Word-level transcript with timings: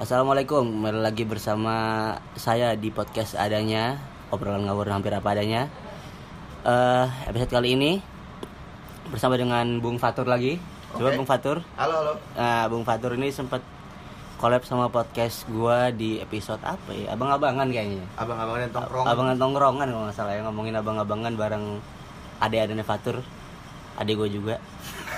Assalamualaikum, 0.00 0.80
kembali 0.80 1.04
lagi 1.04 1.28
bersama 1.28 1.76
saya 2.32 2.72
di 2.72 2.88
podcast 2.88 3.36
adanya 3.36 4.00
obrolan 4.32 4.64
ngawur 4.64 4.88
hampir 4.88 5.12
apa 5.12 5.36
adanya. 5.36 5.68
Eh 6.64 7.06
episode 7.28 7.52
kali 7.52 7.76
ini 7.76 8.00
bersama 9.12 9.36
dengan 9.36 9.76
Bung 9.84 10.00
Fatur 10.00 10.24
lagi. 10.24 10.56
Coba. 10.96 11.12
Bung 11.12 11.28
Fatur. 11.28 11.60
Halo, 11.76 12.00
halo. 12.00 12.12
Nah, 12.32 12.64
Bung 12.72 12.88
Fatur 12.88 13.12
ini 13.20 13.28
sempat 13.28 13.60
collab 14.40 14.64
sama 14.64 14.88
podcast 14.88 15.44
gua 15.52 15.92
di 15.92 16.16
episode 16.16 16.64
apa 16.64 16.96
ya? 16.96 17.12
Abang-abangan 17.12 17.68
kayaknya. 17.68 18.08
Abang-abangan 18.16 18.60
yang 18.64 18.72
tongkrong. 18.72 19.04
Abangan 19.04 19.36
tongkrongan 19.36 19.86
kalau 19.92 20.02
nggak 20.08 20.16
salah 20.16 20.32
ya 20.32 20.40
ngomongin 20.48 20.80
abang-abangan 20.80 21.32
bareng 21.36 21.64
adik-adiknya 22.40 22.88
Fatur. 22.88 23.20
Adik 24.00 24.16
gue 24.16 24.32
juga. 24.32 24.56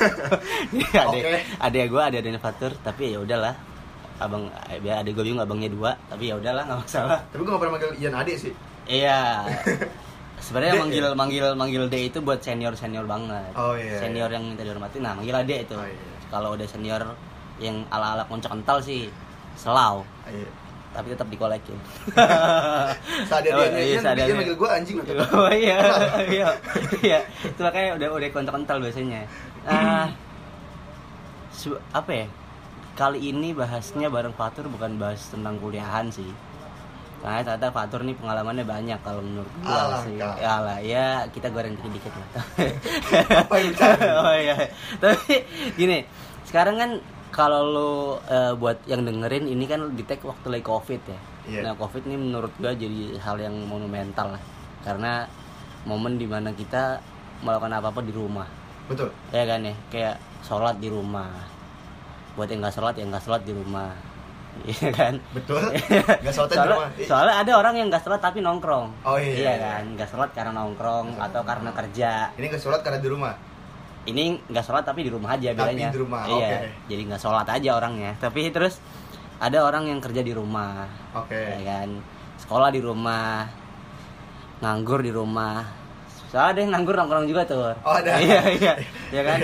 Adik, 0.74 1.22
Oke. 1.22 1.38
adik 1.62 1.86
gue 1.86 2.02
adik-adiknya 2.02 2.42
Fatur, 2.42 2.74
tapi 2.83 3.14
ya 3.14 3.22
udahlah. 3.22 3.70
Abang 4.22 4.46
biar 4.78 5.00
adik 5.00 5.12
gue 5.12 5.24
juga 5.26 5.42
abangnya 5.42 5.68
dua, 5.68 5.90
tapi 6.06 6.30
ya 6.30 6.34
udahlah 6.36 6.62
nggak 6.64 6.80
masalah. 6.80 7.18
Tapi 7.28 7.40
gue 7.40 7.50
gak 7.50 7.60
pernah 7.60 7.74
manggil 7.74 7.90
Ian 7.98 8.14
Ade 8.14 8.34
sih. 8.36 8.52
Iya. 8.84 9.42
Sebenarnya 10.42 10.74
manggil 10.74 11.04
ya? 11.04 11.14
manggil 11.14 11.44
manggil 11.54 11.82
D 11.86 12.10
itu 12.10 12.18
buat 12.18 12.38
senior 12.38 12.74
senior 12.74 13.06
banget. 13.06 13.54
Oh, 13.54 13.78
iya, 13.78 13.98
Senior 13.98 14.27
iya. 14.27 14.36
yang 14.36 14.44
minta 14.48 14.62
dihormati. 14.62 14.98
Nah, 14.98 15.14
manggil 15.14 15.34
Ade 15.34 15.56
itu. 15.62 15.74
Oh, 15.74 15.86
iya. 15.86 16.10
Kalau 16.28 16.54
udah 16.54 16.66
senior 16.66 17.02
yang 17.58 17.86
ala-ala 17.88 18.27
konco 18.27 18.48
kental 18.48 18.78
sih 18.78 19.06
selau, 19.54 20.02
Iya. 20.27 20.48
tapi 20.91 21.14
tetap 21.14 21.28
dikolekin. 21.28 21.78
Seadanya 23.28 23.54
Oh, 23.54 23.66
dia, 23.70 23.82
iya, 23.86 23.98
seadanya. 24.00 24.27
dia 24.27 24.34
manggil 24.34 24.56
gue 24.56 24.68
anjing. 24.68 24.96
Oh 25.36 25.46
iya, 25.46 25.78
iya, 26.27 26.48
iya. 26.98 27.18
Itu 27.44 27.60
makanya 27.62 27.94
udah 27.96 28.08
udah 28.18 28.28
kontak 28.30 28.52
kental 28.52 28.77
biasanya. 28.82 29.22
Ah, 29.62 30.10
su- 31.54 31.78
apa 31.92 32.10
ya? 32.10 32.27
Kali 32.92 33.32
ini 33.32 33.56
bahasnya 33.56 34.12
bareng 34.12 34.36
Fatur 34.36 34.68
bukan 34.68 35.00
bahas 35.00 35.24
tentang 35.32 35.56
kuliahan 35.56 36.12
sih. 36.12 36.28
Karena 37.22 37.40
ternyata 37.46 37.70
Fatur 37.70 38.02
nih 38.02 38.18
pengalamannya 38.18 38.66
banyak 38.66 38.98
kalau 39.00 39.22
menurut 39.22 39.52
gua 39.62 39.94
Alangkah. 39.94 40.02
sih. 40.04 40.14
Ya 40.18 40.54
lah, 40.58 40.78
ya 40.82 41.06
kita 41.30 41.48
goreng 41.54 41.78
dikit-dikit 41.78 42.12
lah. 42.12 42.28
Apa 43.46 43.54
yang 43.62 43.72
oh 44.26 44.34
iya. 44.34 44.56
Tapi 44.98 45.46
gini, 45.78 46.02
sekarang 46.44 46.76
kan 46.82 46.90
kalau 47.30 47.62
lu 47.64 47.92
eh, 48.26 48.52
buat 48.58 48.82
yang 48.90 49.06
dengerin 49.06 49.48
ini 49.48 49.64
kan 49.70 49.94
di 49.94 50.02
tag 50.02 50.20
waktu 50.26 50.50
lagi 50.50 50.66
Covid 50.66 51.02
ya. 51.06 51.20
Iya. 51.46 51.60
Nah, 51.62 51.72
Covid 51.78 52.02
ini 52.10 52.18
menurut 52.18 52.52
gua 52.58 52.74
jadi 52.74 53.16
hal 53.22 53.38
yang 53.38 53.54
monumental 53.70 54.34
lah. 54.34 54.42
Karena 54.82 55.24
momen 55.86 56.18
di 56.18 56.26
mana 56.26 56.50
kita 56.50 56.98
melakukan 57.46 57.72
apa-apa 57.78 58.02
di 58.02 58.12
rumah. 58.12 58.50
Betul. 58.90 59.14
Ya 59.30 59.46
kan 59.46 59.62
ya, 59.62 59.74
kayak 59.94 60.16
sholat 60.42 60.82
di 60.82 60.90
rumah. 60.90 61.52
Buat 62.34 62.48
yang 62.48 62.61
nggak 62.61 62.75
sholat, 62.75 62.94
yang 62.97 63.08
nggak 63.12 63.25
sholat 63.25 63.42
di 63.42 63.52
rumah. 63.52 63.91
Iya 64.69 64.92
kan? 64.92 65.16
Betul. 65.33 65.64
Gak 66.28 66.28
sholat 66.28 66.52
di 66.52 66.56
soalnya, 66.61 66.77
rumah. 66.77 66.88
Ih, 67.00 67.08
soalnya 67.08 67.34
ada 67.41 67.52
orang 67.56 67.72
yang 67.72 67.88
nggak 67.88 68.05
sholat 68.05 68.20
tapi 68.20 68.44
nongkrong. 68.44 68.86
Oh, 69.00 69.16
iya, 69.16 69.33
iya. 69.33 69.52
kan, 69.56 69.83
nggak 69.97 70.08
sholat 70.12 70.28
karena 70.36 70.53
nongkrong 70.53 71.16
atau 71.16 71.41
karena 71.41 71.72
kerja. 71.72 72.28
Ini 72.36 72.47
gak 72.53 72.60
sholat 72.60 72.84
karena 72.84 73.00
di 73.00 73.08
rumah. 73.08 73.33
Ini 74.05 74.22
nggak 74.53 74.60
sholat 74.60 74.84
tapi 74.84 75.08
di 75.08 75.10
rumah 75.14 75.41
aja 75.41 75.56
Tapi 75.56 75.72
bedanya. 75.72 75.88
di 75.88 75.97
rumah, 75.97 76.22
Iya, 76.28 76.36
oke. 76.53 76.69
jadi 76.84 77.03
nggak 77.08 77.22
sholat 77.25 77.47
aja 77.48 77.70
orangnya. 77.80 78.12
Tapi 78.20 78.41
terus 78.53 78.77
ada 79.41 79.58
orang 79.64 79.88
yang 79.88 80.05
kerja 80.05 80.20
di 80.20 80.36
rumah, 80.36 80.84
Oke. 81.16 81.33
ya 81.33 81.60
kan, 81.64 81.88
sekolah 82.36 82.69
di 82.69 82.80
rumah, 82.84 83.48
nganggur 84.60 85.00
di 85.00 85.10
rumah. 85.10 85.64
Soalnya 86.28 86.50
ada 86.53 86.58
yang 86.60 86.70
nganggur 86.77 86.94
nongkrong 87.00 87.25
juga 87.25 87.42
tuh. 87.48 87.72
Oh, 87.80 87.94
ada. 87.97 88.20
Iya 88.22 88.41
iya, 88.53 88.72
ya 89.08 89.22
kan. 89.25 89.38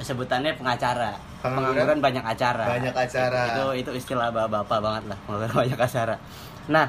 Sebutannya 0.00 0.56
pengacara. 0.56 1.12
Pengangguran? 1.44 1.76
Pengangguran 1.76 1.98
banyak 2.00 2.24
acara. 2.24 2.64
Banyak 2.66 2.94
acara. 2.96 3.40
Itu 3.46 3.64
itu 3.76 3.90
istilah 3.94 4.28
bapak-bapak 4.30 4.78
banget 4.80 5.04
lah, 5.06 5.18
pengangguran 5.22 5.52
banyak 5.62 5.78
acara. 5.78 6.14
Nah, 6.66 6.86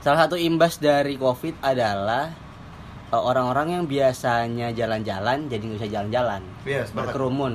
salah 0.00 0.18
satu 0.20 0.34
imbas 0.34 0.76
dari 0.76 1.14
covid 1.14 1.54
adalah 1.60 2.34
eh, 3.06 3.22
orang-orang 3.22 3.68
yang 3.72 3.84
biasanya 3.86 4.72
jalan-jalan 4.72 5.46
jadi 5.46 5.62
nggak 5.62 5.78
bisa 5.78 5.88
jalan-jalan 5.88 6.42
sepakat. 6.64 6.94
berkerumun 6.96 7.54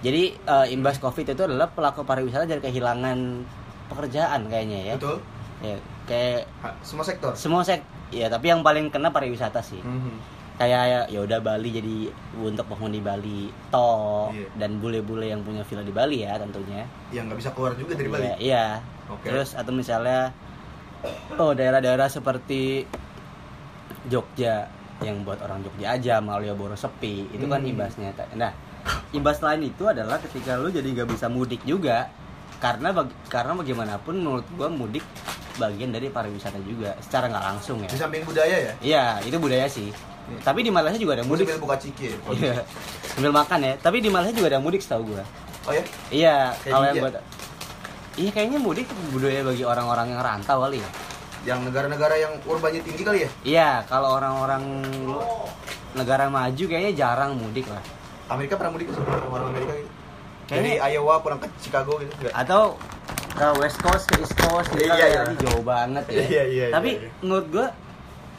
jadi 0.00 0.22
eh, 0.34 0.66
imbas 0.70 0.96
covid 0.96 1.26
itu 1.26 1.42
adalah 1.42 1.68
pelaku 1.68 2.00
pariwisata 2.00 2.46
jadi 2.46 2.62
kehilangan 2.62 3.18
pekerjaan 3.86 4.40
kayaknya 4.46 4.80
ya 4.86 4.94
Betul. 4.96 5.18
ya 5.60 5.76
kayak 6.04 6.40
Ha, 6.62 6.68
Semua 6.80 7.04
sektor. 7.04 7.32
semua 7.34 7.60
sek 7.60 7.80
ya 8.08 8.28
tapi 8.28 8.48
yang 8.48 8.62
paling 8.62 8.88
kena 8.88 9.10
pariwisata 9.10 9.58
sih 9.60 9.80
Mhm. 9.80 10.33
Kayak 10.54 11.10
ya 11.10 11.18
udah 11.20 11.38
Bali 11.38 11.68
jadi 11.68 11.96
untuk 12.36 12.66
penghuni 12.66 12.98
Bali 12.98 13.50
to 13.68 13.90
Iya. 14.30 14.46
dan 14.56 14.78
bule-bule 14.78 15.26
yang 15.26 15.42
punya 15.42 15.60
villa 15.60 15.82
di 15.82 15.90
Bali 15.90 16.22
ya 16.22 16.38
tentunya 16.38 16.86
Yang 17.10 17.24
gak 17.28 17.38
bisa 17.38 17.50
keluar 17.50 17.72
juga 17.74 17.92
dari 17.92 18.08
Bali. 18.08 18.22
Iya, 18.22 18.34
iya. 18.38 18.66
Oke. 19.06 19.26
Terus 19.26 19.52
atau 19.52 19.70
misalnya 19.70 20.30
oh 21.34 21.52
daerah-daerah 21.52 22.06
seperti 22.06 22.86
Jogja 24.04 24.68
yang 25.00 25.20
buat 25.22 25.40
orang 25.40 25.60
Jogja 25.60 25.86
aja 25.92 26.14
Malioboro 26.18 26.74
sepi 26.74 27.26
itu 27.28 27.44
kan 27.44 27.58
Hmm. 27.58 27.70
imbasnya. 27.70 28.14
Nah, 28.32 28.52
imbas 29.10 29.40
lain 29.40 29.66
itu 29.66 29.84
adalah 29.84 30.20
ketika 30.20 30.54
lu 30.54 30.68
jadi 30.68 30.86
nggak 30.86 31.10
bisa 31.10 31.26
mudik 31.26 31.60
juga 31.64 32.08
karena 32.56 32.94
bag- 32.94 33.16
karena 33.26 33.52
bagaimanapun 33.54 34.14
menurut 34.16 34.46
gua 34.54 34.68
mudik 34.68 35.02
bagian 35.54 35.90
dari 35.90 36.08
pariwisata 36.08 36.58
juga 36.60 36.94
secara 37.00 37.26
nggak 37.26 37.44
langsung 37.48 37.78
ya. 37.80 37.88
Di 37.88 37.98
samping 37.98 38.22
budaya 38.22 38.56
ya. 38.56 38.72
Iya, 38.80 39.04
itu 39.22 39.36
budaya 39.36 39.66
sih. 39.66 39.90
Iya. 40.24 40.40
Tapi 40.40 40.60
di 40.64 40.70
Malaysia 40.72 40.96
juga 40.96 41.20
ada 41.20 41.24
Mudik 41.28 41.44
sambil 41.44 41.60
buka 41.60 41.76
ciki 41.76 42.04
ya. 42.08 42.16
Iya. 42.32 42.54
Sambil 43.12 43.32
makan 43.32 43.58
ya. 43.60 43.74
Tapi 43.76 43.96
di 44.00 44.08
Malaysia 44.08 44.32
juga 44.32 44.48
ada 44.56 44.60
mudik 44.64 44.80
setahu 44.80 45.02
gua. 45.12 45.24
Oh 45.64 45.72
ya? 45.72 45.84
Iya, 46.08 46.36
kalau 46.64 46.86
yang 46.88 47.00
buat 47.00 47.14
Iya 48.14 48.30
kayaknya 48.30 48.58
mudik 48.62 48.86
budaya 49.10 49.42
bagi 49.42 49.64
orang-orang 49.66 50.06
yang 50.14 50.20
rantau 50.22 50.58
kali 50.62 50.78
ya. 50.78 50.90
Yang 51.44 51.58
negara-negara 51.68 52.14
yang 52.16 52.32
urbannya 52.46 52.80
tinggi 52.80 53.02
kali 53.02 53.18
ya? 53.26 53.30
Iya, 53.44 53.70
kalau 53.90 54.16
orang-orang 54.16 54.64
negara 55.94 56.30
maju 56.30 56.64
kayaknya 56.64 56.92
jarang 56.94 57.34
mudik 57.36 57.66
lah. 57.68 57.82
Amerika 58.30 58.56
pernah 58.56 58.72
mudik 58.78 58.88
orang 59.28 59.50
Amerika 59.50 59.72
gitu. 59.76 59.90
Dari 60.44 60.76
Kayaknya 60.76 61.00
Iowa 61.00 61.14
pulang 61.24 61.40
ke 61.40 61.48
Chicago 61.58 61.96
gitu. 62.00 62.12
Enggak. 62.20 62.32
atau 62.36 62.76
ke 63.34 63.46
West 63.58 63.78
Coast 63.82 64.04
ke 64.06 64.14
East 64.22 64.36
Coast 64.38 64.68
gitu 64.76 64.86
Iya, 64.86 64.94
kan, 64.94 65.34
iya. 65.34 65.40
jauh 65.42 65.64
banget 65.64 66.04
ya. 66.06 66.22
Iya, 66.22 66.44
iya, 66.46 66.66
Tapi 66.70 66.90
iya, 66.94 67.02
iya. 67.08 67.10
menurut 67.24 67.46
gua 67.50 67.66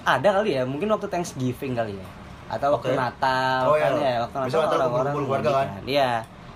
ada 0.05 0.29
kali 0.31 0.53
ya, 0.53 0.63
mungkin 0.63 0.87
waktu 0.87 1.09
Thanksgiving 1.09 1.73
kali 1.73 1.97
ya. 1.97 2.07
Atau 2.47 2.77
waktu 2.77 2.93
Oke. 2.93 2.97
Natal 2.97 3.61
Oh, 3.65 3.73
kan 3.73 3.91
iya. 3.97 4.05
ya, 4.05 4.15
waktu 4.21 4.35
Natal 4.37 4.69
orang-orang 4.71 5.13
keluarga 5.17 5.49
kan? 5.51 5.67
Iya. 5.83 6.11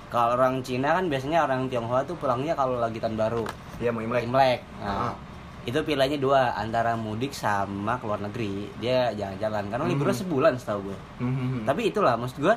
Kalau 0.10 0.30
orang 0.34 0.62
Cina 0.62 0.90
kan 0.94 1.06
biasanya 1.06 1.44
orang 1.44 1.66
Tionghoa 1.66 2.02
tuh 2.02 2.14
pulangnya 2.16 2.54
kalau 2.54 2.78
lagi 2.78 2.98
tahun 2.98 3.14
baru. 3.14 3.46
Iya, 3.78 3.90
mau 3.90 4.02
Imlek. 4.02 4.26
Imlek. 4.26 4.60
Ah. 4.80 5.10
Nah, 5.10 5.14
itu 5.62 5.78
pilihannya 5.78 6.18
dua 6.18 6.54
antara 6.54 6.94
mudik 6.94 7.30
sama 7.30 7.98
keluar 7.98 8.18
negeri. 8.18 8.70
Dia 8.78 9.10
jalan-jalan 9.12 9.70
karena 9.70 9.84
Hmm. 9.84 9.92
liburan 9.92 10.16
sebulan 10.16 10.54
setahu 10.56 10.90
gue. 10.90 10.98
Mhm. 11.20 11.66
Tapi 11.66 11.82
itulah 11.90 12.14
maksud 12.16 12.38
gue 12.40 12.56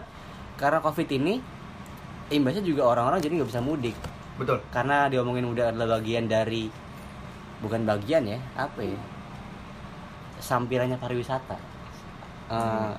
karena 0.55 0.79
covid 0.79 1.09
ini 1.11 1.41
imbasnya 2.31 2.63
juga 2.63 2.87
orang-orang 2.87 3.19
jadi 3.19 3.35
nggak 3.35 3.51
bisa 3.51 3.61
mudik 3.61 3.97
betul. 4.35 4.57
karena 4.71 5.09
diomongin 5.09 5.45
udah 5.45 5.69
adalah 5.69 5.99
bagian 5.99 6.25
dari 6.25 6.71
bukan 7.59 7.83
bagian 7.83 8.25
ya 8.25 8.39
apa 8.55 8.81
ya 8.81 8.97
sampirannya 10.43 10.99
pariwisata 10.99 11.57
Eh, 12.53 12.93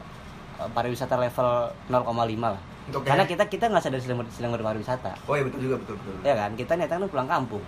pariwisata 0.72 1.14
level 1.14 1.50
0,5 1.86 2.10
lah 2.42 2.62
Untuk 2.84 3.04
karena 3.04 3.24
kita 3.24 3.46
kita 3.46 3.70
nggak 3.70 3.84
sadar 3.84 4.00
sedang, 4.00 4.24
sedang 4.32 4.52
berpariwisata 4.52 5.14
Oh 5.28 5.36
iya 5.36 5.44
betul 5.46 5.60
juga 5.62 5.76
betul 5.78 5.96
betul. 6.00 6.16
ya 6.24 6.34
kan 6.34 6.52
kita 6.56 6.72
niatnya 6.74 6.98
kan 6.98 7.10
pulang 7.12 7.30
kampung 7.30 7.64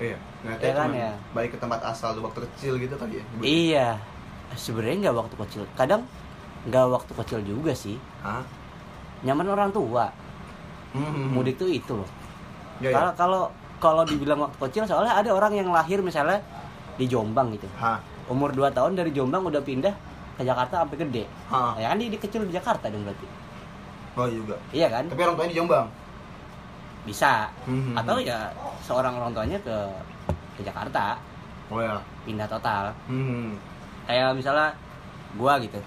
Iya. 0.00 0.16
Nah, 0.40 0.56
Iya 0.56 0.72
kan, 0.72 0.88
ya. 0.96 1.12
Balik 1.36 1.50
ke 1.52 1.58
tempat 1.60 1.80
asal 1.84 2.16
waktu 2.16 2.40
kecil 2.48 2.80
gitu 2.80 2.96
kali 2.96 3.20
ya. 3.20 3.24
Iya, 3.36 3.86
sebenarnya 4.56 4.96
nggak 5.08 5.16
waktu 5.18 5.34
kecil. 5.44 5.62
Kadang 5.76 6.08
nggak 6.64 6.86
waktu 6.88 7.12
kecil 7.20 7.38
juga 7.44 7.76
sih. 7.76 8.00
Hah? 8.24 8.40
Nyaman 9.20 9.44
orang 9.44 9.68
tua. 9.68 10.08
Mhm. 10.96 11.36
Mudik 11.36 11.60
tuh 11.60 11.68
itu 11.68 11.92
loh. 11.92 12.08
Ya, 12.80 12.96
Kalau 12.96 13.12
ya. 13.12 13.16
kalau 13.16 13.42
kalau 13.76 14.02
dibilang 14.08 14.40
waktu 14.40 14.56
kecil, 14.68 14.88
soalnya 14.88 15.12
ada 15.12 15.36
orang 15.36 15.52
yang 15.52 15.68
lahir 15.68 16.00
misalnya 16.00 16.40
di 16.96 17.04
Jombang 17.04 17.52
gitu. 17.52 17.68
Hah? 17.76 18.00
Umur 18.30 18.54
2 18.54 18.70
tahun 18.70 18.94
dari 18.94 19.10
Jombang 19.10 19.42
udah 19.42 19.58
pindah 19.58 19.90
ke 20.38 20.42
Jakarta 20.42 20.80
sampai 20.80 20.96
gede. 20.96 21.24
Hah? 21.50 21.74
Ya 21.76 21.90
kan 21.90 21.98
dia, 21.98 22.08
dia 22.08 22.20
kecil 22.22 22.46
di 22.46 22.54
Jakarta 22.54 22.86
dong 22.86 23.02
berarti. 23.02 23.26
Oh 24.14 24.26
iya 24.26 24.36
juga. 24.38 24.56
Iya 24.70 24.86
kan? 24.88 25.04
Tapi 25.10 25.20
orang 25.20 25.34
tuanya 25.34 25.50
di 25.50 25.58
Jombang. 25.58 25.86
Bisa. 27.02 27.50
Mhm. 27.66 27.94
Atau 27.96 28.16
ya 28.20 28.38
seorang 28.80 29.12
orang 29.12 29.32
tuanya 29.32 29.58
ke 29.58 29.76
ke 30.54 30.62
Jakarta 30.62 31.16
Oh 31.68 31.80
ya. 31.80 31.98
pindah 32.22 32.46
total. 32.46 32.94
Mhm. 33.10 33.58
Kayak 34.06 34.38
misalnya 34.38 34.70
gua 35.34 35.58
gitu. 35.58 35.78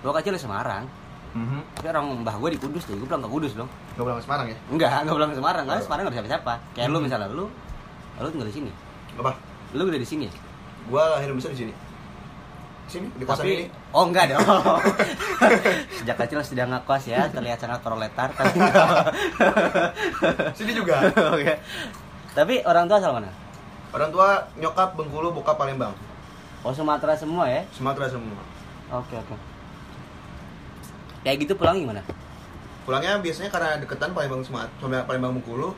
Gua 0.00 0.12
kecil 0.14 0.36
di 0.36 0.40
Semarang. 0.40 0.84
Mhm. 1.30 1.60
Tapi 1.78 1.86
orang 1.88 2.26
mbah 2.26 2.34
gue 2.36 2.50
di 2.50 2.58
Kudus 2.58 2.90
deh, 2.90 2.98
gue 2.98 3.06
pulang 3.06 3.22
ke 3.22 3.30
Kudus 3.30 3.52
dong. 3.54 3.70
Gak 3.94 4.02
pulang 4.02 4.18
ke 4.18 4.24
Semarang 4.26 4.46
ya? 4.50 4.56
Enggak, 4.66 5.06
enggak 5.06 5.14
pulang 5.14 5.30
ke 5.30 5.36
Semarang, 5.38 5.62
karena 5.62 5.78
Oh. 5.78 5.86
Semarang 5.86 6.02
enggak 6.02 6.10
ada 6.10 6.18
siapa-siapa. 6.26 6.52
Kayak 6.74 6.86
lu 6.90 6.96
Hmm. 6.98 7.04
misalnya 7.06 7.28
lu, 7.30 7.44
lu 8.18 8.28
tinggal 8.28 8.48
di 8.50 8.56
sini. 8.58 8.70
Apa? 9.14 9.30
Lu 9.70 9.82
udah 9.86 10.00
di 10.02 10.08
sini. 10.08 10.26
Gua 10.88 11.18
lahir 11.18 11.34
besar 11.34 11.52
di 11.52 11.68
sini. 11.68 11.74
Sini 12.90 13.06
di 13.14 13.22
kosan 13.22 13.46
Tapi 13.46 13.52
ini. 13.54 13.66
oh 13.94 14.04
enggak 14.06 14.34
dong. 14.34 14.42
Sejak 16.02 16.16
kecil 16.18 16.42
sudah 16.42 16.66
ngekos 16.66 17.04
ya, 17.06 17.30
terlihat 17.30 17.58
sangat 17.62 17.78
proletar 17.84 18.34
tapi 18.34 18.58
Sini 20.58 20.72
juga. 20.74 21.06
Oke. 21.34 21.54
Tapi 22.34 22.54
orang 22.66 22.90
tua 22.90 22.98
asal 22.98 23.14
mana? 23.14 23.30
Orang 23.90 24.10
tua 24.10 24.46
nyokap 24.58 24.94
Bengkulu, 24.94 25.34
bokap 25.34 25.58
Palembang. 25.58 25.94
Oh 26.62 26.70
Sumatera 26.70 27.14
semua 27.14 27.46
ya? 27.46 27.62
Sumatera 27.74 28.06
semua. 28.10 28.38
Oke 28.90 29.14
oke. 29.16 29.34
Kayak 31.22 31.46
gitu 31.46 31.52
pulang 31.54 31.78
gimana? 31.78 32.02
Pulangnya 32.82 33.18
biasanya 33.22 33.50
karena 33.54 33.78
deketan 33.78 34.10
Palembang 34.12 34.42
Sumatera, 34.42 35.06
Palembang 35.06 35.38
Bengkulu. 35.38 35.74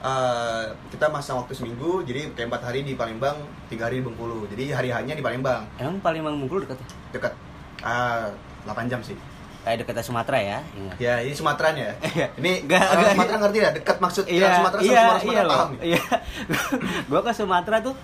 Eh, 0.00 0.64
kita 0.88 1.06
masa 1.06 1.34
waktu 1.34 1.52
seminggu, 1.52 2.00
jadi 2.02 2.32
kayak 2.32 2.48
empat 2.48 2.62
hari 2.64 2.80
di 2.82 2.94
Palembang, 2.94 3.36
tiga 3.68 3.86
hari 3.86 4.00
di 4.00 4.04
Bengkulu. 4.04 4.48
Jadi 4.48 4.70
hari 4.70 4.88
hanya 4.88 5.12
di 5.12 5.20
Palembang, 5.20 5.68
Emang 5.76 6.00
Palembang 6.00 6.36
Bengkulu 6.36 6.64
dekat 6.64 6.78
dekat 7.10 7.32
ah 7.80 8.28
8 8.64 8.86
jam 8.86 9.00
sih. 9.00 9.16
Kayak 9.60 9.84
dekatnya 9.84 10.00
Sumatera 10.02 10.38
ya? 10.40 10.58
Ingat. 10.72 10.96
Ya, 10.96 11.14
ini 11.20 11.34
Sumateraan 11.34 11.76
ya. 11.76 11.92
Iya. 12.00 12.26
Ini 12.34 12.52
orang 12.64 12.80
nggak. 12.96 13.12
Sumatera 13.12 13.36
ngerti 13.38 13.58
ya? 13.58 13.70
Dekat 13.70 13.96
maksud 14.00 14.24
Iya, 14.24 14.48
Sumatera 14.56 14.80
sama 14.80 14.88
iya, 14.88 14.96
Sumatera, 14.96 15.12
iya 15.12 15.20
Sumatera 15.20 15.42
loh. 15.42 15.52
paham 15.52 15.68
nih. 15.70 15.80
Iya. 15.84 16.02
gua 17.12 17.20
ke 17.20 17.32
Sumatera 17.34 17.76
tuh 17.80 17.94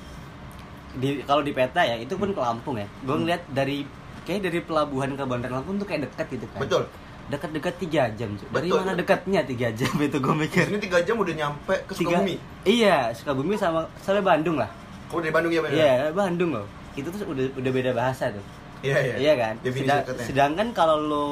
di 0.96 1.08
kalau 1.22 1.40
di 1.40 1.52
peta 1.52 1.80
ya 1.80 1.96
itu 1.96 2.12
pun 2.12 2.28
ke 2.28 2.40
Lampung 2.40 2.76
ya. 2.76 2.84
Gua 3.02 3.16
Hmm. 3.16 3.24
ngeliat 3.24 3.42
dari 3.48 3.88
kayak 4.24 4.40
dari 4.42 4.58
pelabuhan 4.60 5.10
ke 5.12 5.24
Bandar 5.24 5.48
Lampung 5.50 5.76
tuh 5.76 5.88
kayak 5.88 6.04
dekat 6.04 6.26
gitu 6.30 6.44
kan. 6.52 6.60
Betul. 6.60 6.82
Dekat-dekat 7.26 7.74
tiga 7.76 8.06
jam. 8.12 8.30
Cuy. 8.32 8.46
Dari 8.48 8.68
Betul. 8.68 8.78
mana 8.80 8.92
dekatnya 8.94 9.40
tiga 9.42 9.68
jam 9.70 9.90
itu 10.00 10.16
gue 10.16 10.34
mikir. 10.36 10.62
sini 10.64 10.78
3 10.80 11.02
jam 11.02 11.16
udah 11.16 11.34
nyampe 11.34 11.74
ke 11.84 11.92
Tiga- 11.92 12.22
Sukabumi. 12.22 12.34
Iya, 12.62 12.96
Sukabumi 13.10 13.54
sama 13.54 13.82
sampai 13.98 14.22
Bandung 14.22 14.56
lah. 14.56 14.70
Oh, 15.08 15.18
dari 15.18 15.30
Bandung 15.30 15.50
ya, 15.50 15.60
benar? 15.60 15.74
Iya, 15.74 15.92
Bandung 16.10 16.50
loh. 16.52 16.66
Itu 16.94 17.10
tuh 17.10 17.26
udah 17.26 17.44
udah 17.52 17.70
beda 17.72 17.90
bahasa 17.92 18.30
tuh. 18.30 18.42
Iya, 18.80 18.96
iya. 18.96 19.14
Iya 19.16 19.32
kan? 19.34 19.54
Sedang- 19.64 20.06
sedangkan 20.20 20.68
kalau 20.70 20.96
lo 20.98 21.26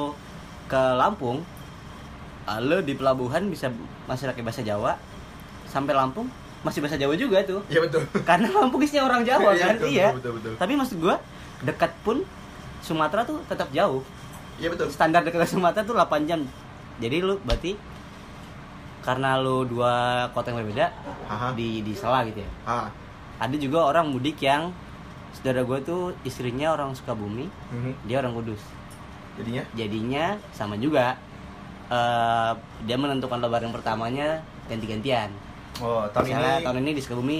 ke 0.65 0.75
Lampung, 0.93 1.43
ah, 2.43 2.59
lo 2.59 2.79
di 2.79 2.91
pelabuhan 2.91 3.47
bisa 3.47 3.71
masih 4.03 4.27
pakai 4.27 4.43
bahasa 4.43 4.61
Jawa, 4.61 4.99
sampai 5.65 5.93
Lampung 5.93 6.27
masih 6.61 6.81
bahasa 6.81 6.97
Jawa 6.97 7.15
juga 7.15 7.39
tuh. 7.41 7.63
Iya, 7.67 7.79
betul. 7.81 8.03
Karena 8.29 8.47
Lampung 8.49 8.81
isinya 8.81 9.05
orang 9.05 9.23
Jawa 9.23 9.53
Iya, 9.53 9.63
kan, 9.65 9.75
iya. 9.85 10.07
betul, 10.11 10.19
betul, 10.19 10.31
betul. 10.35 10.53
Tapi 10.57 10.73
maksud 10.73 10.97
gua 10.99 11.15
dekat 11.61 11.91
pun 12.01 12.19
Sumatera 12.81 13.23
tuh 13.23 13.39
tetap 13.45 13.71
jauh. 13.71 14.03
Iya, 14.55 14.67
betul. 14.69 14.87
Standar 14.87 15.21
dekat 15.21 15.47
Sumatera 15.47 15.83
tuh 15.83 15.93
8 15.93 16.25
jam. 16.25 16.41
Jadi 16.97 17.19
lu 17.19 17.35
berarti 17.43 17.75
karena 19.03 19.37
lu 19.37 19.61
dua 19.63 20.25
kota 20.33 20.49
yang 20.49 20.65
berbeda 20.65 20.89
Aha. 21.29 21.53
di 21.53 21.85
di 21.85 21.93
sela 21.93 22.25
gitu 22.25 22.41
ya. 22.41 22.49
Ah. 22.65 22.87
Ada 23.37 23.53
juga 23.55 23.85
orang 23.85 24.09
mudik 24.09 24.39
yang 24.39 24.73
saudara 25.29 25.61
gue 25.61 25.79
tuh 25.83 26.01
istrinya 26.23 26.71
orang 26.71 26.95
Sukabumi, 26.95 27.45
Mhm. 27.69 27.91
dia 28.07 28.17
orang 28.17 28.33
Kudus. 28.33 28.61
Jadinya? 29.35 29.63
jadinya 29.75 30.25
sama 30.49 30.79
juga 30.79 31.19
eh 31.85 32.51
dia 32.87 32.95
menentukan 32.95 33.37
lebaran 33.37 33.69
pertamanya 33.69 34.39
ganti-gantian 34.65 35.27
Oh, 35.77 36.07
tahun 36.09 36.23
Misalnya 36.25 36.55
ini 36.55 36.63
tahun 36.63 36.77
ini 36.81 36.91
di 36.95 37.01
Sukabumi 37.03 37.39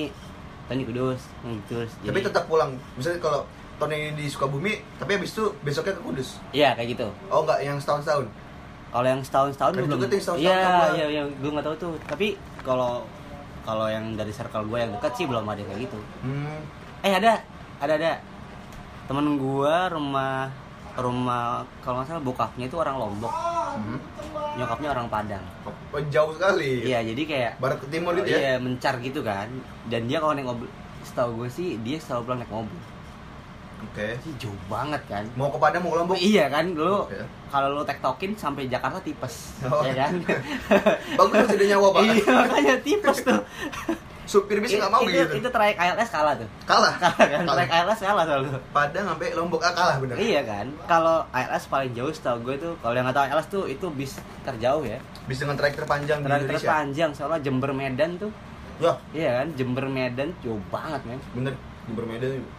tahun 0.68 0.76
ini 0.76 0.86
Kudus 0.86 1.22
gitu 1.48 1.80
tapi 2.04 2.20
tetap 2.22 2.44
pulang. 2.46 2.76
Misalnya 2.94 3.24
kalau 3.24 3.42
tahun 3.78 3.92
ini 3.92 4.10
di 4.16 4.26
Sukabumi, 4.26 4.74
tapi 4.96 5.12
habis 5.14 5.30
itu 5.30 5.52
besoknya 5.60 5.92
ke 5.92 6.02
Kudus. 6.02 6.40
iya 6.52 6.72
kayak 6.72 6.96
gitu 6.96 7.08
Oh, 7.28 7.42
enggak 7.42 7.60
yang 7.60 7.76
setahun-setahun. 7.76 8.26
kalau 8.90 9.04
yang 9.06 9.22
setahun 9.22 9.50
setahun 9.52 9.72
belum 9.76 9.90
juga 9.92 10.06
tuh 10.08 10.20
iya 10.38 10.56
tambah. 10.58 10.90
iya 10.94 11.06
iya 11.10 11.22
gue 11.26 11.52
nggak 11.52 11.66
tahu 11.66 11.76
tuh 11.78 11.94
tapi 12.06 12.28
kalau 12.60 13.04
kalau 13.62 13.86
yang 13.86 14.14
dari 14.14 14.30
circle 14.30 14.64
gue 14.66 14.80
yang 14.80 14.92
dekat 14.94 15.12
sih 15.14 15.26
belum 15.26 15.44
ada 15.44 15.60
kayak 15.60 15.80
gitu 15.84 16.00
Hmm. 16.22 16.64
eh 17.02 17.12
ada 17.12 17.44
ada 17.78 17.94
ada 17.94 18.12
temen 19.06 19.36
gue 19.36 19.76
rumah 19.92 20.48
rumah 20.96 21.44
kalau 21.78 22.00
nggak 22.00 22.08
salah 22.08 22.24
bokapnya 22.24 22.66
itu 22.66 22.78
orang 22.78 22.96
Lombok 22.96 23.34
Hmm. 23.76 24.00
nyokapnya 24.56 24.90
orang 24.90 25.08
Padang 25.10 25.44
Oh, 25.92 26.00
jauh 26.06 26.32
sekali. 26.32 26.80
iya 26.82 27.04
jadi 27.04 27.22
kayak 27.22 27.52
Barat 27.58 27.78
ke 27.78 27.88
timur 27.90 28.16
gitu 28.16 28.28
ya. 28.30 28.40
Iya, 28.42 28.54
mencar 28.58 28.96
gitu 28.98 29.20
kan. 29.20 29.52
Dan 29.86 30.08
dia 30.08 30.18
kalau 30.18 30.32
naik 30.32 30.44
mobil, 30.46 30.68
setahu 31.02 31.36
gue 31.38 31.50
sih 31.50 31.76
dia 31.80 31.96
selalu 31.98 32.24
pulang 32.26 32.40
naik 32.40 32.52
mobil. 32.54 32.80
Oke. 33.78 34.08
Sih 34.20 34.34
jauh 34.38 34.56
banget 34.66 35.02
kan. 35.06 35.24
Mau 35.34 35.48
ke 35.48 35.58
Padang 35.58 35.82
mau 35.82 35.92
ke 35.92 35.98
Lombok? 35.98 36.16
Iya 36.16 36.48
kan, 36.48 36.66
lu 36.72 37.04
Oke. 37.04 37.20
kalau 37.48 37.72
lu 37.72 37.84
tektokin 37.84 38.32
sampai 38.34 38.66
Jakarta 38.66 39.00
tipes, 39.00 39.56
Oh. 39.64 39.82
ya 39.82 39.94
kan? 39.98 40.12
Bagus 41.20 41.48
ada 41.50 41.66
nyawa, 41.66 41.88
Pak. 41.92 42.02
iya, 42.04 42.24
makanya 42.34 42.76
tipes 42.80 43.18
tuh. 43.22 43.40
Supir 44.26 44.58
bis 44.58 44.74
nggak 44.74 44.90
mau 44.90 45.06
itu, 45.06 45.14
gitu. 45.14 45.38
itu 45.38 45.50
trayek 45.50 45.78
ILS 45.78 46.10
kalah 46.10 46.34
tuh. 46.34 46.50
Kalah. 46.66 46.98
Kalah 46.98 47.14
kan, 47.20 47.40
Kalah. 47.40 47.56
trayek 47.56 47.72
ILS 47.78 48.00
kalah 48.02 48.24
selalu. 48.26 48.48
Padang 48.74 49.06
sampai 49.06 49.28
Lombok 49.38 49.62
ah, 49.62 49.70
kalah 49.72 49.96
bener. 50.02 50.16
Iya 50.18 50.42
kan, 50.42 50.66
kalau 50.90 51.22
ILS 51.30 51.64
paling 51.70 51.92
jauh 51.94 52.10
setahu 52.10 52.42
gue 52.42 52.56
tuh, 52.58 52.74
kalau 52.82 52.94
yang 52.94 53.06
nggak 53.06 53.16
tahu 53.16 53.26
ILS 53.30 53.48
tuh 53.48 53.64
itu 53.66 53.86
bis 53.92 54.18
terjauh 54.42 54.82
ya, 54.82 54.98
Bis 55.24 55.38
dengan 55.38 55.54
trayek 55.54 55.78
terpanjang 55.78 56.20
di 56.20 56.26
trayek 56.26 56.42
Indonesia. 56.42 56.66
terpanjang 56.66 57.12
soalnya 57.14 57.40
Jember 57.40 57.72
Medan 57.72 58.18
tuh, 58.18 58.32
Ya, 58.76 58.92
iya 59.14 59.30
kan, 59.40 59.48
Jember 59.54 59.86
Medan 59.88 60.34
jauh 60.42 60.60
banget 60.68 61.00
men. 61.06 61.22
bener. 61.32 61.54
Di 61.86 61.94
Medan 61.94 62.30
juga. 62.34 62.50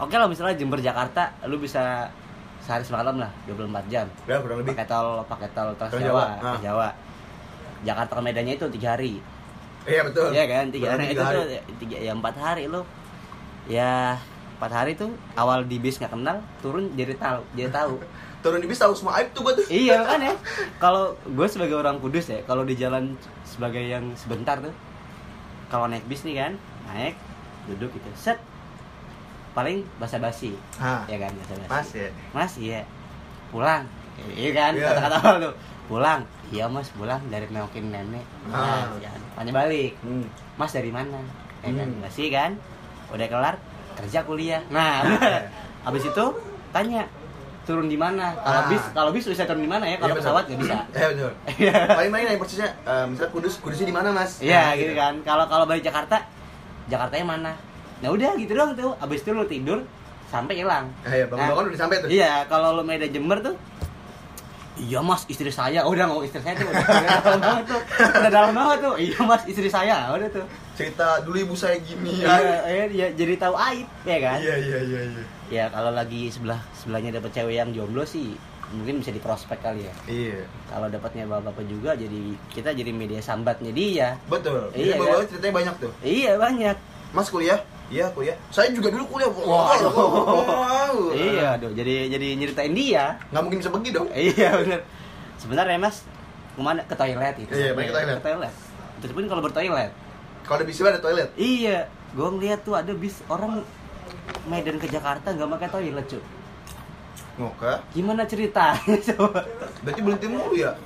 Oke 0.00 0.16
lah 0.16 0.24
misalnya 0.32 0.56
Jember 0.56 0.80
Jakarta 0.80 1.36
lu 1.44 1.60
bisa 1.60 2.08
sehari 2.64 2.84
semalam 2.84 3.20
lah 3.20 3.28
24 3.44 3.92
jam. 3.92 4.06
Ya, 4.24 4.40
kurang 4.40 4.64
lebih. 4.64 4.72
pakai 4.72 4.86
tol 4.88 5.20
pakai 5.28 5.48
tol 5.52 5.68
Trans 5.76 5.92
Jawa, 5.92 6.00
Jawa, 6.00 6.24
ah. 6.40 6.58
Jawa. 6.60 6.88
Jakarta 7.84 8.12
ke 8.16 8.22
Medannya 8.24 8.54
itu 8.56 8.66
tiga 8.72 8.96
hari. 8.96 9.20
Iya, 9.84 10.00
betul. 10.08 10.28
Iya 10.32 10.44
kan 10.48 10.64
tiga 10.72 10.86
hari. 10.96 11.04
itu 11.12 11.20
tuh 11.20 11.44
tiga 11.84 11.96
ya 12.00 12.12
empat 12.16 12.34
hari 12.40 12.64
lu. 12.68 12.80
Ya 13.68 14.16
empat 14.56 14.72
hari 14.72 14.92
tuh 14.96 15.12
awal 15.36 15.68
di 15.68 15.76
bis 15.80 15.96
nggak 16.00 16.12
kenal 16.12 16.40
turun 16.64 16.92
jadi 16.96 17.16
tahu 17.16 17.40
jadi 17.52 17.68
tahu. 17.72 18.00
Turun 18.40 18.56
di 18.56 18.72
bis 18.72 18.80
tahu 18.80 18.96
semua 18.96 19.20
aib 19.20 19.36
tuh 19.36 19.44
gua 19.44 19.52
tuh. 19.52 19.68
iya 19.68 20.00
kan 20.08 20.16
ya 20.16 20.32
kalau 20.80 21.12
gue 21.28 21.44
sebagai 21.44 21.76
orang 21.76 22.00
kudus 22.00 22.32
ya 22.32 22.40
kalau 22.48 22.64
di 22.64 22.72
jalan 22.72 23.12
sebagai 23.44 23.84
yang 23.84 24.16
sebentar 24.16 24.56
tuh 24.64 24.72
kalau 25.68 25.92
naik 25.92 26.08
bis 26.08 26.24
nih 26.24 26.40
kan 26.40 26.52
naik 26.88 27.20
duduk 27.68 27.92
gitu 27.92 28.08
set 28.16 28.40
paling 29.60 29.78
basa-basi 29.96 30.56
ya 31.04 31.16
kan 31.18 31.32
basa-basi 31.34 31.68
Mas 31.68 31.88
ya. 31.92 32.08
Mas 32.32 32.52
iya 32.56 32.80
pulang 33.48 33.84
iya 34.30 34.50
kan 34.50 34.72
Iya. 34.72 34.88
kata-kata 34.90 35.16
tuh 35.38 35.54
pulang 35.86 36.20
iya 36.48 36.64
mas 36.64 36.88
pulang 36.90 37.20
dari 37.28 37.44
nengokin 37.46 37.88
nenek 37.88 38.24
Ah. 38.46 38.86
nah, 38.86 38.96
ya 38.96 39.06
kan. 39.06 39.20
tanya 39.36 39.52
balik 39.54 39.92
Hmm. 40.00 40.24
mas 40.56 40.70
dari 40.70 40.88
mana 40.88 41.20
ya 41.60 41.70
kan 41.70 41.86
Hmm. 41.86 42.00
masih 42.00 42.28
kan 42.28 42.50
udah 43.10 43.26
kelar 43.26 43.54
kerja 43.94 44.22
kuliah 44.22 44.62
nah 44.68 45.04
habis 45.84 46.04
itu 46.04 46.24
tanya 46.70 47.04
turun 47.60 47.86
di 47.86 47.94
mana 47.94 48.32
kalau 48.36 48.60
Ah. 48.60 48.68
bis 48.68 48.82
kalau 48.90 49.10
bis 49.10 49.26
bisa 49.26 49.44
turun 49.44 49.60
di 49.60 49.68
mana 49.68 49.84
ya 49.84 49.96
kalau 49.96 50.10
Iya, 50.10 50.16
betul. 50.16 50.24
pesawat 50.24 50.44
nggak 50.46 50.60
bisa 50.60 50.76
Iya, 50.90 51.06
betul. 51.10 51.32
Iya. 51.58 51.74
Paling 51.90 52.10
main 52.10 52.24
yang 52.26 52.40
persisnya 52.40 52.68
eh, 52.82 53.04
misalnya 53.06 53.30
Kudus, 53.30 53.54
Kudusnya 53.58 53.86
di 53.86 53.94
mana, 53.94 54.08
Mas? 54.10 54.32
iya 54.40 54.60
Nah, 54.64 54.72
gitu 54.74 54.92
kan 54.94 55.14
kalau 55.20 55.44
kalau 55.46 55.64
balik 55.64 55.82
Jakarta 55.82 56.16
Jakartanya 56.86 57.26
mana 57.28 57.52
nah 58.00 58.08
udah 58.08 58.32
gitu 58.34 58.52
doang 58.52 58.72
tuh 58.72 58.96
habis 58.96 59.20
itu 59.20 59.30
lu 59.30 59.44
tidur 59.44 59.84
sampai 60.26 60.56
hilang 60.56 60.88
Eh, 61.02 61.20
ya, 61.20 61.26
bangun-bangun 61.26 61.64
udah 61.68 61.78
sampai 61.78 61.96
tuh. 61.98 62.08
Iya, 62.08 62.46
kalau 62.46 62.72
lo 62.72 62.82
Medan 62.82 63.08
Jember 63.08 63.40
tuh 63.40 63.56
Iya 64.80 65.04
mas, 65.04 65.28
istri 65.28 65.50
saya. 65.50 65.84
Udah 65.84 66.08
mau 66.08 66.24
istri 66.24 66.40
saya 66.40 66.56
tuh 66.56 66.64
udah, 66.64 66.80
udah 66.80 67.20
dalam 67.20 67.40
banget 67.42 67.64
tuh. 67.68 67.80
Udah 68.16 68.30
dalam 68.32 68.52
banget 68.54 68.78
tuh. 68.80 68.94
Iya 69.04 69.18
mas, 69.20 69.42
istri 69.44 69.68
saya. 69.68 70.08
Udah 70.08 70.28
tuh. 70.30 70.46
Cerita 70.72 71.20
dulu 71.20 71.36
ibu 71.38 71.52
saya 71.52 71.76
gini 71.78 72.16
Iya, 72.16 72.32
ya. 72.32 72.58
iya, 72.64 72.84
iya, 72.88 73.06
jadi 73.12 73.36
tahu 73.36 73.52
aib 73.60 73.84
ya 74.02 74.18
kan? 74.18 74.40
Iya, 74.40 74.54
iya, 74.56 74.78
iya, 74.80 75.00
iya. 75.04 75.24
Ya 75.50 75.64
kalau 75.68 75.92
lagi 75.92 76.32
sebelah 76.32 76.56
sebelahnya 76.72 77.12
dapat 77.12 77.28
cewek 77.30 77.54
yang 77.54 77.68
jomblo 77.70 78.00
sih 78.02 78.32
mungkin 78.72 79.04
bisa 79.04 79.12
diprospek 79.12 79.60
kali 79.60 79.84
ya. 79.84 79.94
Iya. 80.08 80.48
Kalau 80.64 80.88
dapatnya 80.88 81.28
bapak-bapak 81.28 81.64
juga 81.66 81.90
jadi 81.92 82.20
kita 82.48 82.72
jadi 82.72 82.88
media 82.88 83.20
sambatnya 83.20 83.74
dia. 83.74 84.16
Betul. 84.24 84.72
Iya, 84.72 84.80
Iya, 84.80 84.94
kan? 84.94 85.04
bawa 85.04 85.22
ceritanya 85.28 85.54
banyak 85.60 85.74
tuh. 85.76 85.92
Iya 86.00 86.32
banyak. 86.38 86.76
Mas 87.12 87.28
kuliah? 87.28 87.60
Iya, 87.90 88.06
kuliah. 88.10 88.38
Saya 88.48 88.70
juga 88.70 88.88
dulu 88.88 89.04
kuliah. 89.08 89.26
Waduh. 89.26 89.90
Wow. 89.90 90.94
Iya, 91.10 91.58
aduh, 91.58 91.70
jadi 91.70 92.06
jadi 92.08 92.26
nyeritain 92.34 92.70
dia. 92.70 93.18
Nggak 93.28 93.42
mungkin 93.42 93.58
bisa 93.58 93.70
pergi 93.70 93.90
dong. 93.90 94.06
iya 94.12 94.54
bener 94.54 94.80
sebenarnya 95.40 95.80
mas 95.80 96.04
ke 96.52 96.60
mana 96.60 96.84
ke 96.84 96.92
toilet 96.92 97.34
itu 97.38 97.48
Iya, 97.50 97.72
main 97.72 97.88
ke 97.88 97.94
toilet. 97.96 98.16
ke 98.20 98.22
toilet 98.22 98.54
itu 99.00 99.12
pun 99.16 99.24
kalau 99.24 99.40
bertoilet 99.40 99.90
Kalau 100.44 100.56
ada 100.60 100.66
bis 100.68 100.76
ada 100.78 101.00
toilet. 101.00 101.28
iya 101.34 101.88
gue 102.12 102.28
ngeliat 102.28 102.60
tuh 102.60 102.76
ada 102.76 102.92
bis 102.92 103.24
orang 103.24 103.64
Medan 104.44 104.76
ke 104.76 104.84
Jakarta 104.84 105.32
nggak 105.32 105.48
pakai 105.56 105.68
toilet 105.72 106.04
cuy 106.06 106.20
Ngoke. 107.38 107.72
gimana 107.90 108.28
ceritanya 108.28 108.96
coba 109.08 109.40
Berarti 109.80 110.00
berhenti 110.04 110.26
mulu 110.28 110.52
ya? 110.52 110.76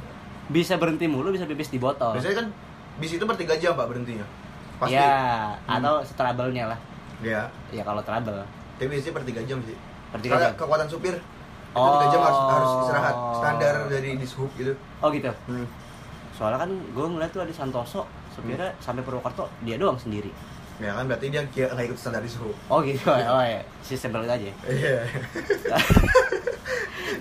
bisa 0.46 0.78
berhenti 0.78 1.10
mulu 1.10 1.34
bisa 1.34 1.50
pipis 1.50 1.74
di 1.74 1.82
botol 1.82 2.14
Biasanya 2.14 2.36
kan 2.38 2.46
bis 2.94 3.10
itu 3.10 3.26
per 3.26 3.34
3 3.34 3.58
jam, 3.58 3.74
Pak, 3.74 3.90
berhentinya. 3.90 4.22
Pasti. 4.78 4.94
ya 4.94 5.10
Hmm. 5.66 5.82
atau 5.82 5.98
trouble-nya 6.06 6.70
lah 6.70 6.78
Iya. 7.20 7.42
ya 7.70 7.82
kalau 7.82 8.00
trouble 8.00 8.40
Tapi 8.74 8.86
biasanya 8.88 9.12
per 9.12 9.22
3 9.24 9.44
jam 9.44 9.58
sih. 9.60 9.76
Per 10.08 10.18
tiga 10.18 10.32
Karena 10.34 10.44
jam? 10.48 10.52
kekuatan 10.56 10.86
supir. 10.88 11.14
Itu 11.14 11.76
Oh. 11.76 11.96
3 11.96 12.08
jam 12.08 12.20
harus, 12.20 12.38
harus 12.48 12.68
istirahat. 12.80 13.14
Standar 13.36 13.72
dari 13.86 14.08
dishub 14.14 14.46
gitu. 14.52 14.70
oh 14.98 15.08
gitu 15.08 15.28
Hmm. 15.44 15.64
soalnya 16.30 16.56
kan 16.56 16.68
gue 16.70 17.04
ngeliat 17.08 17.28
tuh 17.30 17.40
ada 17.40 17.50
Santoso 17.50 18.04
supirnya 18.28 18.68
sampai 18.76 19.00
Purwokerto 19.00 19.44
dia 19.60 19.74
doang 19.74 19.94
sendiri 19.94 20.28
Ya 20.74 20.90
kan 20.90 21.06
berarti 21.06 21.28
dia 21.28 21.38
nggak 21.44 21.84
ikut 21.84 21.94
standar 21.94 22.18
dishub. 22.18 22.50
oh 22.50 22.78
gitu 22.80 23.06
oh 23.06 23.40
ya 23.40 23.60
sistem 23.80 24.10
itu 24.12 24.28
aja 24.28 24.48
Iya. 24.64 24.94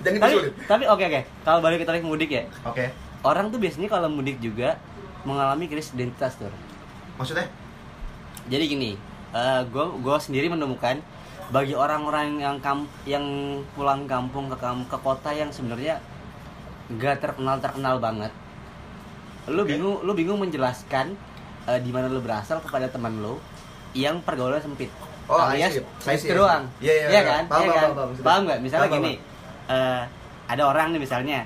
Jangan 0.03 0.19
tapi 0.19 0.31
disulit. 0.33 0.51
tapi 0.65 0.83
oke 0.85 1.03
oke 1.03 1.19
kalau 1.41 1.59
balik 1.59 1.77
ke 1.79 1.85
tarik 1.85 2.01
mudik 2.01 2.29
ya 2.29 2.43
Oke. 2.63 2.89
orang 3.21 3.49
tuh 3.49 3.57
biasanya 3.57 3.87
kalau 3.87 4.07
mudik 4.07 4.37
juga 4.37 4.75
mengalami 5.23 5.65
krisis 5.65 5.93
identitas 5.93 6.35
tuh 6.35 6.49
Maksudnya? 7.15 7.45
jadi 8.45 8.63
gini 8.65 8.97
gue 9.33 9.85
gue 9.99 10.17
sendiri 10.19 10.47
menemukan 10.47 11.01
bagi 11.49 11.73
orang-orang 11.73 12.37
yang 12.37 12.57
kam 12.59 12.85
yang 13.03 13.25
pulang 13.73 14.05
kampung 14.05 14.47
ke 14.47 14.57
kam 14.57 14.85
ke 14.85 14.97
kota 14.97 15.29
yang 15.29 15.49
sebenarnya 15.49 15.97
gak 16.93 17.19
terkenal 17.19 17.57
terkenal 17.57 17.97
banget. 17.97 18.29
Lu 19.45 19.61
Oke. 19.61 19.73
bingung 19.73 20.01
lu 20.01 20.11
bingung 20.13 20.39
menjelaskan 20.39 21.17
eh, 21.65 21.79
di 21.79 21.89
mana 21.89 22.07
lu 22.07 22.21
berasal 22.21 22.61
kepada 22.61 22.87
teman 22.87 23.19
lu 23.19 23.37
yang 23.93 24.21
pergaulan 24.21 24.61
sempit. 24.61 24.89
Oh, 25.23 25.39
alias 25.39 25.79
see. 26.03 26.29
doang. 26.29 26.67
Iya, 26.83 26.93
Iya 26.93 27.07
iya. 27.09 27.21
kan? 27.23 27.43
Paham, 27.47 27.61
Iya 27.63 27.69
paham, 27.69 27.79
kan? 27.79 27.89
paham, 27.89 28.09
paham. 28.11 28.23
paham 28.23 28.41
nggak? 28.43 28.59
Misalnya 28.59 28.83
Paham, 28.85 28.97
gini 28.99 29.13
eh, 29.69 30.01
ada 30.43 30.63
orang 30.67 30.87
nih 30.91 31.01
misalnya 31.01 31.39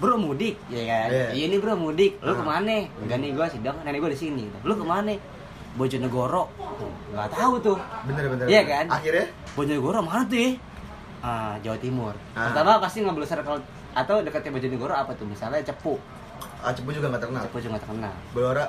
bro 0.00 0.16
mudik. 0.18 0.56
Ya 0.66 0.82
kan? 0.84 1.08
Iya. 1.12 1.26
iya 1.32 1.44
nih 1.46 1.58
bro 1.60 1.74
mudik. 1.76 2.12
Lu 2.20 2.32
Ah. 2.32 2.36
ke 2.36 2.44
mana? 2.44 2.76
Enggak 2.98 3.18
nih 3.20 3.30
gua 3.32 3.46
sidang. 3.46 3.76
Nenek 3.84 4.00
gua 4.00 4.10
di 4.10 4.18
sini. 4.18 4.44
Lu 4.64 4.74
ke 4.74 4.84
mana 4.84 5.12
Bojonegoro 5.74 6.46
nggak 7.10 7.28
tahu 7.30 7.54
tuh 7.60 7.78
bener 8.06 8.24
bener 8.28 8.46
Iya 8.46 8.62
kan? 8.62 8.86
akhirnya 8.88 9.26
Bojonegoro 9.52 9.98
mana 10.00 10.22
tuh 10.24 10.38
ya? 10.38 10.50
Ah, 11.18 11.56
Jawa 11.58 11.78
Timur. 11.78 12.12
Ah. 12.32 12.52
Pertama 12.52 12.76
pasti 12.78 13.00
ngambil 13.00 13.24
circle 13.24 13.56
atau 13.92 14.16
dekatnya 14.20 14.52
Bojonegoro 14.52 14.92
apa 14.92 15.10
tuh? 15.14 15.24
Misalnya 15.24 15.58
Cepu. 15.60 15.96
ah, 16.60 16.68
Cepu 16.68 16.90
juga 16.90 17.08
nggak 17.08 17.22
terkenal 17.22 17.42
Cepu 17.44 17.56
juga 17.58 17.70
nggak 17.74 17.84
terkenal. 17.84 18.14
Blora 18.30 18.64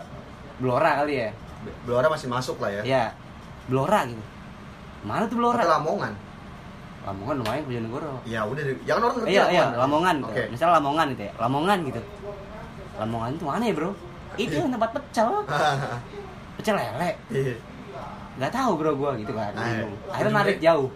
Blora 0.56 0.92
kali 0.98 1.14
ya? 1.20 1.30
Blora 1.84 2.08
masih 2.08 2.28
masuk 2.28 2.58
lah 2.58 2.72
ya 2.72 2.82
Ya. 2.84 3.04
Blora 3.66 4.06
gitu. 4.06 4.24
Mana 5.04 5.26
tuh 5.26 5.38
Blora? 5.38 5.60
atau 5.60 5.74
Lamongan 5.74 6.14
Lamongan 7.06 7.36
lumayan 7.38 7.64
Bojonegoro. 7.66 8.14
ya 8.26 8.42
udah 8.42 8.64
jangan 8.82 9.02
orang 9.04 9.16
ngerti 9.20 9.30
Iya, 9.30 9.44
iya, 9.52 9.66
Lamongan. 9.76 10.16
Gitu. 10.24 10.42
Misalnya 10.50 10.74
Lamongan 10.80 11.06
gitu 11.12 11.22
ya. 11.22 11.34
Lamongan 11.38 11.78
gitu. 11.86 12.02
Lamongan 12.96 13.30
itu 13.32 13.44
mana 13.44 13.64
ya, 13.64 13.74
Bro? 13.76 13.92
Itu 14.36 14.54
yang 14.56 14.72
tempat 14.72 14.90
pecel. 14.92 15.30
Pecel 16.56 16.76
lele. 16.76 17.12
Iya. 17.30 17.56
Nggak 18.36 18.52
tahu, 18.52 18.72
Bro, 18.76 18.92
gua 18.96 19.12
gitu 19.16 19.32
kan. 19.32 19.52
Ah, 19.54 19.64
Bingung. 19.66 19.94
iya. 19.94 20.12
Akhirnya 20.12 20.34
narik 20.34 20.58
jauh. 20.60 20.90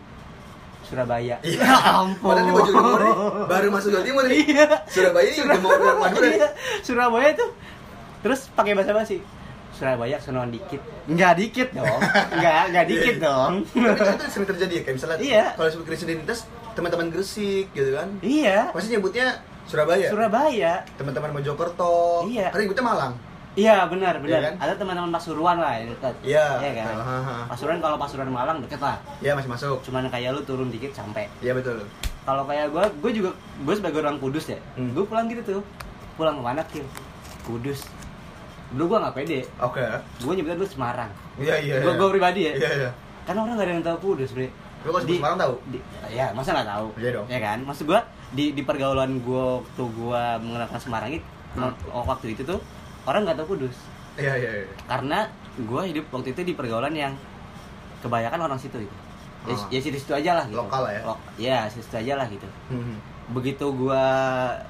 Surabaya. 0.81 1.35
Iya. 1.39 1.59
Ya 1.63 1.75
ampun. 1.95 2.33
Padahal 2.33 2.49
nih, 2.97 3.13
baru 3.45 3.67
masuk 3.69 3.89
Jawa 3.91 4.03
Timur 4.03 4.23
nih. 4.25 4.41
Iya. 4.43 4.65
Surabaya 4.85 5.27
ini 5.27 5.39
udah 5.41 5.59
mau 5.59 5.71
ke 5.71 5.89
Madura. 5.95 6.27
Iya, 6.27 6.47
Surabaya 6.81 7.29
tuh 7.33 7.49
terus 8.19 8.51
pakai 8.51 8.75
bahasa 8.75 8.91
basi 8.91 9.23
Surabaya 9.71 10.19
sonoan 10.19 10.51
dikit 10.51 10.83
nggak 11.07 11.33
dikit 11.39 11.71
dong 11.71 12.01
nggak 12.35 12.61
nggak 12.67 12.85
dikit 12.85 13.15
Iya. 13.15 13.23
dong 13.23 13.53
Tapi 13.63 14.11
itu 14.11 14.25
sering 14.27 14.47
terjadi 14.49 14.73
ya, 14.75 14.81
kayak 14.83 14.95
misalnya 14.99 15.17
Iya. 15.17 15.45
kalau 15.55 15.67
disebut 15.71 15.85
krisis 15.87 16.03
identitas, 16.03 16.39
teman-teman 16.75 17.07
Gresik 17.07 17.71
gitu 17.71 17.95
kan. 17.95 18.11
iya 18.19 18.75
Pasti 18.75 18.91
nyebutnya 18.91 19.39
Surabaya. 19.63 20.11
Surabaya 20.11 20.73
Teman-teman 20.95 21.31
Mojokerto. 21.31 22.27
Iya. 22.27 22.51
Kadang 22.51 22.65
nyebutnya 22.65 22.85
Malang. 22.85 23.13
Iya 23.59 23.83
benar 23.85 24.15
benar 24.17 24.31
Iya 24.31 24.47
kan? 24.47 24.53
ada 24.57 24.73
teman-teman 24.73 25.11
Pasuruan 25.11 25.57
lah 25.57 25.73
yang 25.75 25.91
dekat 25.91 26.15
Iya. 26.23 26.45
iya 26.57 26.71
kan 26.77 26.95
Hahaha. 26.95 27.35
Pasuruan 27.47 27.79
kalau 27.79 27.97
Pasuruan 27.97 28.29
Malang 28.29 28.57
deket 28.59 28.79
lah 28.79 28.95
Iya 29.19 29.31
masih 29.33 29.49
masuk. 29.49 29.77
cuman 29.81 30.07
kayak 30.07 30.31
lu 30.31 30.41
turun 30.41 30.69
dikit 30.69 30.91
sampai 30.91 31.27
Iya 31.39 31.51
betul. 31.51 31.83
kalau 32.21 32.45
kayak 32.45 32.69
gue 32.69 32.83
gue 32.99 33.11
juga 33.15 33.29
gue 33.59 33.73
sebagai 33.73 33.99
orang 33.99 34.17
kudus 34.17 34.47
ya 34.47 34.59
Hmm. 34.73 34.91
gue 34.91 35.03
pulang 35.03 35.27
gitu 35.27 35.41
tuh 35.43 35.63
pulang 36.15 36.35
ke 36.35 36.43
mana 36.45 36.61
Kil? 36.63 36.85
kudus 37.41 37.83
dulu 38.69 38.85
gue 38.87 38.99
nggak 38.99 39.15
pede 39.15 39.39
Oke. 39.59 39.81
gue 40.19 40.31
nyebutnya 40.31 40.55
dulu 40.55 40.69
Semarang 40.69 41.11
Iya 41.35 41.55
iya. 41.57 41.75
gue 41.79 41.87
iya. 41.87 41.97
gue 41.97 42.07
pribadi 42.07 42.41
ya 42.43 42.53
Iya 42.55 42.69
iya. 42.77 42.89
karena 43.23 43.39
orang 43.41 43.55
gak 43.55 43.65
ada 43.65 43.73
yang 43.73 43.83
tahu 43.83 43.97
kudus 44.07 44.31
bre 44.31 44.47
Lu 44.79 44.89
kalau 44.89 45.03
sebut 45.03 45.17
Semarang 45.17 45.35
tahu? 45.37 45.53
di, 45.67 45.77
ya 46.07 46.31
masa 46.31 46.49
nggak 46.53 46.69
tahu 46.69 46.87
Iya 46.95 47.09
dong. 47.11 47.25
ya 47.27 47.39
kan 47.39 47.57
maksud 47.61 47.83
gua 47.83 47.99
di 48.29 48.53
di 48.53 48.61
pergaulan 48.61 49.19
gua 49.19 49.59
waktu 49.59 49.83
gua 49.91 50.21
mengenalkan 50.37 50.79
Semarang 50.79 51.11
itu 51.11 51.25
Hmm. 51.49 51.73
waktu 51.89 52.37
itu 52.37 52.45
tuh 52.45 52.61
orang 53.09 53.21
nggak 53.23 53.37
tahu 53.37 53.57
kudus 53.57 53.75
Iya 54.15 54.33
iya 54.35 54.51
iya. 54.59 54.67
karena 54.85 55.25
gua 55.63 55.83
hidup 55.83 56.05
waktu 56.09 56.29
itu 56.29 56.41
di 56.43 56.53
pergaulan 56.53 56.91
yang 56.91 57.13
kebanyakan 57.99 58.39
orang 58.41 58.57
situ 58.57 58.77
gitu 58.77 58.95
ya, 59.41 59.55
Oh. 59.55 59.67
ya 59.69 59.79
situ-situ 59.79 60.11
aja 60.13 60.31
lah 60.33 60.45
gitu 60.45 60.59
Lokal 60.59 60.81
lah 60.81 60.91
ya? 60.91 61.01
Lok- 61.03 61.23
ya 61.37 61.57
situ 61.65 61.87
aja 61.93 62.13
lah 62.15 62.27
gitu 62.27 62.47
Hmm. 62.67 62.99
begitu 63.29 63.65
gua 63.69 64.03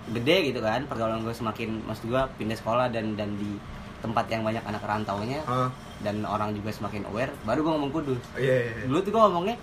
gede 0.10 0.52
gitu 0.52 0.60
kan 0.60 0.86
pergaulan 0.86 1.20
gua 1.20 1.32
semakin 1.32 1.82
maksud 1.84 2.08
gua 2.08 2.30
pindah 2.36 2.54
sekolah 2.54 2.88
dan 2.88 3.16
dan 3.16 3.34
di 3.36 3.58
tempat 4.00 4.26
yang 4.28 4.42
banyak 4.42 4.62
anak 4.62 4.80
rantaunya 4.82 5.42
Ah, 5.44 5.68
dan 6.00 6.24
orang 6.24 6.54
juga 6.54 6.70
semakin 6.70 7.04
aware 7.06 7.34
baru 7.44 7.60
gua 7.62 7.72
ngomong 7.76 7.92
kudus 7.92 8.22
iya 8.36 8.56
iya. 8.62 8.72
iya. 8.74 8.86
dulu 8.86 9.00
tuh 9.02 9.12
gua 9.12 9.22
ngomongnya 9.26 9.58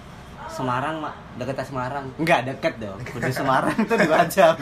Semarang 0.48 0.96
mak 0.98 1.14
deket 1.36 1.62
Semarang 1.62 2.06
nggak 2.16 2.40
deket 2.46 2.74
dong 2.78 2.98
kudu 3.04 3.28
Semarang 3.28 3.76
tuh 3.82 3.98
dua 3.98 4.24
jam 4.26 4.54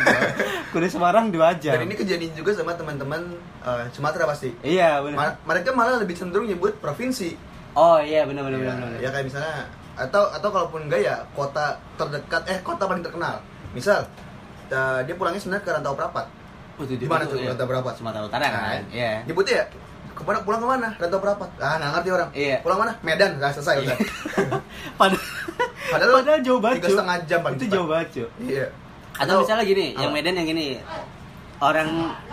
kudu 0.70 0.86
Semarang 0.86 1.28
dua 1.28 1.52
jam 1.54 1.74
Dan 1.74 1.84
ini 1.84 1.94
kejadian 1.94 2.32
juga 2.32 2.50
sama 2.52 2.72
teman-teman 2.72 3.20
eh, 3.60 3.84
Sumatera 3.90 4.24
pasti. 4.24 4.50
iya 4.60 4.98
benar 4.98 5.16
Ma- 5.16 5.36
mereka 5.46 5.70
malah 5.70 5.96
lebih 5.96 6.14
cenderung 6.14 6.44
nyebut 6.44 6.76
provinsi. 6.78 7.36
oh 7.72 7.98
iya 7.98 8.22
benar 8.22 8.42
benar 8.44 8.58
ya, 8.58 8.70
benar 8.70 8.90
ya 8.98 9.08
kayak 9.10 9.26
misalnya 9.26 9.56
atau 9.94 10.26
atau 10.28 10.48
kalaupun 10.48 10.86
enggak 10.86 11.00
ya 11.00 11.16
kota 11.30 11.74
terdekat 11.94 12.42
eh 12.46 12.58
kota 12.60 12.82
paling 12.84 13.00
terkenal. 13.00 13.38
Misal 13.70 14.02
eh, 14.66 15.00
dia 15.02 15.14
pulangnya 15.14 15.38
sebenarnya 15.38 15.62
ke 15.62 15.70
Rantau 15.72 15.94
Prapat. 15.94 16.26
Oh, 16.74 16.82
itu- 16.82 16.96
Di 16.96 17.06
mana 17.06 17.22
itu, 17.22 17.30
tuh 17.30 17.38
iya. 17.40 17.50
Rantau 17.50 17.66
Prapat? 17.66 17.94
Sumatera 17.94 18.22
Utara 18.24 18.46
kan 18.48 18.82
iya 18.90 19.22
Nyebutnya 19.22 19.54
ya 19.56 19.66
ke 20.14 20.22
mana 20.22 20.38
pulang 20.40 20.60
ke 20.60 20.68
mana? 20.68 20.88
Rantau 20.94 21.18
Prapat. 21.18 21.50
Ah 21.58 21.74
nggak 21.76 21.90
ngerti 21.92 22.08
orang. 22.10 22.28
Iya. 22.30 22.56
Pulang 22.60 22.78
mana? 22.78 22.92
Medan. 23.00 23.30
Nah, 23.36 23.50
selesai 23.50 23.74
udah. 23.80 23.96
padahal 25.00 25.22
Padahal 25.84 26.10
padahal 26.16 26.40
jauh 26.40 26.58
banget 26.58 26.76
tiga 26.80 26.88
setengah 26.92 27.16
jam 27.24 27.38
paling 27.40 27.56
itu 27.56 27.66
jauh 27.68 27.86
banget. 27.86 28.08
Iya. 28.40 28.66
atau 29.14 29.34
misalnya 29.40 29.62
gini 29.62 29.86
yang 29.94 30.10
Apa? 30.10 30.16
Medan 30.16 30.34
yang 30.34 30.48
gini 30.48 30.66
orang 31.60 31.88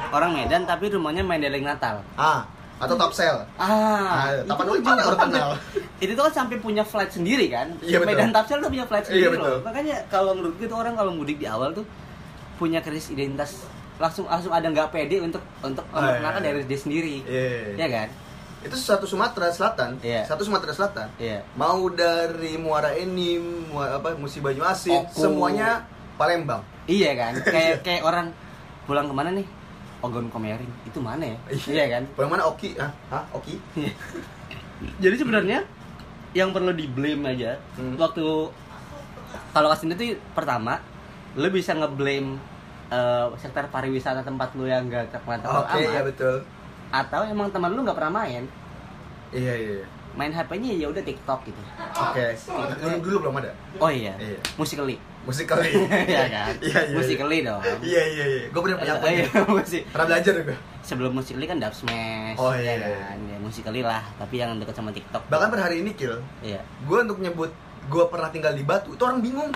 orang 0.09 0.31
Medan 0.33 0.61
tapi 0.63 0.89
rumahnya 0.89 1.21
Mendeleng 1.21 1.61
Natal 1.61 2.01
Ah, 2.15 2.41
atau 2.77 2.97
top 2.97 3.13
sell. 3.13 3.37
Ah, 3.53 4.25
Ah, 4.25 4.41
tapan 4.41 4.65
itu 4.65 4.71
ulik 4.71 4.81
tuh 4.81 4.89
mana 4.89 4.97
juga 4.97 5.09
orang 5.11 5.21
kenal? 5.29 5.49
Itu 6.01 6.11
tuh 6.17 6.23
kan 6.25 6.33
sampai 6.35 6.57
punya 6.57 6.81
flight 6.81 7.13
sendiri 7.13 7.45
kan? 7.47 7.77
Iya, 7.77 8.01
betul. 8.01 8.09
Medan 8.09 8.33
Tapsel 8.33 8.57
tuh 8.57 8.73
punya 8.73 8.85
flight 8.85 9.05
Iya, 9.05 9.09
sendiri 9.13 9.29
betul. 9.31 9.45
loh. 9.45 9.59
Makanya 9.61 9.95
kalau 10.09 10.31
menurut 10.33 10.55
gue 10.57 10.65
tuh 10.65 10.77
orang 10.79 10.93
kalau 10.95 11.11
mudik 11.13 11.37
di 11.37 11.45
awal 11.45 11.69
tuh 11.69 11.85
punya 12.57 12.81
krisis 12.81 13.13
identitas 13.13 13.61
langsung 14.01 14.25
langsung 14.25 14.49
ada 14.49 14.65
nggak 14.65 14.89
pede 14.89 15.21
untuk 15.21 15.39
untuk 15.61 15.85
Ah, 15.87 15.93
iya, 15.93 16.01
memperkenalkan 16.17 16.41
iya. 16.41 16.47
dari 16.49 16.59
dia 16.65 16.79
sendiri. 16.79 17.15
Iya. 17.23 17.77
Iya 17.77 17.87
kan? 17.87 18.07
Itu 18.61 18.75
satu 18.75 19.05
Sumatera 19.05 19.47
Selatan. 19.49 20.01
Iya. 20.01 20.25
Satu 20.25 20.41
Sumatera 20.41 20.73
Selatan. 20.73 21.07
Iya. 21.15 21.45
Mau 21.53 21.85
dari 21.87 22.57
Muara 22.57 22.93
Enim, 22.93 23.69
Muara 23.69 23.97
apa 23.97 24.13
Musi 24.13 24.37
Banyu 24.37 24.61
Asin, 24.61 25.05
Oku. 25.05 25.17
semuanya 25.21 25.85
Palembang. 26.13 26.65
Iya 26.85 27.13
kan? 27.13 27.33
kayak 27.53 27.81
kayak 27.81 28.01
orang 28.01 28.33
pulang 28.83 29.05
ke 29.05 29.13
mana 29.13 29.29
nih? 29.31 29.45
Ogon 30.01 30.27
Komering. 30.27 30.69
Itu 30.83 30.97
mana 30.97 31.21
ya? 31.23 31.37
iya 31.69 31.85
kan? 31.87 32.03
Pulang 32.13 32.33
mana 32.33 32.49
Oki? 32.49 32.73
Hah? 32.73 32.89
Hah? 33.07 33.23
Oki? 33.31 33.53
Jadi 35.03 35.15
sebenarnya 35.15 35.61
yang 36.33 36.49
perlu 36.49 36.71
di 36.71 36.89
blame 36.89 37.27
aja 37.29 37.59
Hmm. 37.77 37.99
waktu 37.99 38.23
kalau 39.51 39.67
ke 39.67 39.77
sini 39.77 39.93
tuh 39.93 40.15
pertama 40.31 40.79
lu 41.35 41.47
bisa 41.47 41.71
ngeblame 41.71 42.39
eh, 42.91 43.25
sektor 43.35 43.63
pariwisata 43.65 44.21
tempat 44.21 44.51
lu 44.53 44.65
yang 44.65 44.85
gak 44.85 45.07
terkenal 45.09 45.63
Oke, 45.63 45.79
amat 45.79 45.89
ya 45.89 46.01
betul. 46.03 46.35
atau 46.91 47.21
emang 47.23 47.47
teman 47.49 47.71
lu 47.71 47.81
nggak 47.81 47.95
pernah 47.95 48.13
main 48.17 48.43
Iya, 49.31 49.53
iya. 49.55 49.73
iya. 49.79 49.85
main 50.11 50.27
HP-nya 50.27 50.75
ya 50.75 50.87
udah 50.87 50.99
TikTok 50.99 51.39
gitu 51.41 51.61
Oke. 51.93 52.35
Dulu, 52.77 52.95
dulu 52.99 53.15
belum 53.23 53.35
ada. 53.37 53.51
oh 53.77 53.87
iya, 53.87 54.11
Iya. 54.17 54.39
musikali 54.55 54.99
Musik 55.21 55.45
kali. 55.45 55.69
Iya 56.09 56.25
kan 56.27 56.51
Iya, 56.67 56.79
iya. 56.83 56.95
musikali 56.97 57.37
dong 57.41 57.61
Iya, 57.79 58.01
iya, 58.09 58.25
iya. 58.27 58.43
Gue 58.49 58.59
pernah 58.59 58.75
punya 58.75 58.93
Eh, 59.01 59.13
iya, 59.15 59.25
musik 59.55 59.81
Pernah 59.87 60.07
belajar 60.09 60.33
gue. 60.35 60.57
sebelum 60.81 61.11
musikali 61.13 61.45
kan 61.45 61.57
dub 61.57 61.71
smash 61.71 62.35
Oh, 62.35 62.51
ya 62.51 62.59
iya, 62.59 62.73
iya. 62.75 62.97
kan 63.07 63.17
ya, 63.23 63.37
musikali 63.37 63.81
lah 63.81 64.03
tapi 64.19 64.35
yang 64.35 64.57
deket 64.57 64.75
sama 64.75 64.91
TikTok 64.91 65.23
Bahkan 65.25 65.47
per 65.47 65.61
hari 65.61 65.79
ini 65.79 65.93
kill, 65.93 66.19
iya 66.41 66.59
gue 66.81 66.97
untuk 66.99 67.17
nyebut 67.17 67.53
gue 67.81 68.03
pernah 68.05 68.27
tinggal 68.27 68.51
di 68.51 68.61
Batu, 68.61 68.91
itu 68.91 69.01
orang 69.01 69.21
bingung. 69.21 69.49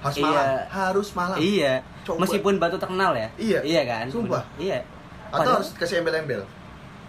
Harus 0.00 0.16
Iya. 0.16 0.24
Malang, 0.26 0.48
harus 0.70 1.08
Malang. 1.12 1.38
iya 1.38 1.72
Coba. 2.02 2.18
meskipun 2.24 2.54
batu 2.56 2.76
terkenal 2.76 3.12
ya 3.12 3.28
Iya. 3.36 3.60
iya 3.62 3.82
kan 3.84 4.04
Sumpah. 4.08 4.42
iya 4.56 4.80
Atau 5.28 5.44
Padahal- 5.44 5.56
harus 5.60 5.70
kasih 5.76 6.00
embel-embel. 6.00 6.42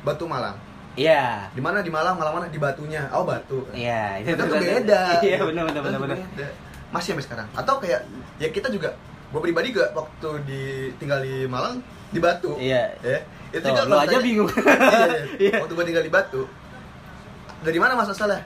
Batu 0.01 0.25
Malang. 0.25 0.53
iya 0.93 1.47
Di 1.49 1.57
mana 1.57 1.79
di 1.79 1.89
Malang, 1.89 2.13
Malang 2.13 2.33
mana? 2.35 2.47
Di 2.47 2.57
Batunya. 2.57 3.07
Oh, 3.09 3.23
Batu. 3.23 3.63
Iya, 3.71 4.19
itu, 4.19 4.29
itu 4.29 4.43
beda. 4.45 5.01
Iya, 5.25 5.39
benar 5.41 5.63
benar 5.65 5.81
benar 5.81 5.99
benar. 5.99 6.17
Masih 6.91 7.15
sampai 7.15 7.23
sekarang. 7.23 7.47
Atau 7.53 7.79
kayak 7.79 8.03
ya 8.37 8.49
kita 8.49 8.67
juga 8.67 8.91
gue 9.31 9.39
pribadi 9.39 9.71
juga 9.71 9.87
waktu 9.93 10.29
di 10.43 10.61
tinggal 10.99 11.23
di 11.23 11.47
Malang 11.47 11.79
di 12.11 12.19
Batu. 12.19 12.59
Iya. 12.59 12.91
Ya. 12.99 13.19
Itu 13.49 13.63
Tuh, 13.63 13.71
juga 13.71 13.81
kalau 13.83 14.03
aja 14.03 14.17
bingung. 14.19 14.49
iya, 14.51 14.67
iya. 14.67 15.23
Iya. 15.47 15.55
Waktu 15.63 15.73
gue 15.73 15.85
tinggal 15.87 16.03
di 16.03 16.11
Batu. 16.11 16.41
Dari 17.61 17.79
mana 17.79 17.93
Mas 17.93 18.09
asalnya? 18.09 18.43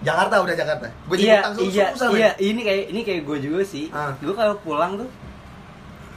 Jakarta 0.00 0.34
udah 0.40 0.54
Jakarta. 0.56 0.86
Gue 1.08 1.16
Iya, 1.20 1.44
langsung 1.44 1.68
iya, 1.68 1.86
susah, 1.92 2.08
iya. 2.16 2.30
men. 2.32 2.40
Ini 2.40 2.60
kayak 2.64 2.84
ini 2.88 3.00
kayak 3.04 3.22
gue 3.28 3.38
juga 3.44 3.60
sih. 3.64 3.86
Ah. 3.92 4.16
Gue 4.16 4.32
kalau 4.32 4.56
pulang 4.64 4.96
tuh 4.96 5.08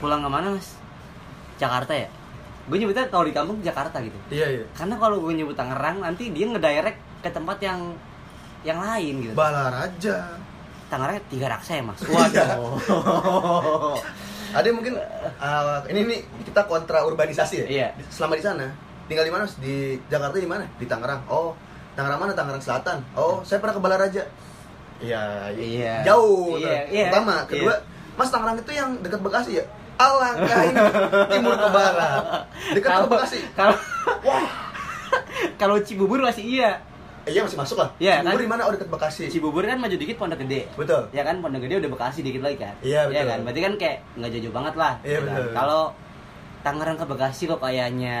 pulang 0.00 0.24
ke 0.24 0.28
mana 0.28 0.56
mas? 0.56 0.80
Jakarta 1.60 1.92
ya. 1.92 2.08
Gue 2.64 2.80
nyebutnya 2.80 3.04
kalau 3.12 3.28
di 3.28 3.34
kampung 3.36 3.60
Jakarta 3.60 4.00
gitu. 4.00 4.16
Iya, 4.32 4.46
iya. 4.48 4.64
Karena 4.72 4.96
kalau 4.96 5.20
gue 5.20 5.32
nyebut 5.36 5.52
Tangerang 5.52 6.00
nanti 6.00 6.32
dia 6.32 6.48
ngedirect 6.48 6.98
ke 7.20 7.28
tempat 7.28 7.60
yang 7.60 7.92
yang 8.64 8.80
lain 8.80 9.14
gitu. 9.28 9.34
Balaraja. 9.36 10.40
Tangerang 10.88 11.20
tiga 11.28 11.46
raksa 11.52 11.76
ya 11.76 11.82
mas. 11.84 12.00
Iya. 12.00 12.16
Waduh. 12.56 14.00
Ada 14.54 14.70
mungkin 14.70 14.94
uh, 15.42 15.82
ini 15.92 16.00
nih 16.08 16.20
kita 16.48 16.64
kontra 16.64 17.04
urbanisasi 17.04 17.54
ya. 17.64 17.66
Iya. 17.68 17.88
Selama 18.08 18.40
di 18.40 18.44
sana 18.44 18.66
tinggal 19.04 19.28
di 19.28 19.32
mana? 19.32 19.44
Mas? 19.44 19.60
Di 19.60 20.00
Jakarta 20.08 20.36
di 20.40 20.48
mana? 20.48 20.64
Di 20.80 20.86
Tangerang. 20.88 21.20
Oh, 21.28 21.52
Tangerang 21.94 22.18
mana 22.18 22.32
Tangerang 22.32 22.60
Selatan 22.60 22.98
oh 23.14 23.40
saya 23.40 23.58
pernah 23.58 23.72
ke 23.72 23.80
Balaraja 23.80 24.22
iya 24.98 25.50
Iya. 25.50 25.94
jauh 26.02 26.56
Iya, 26.56 26.86
iya. 26.86 27.08
pertama 27.08 27.46
kedua 27.46 27.74
Mas 28.14 28.28
Tangerang 28.28 28.56
itu 28.56 28.70
yang 28.70 28.98
dekat 29.00 29.20
Bekasi 29.20 29.58
ya 29.58 29.64
Alangkah 29.94 30.60
ini 30.64 30.80
timur 31.30 31.54
ke 31.54 31.68
barat 31.68 32.22
dekat 32.72 32.90
ke 32.92 33.06
Bekasi 33.08 33.38
Kalau 33.52 33.76
wah 34.26 34.46
kalau 35.60 35.76
Cibubur 35.78 36.18
masih 36.18 36.42
iya. 36.42 36.82
eh, 37.22 37.30
iya 37.30 37.40
masih 37.40 37.54
masuk 37.56 37.78
lah 37.78 37.88
Iya, 37.96 38.18
Cibubur 38.18 38.34
kan? 38.34 38.42
di 38.42 38.50
mana 38.50 38.62
oh 38.66 38.72
dekat 38.72 38.88
Bekasi 38.88 39.22
Cibubur 39.28 39.62
kan 39.62 39.78
maju 39.78 39.94
dikit 39.94 40.16
Pondok 40.16 40.42
Gede. 40.42 40.66
betul 40.74 41.06
Ya 41.10 41.22
kan 41.22 41.38
Pondok 41.38 41.62
Gede 41.62 41.78
udah 41.78 41.90
Bekasi 41.90 42.20
dikit 42.20 42.42
lagi 42.42 42.58
kan? 42.58 42.74
Iya, 42.80 43.06
betul. 43.06 43.22
kan? 43.24 43.38
Berarti 43.40 43.60
kan 43.60 43.72
kayak 43.76 43.96
nggak 44.14 44.30
jauh-jauh 44.30 44.54
banget 44.54 44.74
lah. 44.74 44.92
Iya, 45.00 45.10
gitu 45.12 45.22
kan. 45.22 45.34
betul. 45.36 45.46
Kalau 45.54 45.82
Tangerang 46.60 46.96
ke 46.96 47.06
Bekasi 47.06 47.42
kok 47.44 47.60
kayaknya 47.60 48.18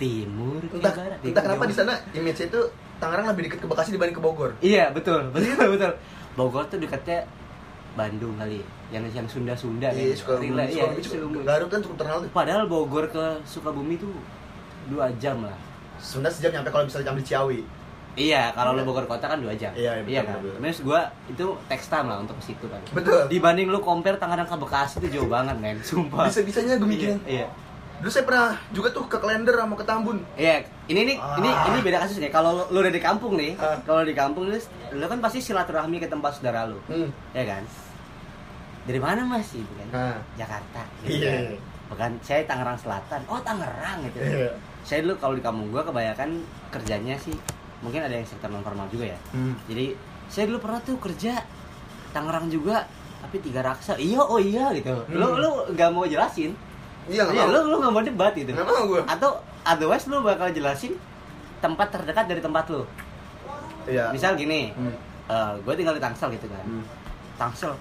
timur 0.00 0.60
ke 0.62 0.74
entah 0.74 0.94
barat. 0.96 1.18
entah 1.20 1.42
kenapa 1.44 1.64
di 1.64 1.74
sana 1.74 1.92
image 2.10 2.40
itu 2.42 2.60
Tangerang 2.96 3.28
lebih 3.28 3.42
dekat 3.46 3.58
ke 3.60 3.66
Bekasi 3.66 3.90
dibanding 3.90 4.12
ke 4.12 4.20
Bogor 4.20 4.50
Iya, 4.58 4.88
betul. 4.90 5.28
Betul, 5.32 5.66
betul. 5.70 5.92
Bogor 6.34 6.64
tuh 6.66 6.76
dekatnya 6.76 7.24
Bandung 7.90 8.36
kali 8.36 8.60
ya. 8.60 8.66
Yang 8.92 9.04
yang 9.14 9.26
Sunda-Sunda 9.26 9.88
iya 9.88 10.08
kan. 10.08 10.16
suka 10.16 10.32
Rila, 10.36 10.64
iya, 10.64 10.84
Sukabumi. 10.96 11.40
Garut 11.42 11.68
kan 11.68 11.80
cukup 11.80 11.96
terkenal 11.96 12.18
tuh 12.20 12.30
Padahal 12.30 12.64
Bogor 12.64 13.04
ke 13.06 13.24
Sukabumi 13.42 13.96
tuh 13.96 14.12
dua 14.86 15.08
jam 15.16 15.40
lah. 15.40 15.56
sebenarnya 15.96 16.32
sejam 16.34 16.50
nyampe 16.54 16.68
kalau 16.68 16.84
misalnya 16.84 17.08
ambil 17.10 17.24
Ciawi 17.24 17.60
Iya, 18.12 18.50
kalau 18.52 18.74
Iya. 18.74 18.78
lo 18.78 18.82
Bogor 18.84 19.06
kota 19.06 19.24
kan 19.24 19.38
dua 19.38 19.54
jam. 19.54 19.70
Iya, 19.72 20.02
iya, 20.02 20.20
betul, 20.20 20.50
kan. 20.50 20.60
Terus 20.60 20.80
gua 20.82 21.00
itu 21.24 21.44
text 21.66 21.88
time 21.88 22.04
lah 22.04 22.18
untuk 22.18 22.34
ke 22.36 22.44
situ 22.46 22.66
kan. 22.66 22.80
betul 22.90 23.22
Dibanding 23.26 23.70
lu 23.70 23.80
compare 23.80 24.16
Tangerang 24.16 24.44
ke 24.44 24.56
Bekasi 24.56 24.98
itu 24.98 25.08
jauh 25.14 25.30
banget, 25.30 25.56
men. 25.56 25.78
Sumpah. 25.80 26.26
bisa 26.26 26.42
bisanya 26.42 26.74
gue 26.74 26.84
mikirin 26.86 27.16
Iya. 27.22 27.48
Dulu 28.00 28.08
saya 28.08 28.24
pernah 28.24 28.48
juga 28.70 28.88
tuh 28.90 29.04
ke 29.04 29.16
Klender 29.16 29.52
sama 29.54 29.74
ke 29.74 29.84
Tambun 29.84 30.18
Iya, 30.34 30.64
ini 30.86 31.00
nih, 31.04 31.16
ini 31.16 31.48
Ah. 31.48 31.68
ini 31.68 31.78
beda 31.80 32.00
kasus 32.00 32.16
nih. 32.16 32.28
Kalau 32.28 32.50
lu, 32.50 32.64
lu 32.70 32.78
udah 32.80 32.90
di 32.90 32.98
kampung 32.98 33.36
nih, 33.36 33.52
Ah. 33.54 33.76
kalau 33.82 34.02
di 34.02 34.12
kampung 34.12 34.48
lu, 34.48 34.56
lu 34.90 35.04
kan 35.04 35.18
pasti 35.18 35.38
silaturahmi 35.38 35.96
ke 35.96 36.06
tempat 36.06 36.34
saudara 36.34 36.64
lu, 36.64 36.80
hmm. 36.86 37.08
ya 37.30 37.44
kan? 37.46 37.62
Dari 38.82 38.96
mana 38.96 39.22
mas? 39.22 39.52
Gitu 39.52 39.68
kan? 39.76 39.88
nah 39.90 40.16
Jakarta. 40.34 40.80
Gitu 41.02 41.20
Iya. 41.20 41.30
kan. 41.30 41.44
Bukan, 41.90 42.10
saya 42.20 42.40
Tangerang 42.44 42.78
Selatan. 42.78 43.20
Oh 43.26 43.36
Tangerang 43.38 43.98
gitu. 44.06 44.18
Iya. 44.18 44.50
Saya 44.80 45.04
dulu 45.04 45.14
kalau 45.18 45.34
di 45.34 45.42
kampung 45.42 45.68
gua 45.68 45.82
kebanyakan 45.82 46.40
kerjanya 46.70 47.14
sih, 47.14 47.36
mungkin 47.80 48.00
ada 48.00 48.14
yang 48.14 48.24
sektor 48.24 48.48
non 48.48 48.62
formal 48.62 48.88
juga 48.88 49.12
ya. 49.12 49.18
Hmm. 49.30 49.52
Jadi 49.66 49.92
saya 50.26 50.48
dulu 50.48 50.58
pernah 50.58 50.80
tuh 50.80 50.96
kerja 50.96 51.44
Tangerang 52.10 52.48
juga, 52.48 52.88
tapi 53.20 53.38
tiga 53.38 53.60
raksa. 53.60 53.94
Iya, 53.94 54.18
oh 54.18 54.40
iya 54.40 54.72
gitu. 54.72 54.94
Lu 55.10 55.26
Hmm. 55.28 55.36
lu 55.36 55.50
nggak 55.70 55.90
mau 55.92 56.08
jelasin? 56.08 56.56
Iya 57.06 57.22
nggak 57.22 57.36
Iya, 57.38 57.44
lu 57.46 57.60
lu 57.66 57.76
nggak 57.78 57.92
mau 57.92 58.02
debat 58.02 58.32
gitu. 58.32 58.50
nggak 58.50 58.66
mau 58.66 58.82
gue 58.86 59.02
Atau 59.04 59.30
otherwise 59.62 60.04
lu 60.06 60.20
bakal 60.20 60.48
jelasin 60.48 60.92
tempat 61.58 61.88
terdekat 61.90 62.24
dari 62.26 62.40
tempat 62.40 62.64
lu. 62.66 62.82
iya 63.84 64.08
Misal 64.10 64.34
gini, 64.34 64.72
Hmm. 64.72 64.96
gue 65.58 65.74
tinggal 65.74 65.92
di 65.92 66.00
Tangsel 66.00 66.32
gitu 66.32 66.46
kan. 66.46 66.60
Hmm. 66.60 66.84
Tangsel, 67.36 67.72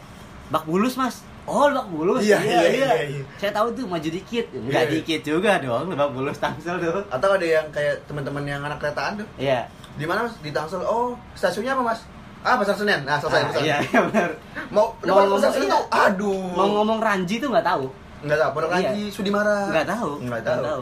Bak 0.47 0.63
Bulus 0.63 0.95
mas. 0.95 1.23
Oh, 1.43 1.65
Bak 1.67 1.87
Bulus. 1.87 2.21
Iya, 2.21 2.37
iya, 2.39 2.61
iya, 2.63 2.89
iya. 3.09 3.23
Saya 3.35 3.49
tahu 3.51 3.73
tuh 3.73 3.83
maju 3.83 4.05
dikit. 4.05 4.45
Enggak 4.51 4.85
Iya. 4.85 4.91
dikit 4.93 5.21
juga 5.25 5.57
dong, 5.57 5.89
Bak 5.91 6.11
Bulus 6.11 6.37
Tangsel 6.37 6.77
tuh. 6.77 7.01
atau 7.07 7.29
ada 7.31 7.43
yang 7.43 7.65
kayak 7.69 8.05
teman-teman 8.05 8.43
yang 8.43 8.61
anak 8.61 8.77
keretaan 8.77 9.17
tuh 9.17 9.27
Iya. 9.35 9.65
di 9.95 10.05
mana 10.05 10.23
mas 10.23 10.35
di 10.37 10.51
Tangsel 10.51 10.79
oh 10.79 11.17
stasiunnya 11.33 11.73
apa 11.73 11.83
mas 11.85 11.99
ah 12.39 12.55
pasar 12.55 12.71
Senen 12.73 13.03
nah 13.03 13.17
selesai 13.17 13.35
Ah, 13.37 13.47
selesai. 13.49 13.65
iya, 13.65 13.75
iya 13.81 13.99
benar. 14.01 14.29
mau 14.69 14.95
Mau 14.95 15.07
mau 15.09 15.15
ngomong- 15.25 15.39
pasar 15.39 15.51
Senen 15.51 15.65
iya. 15.65 15.73
tuh 15.73 15.83
aduh 15.89 16.39
Mau 16.53 16.67
ngomong 16.73 16.99
Ranji 16.99 17.35
tuh 17.37 17.49
nggak 17.49 17.65
tahu. 17.65 17.85
Nggak 18.21 18.37
tahu 18.37 18.51
pernah 18.53 18.69
Iya. 18.71 18.89
lagi 18.89 19.03
Sudimara 19.07 19.55
Nggak 19.67 19.87
tahu. 19.87 20.11
nggak 20.21 20.43
tahu 20.43 20.81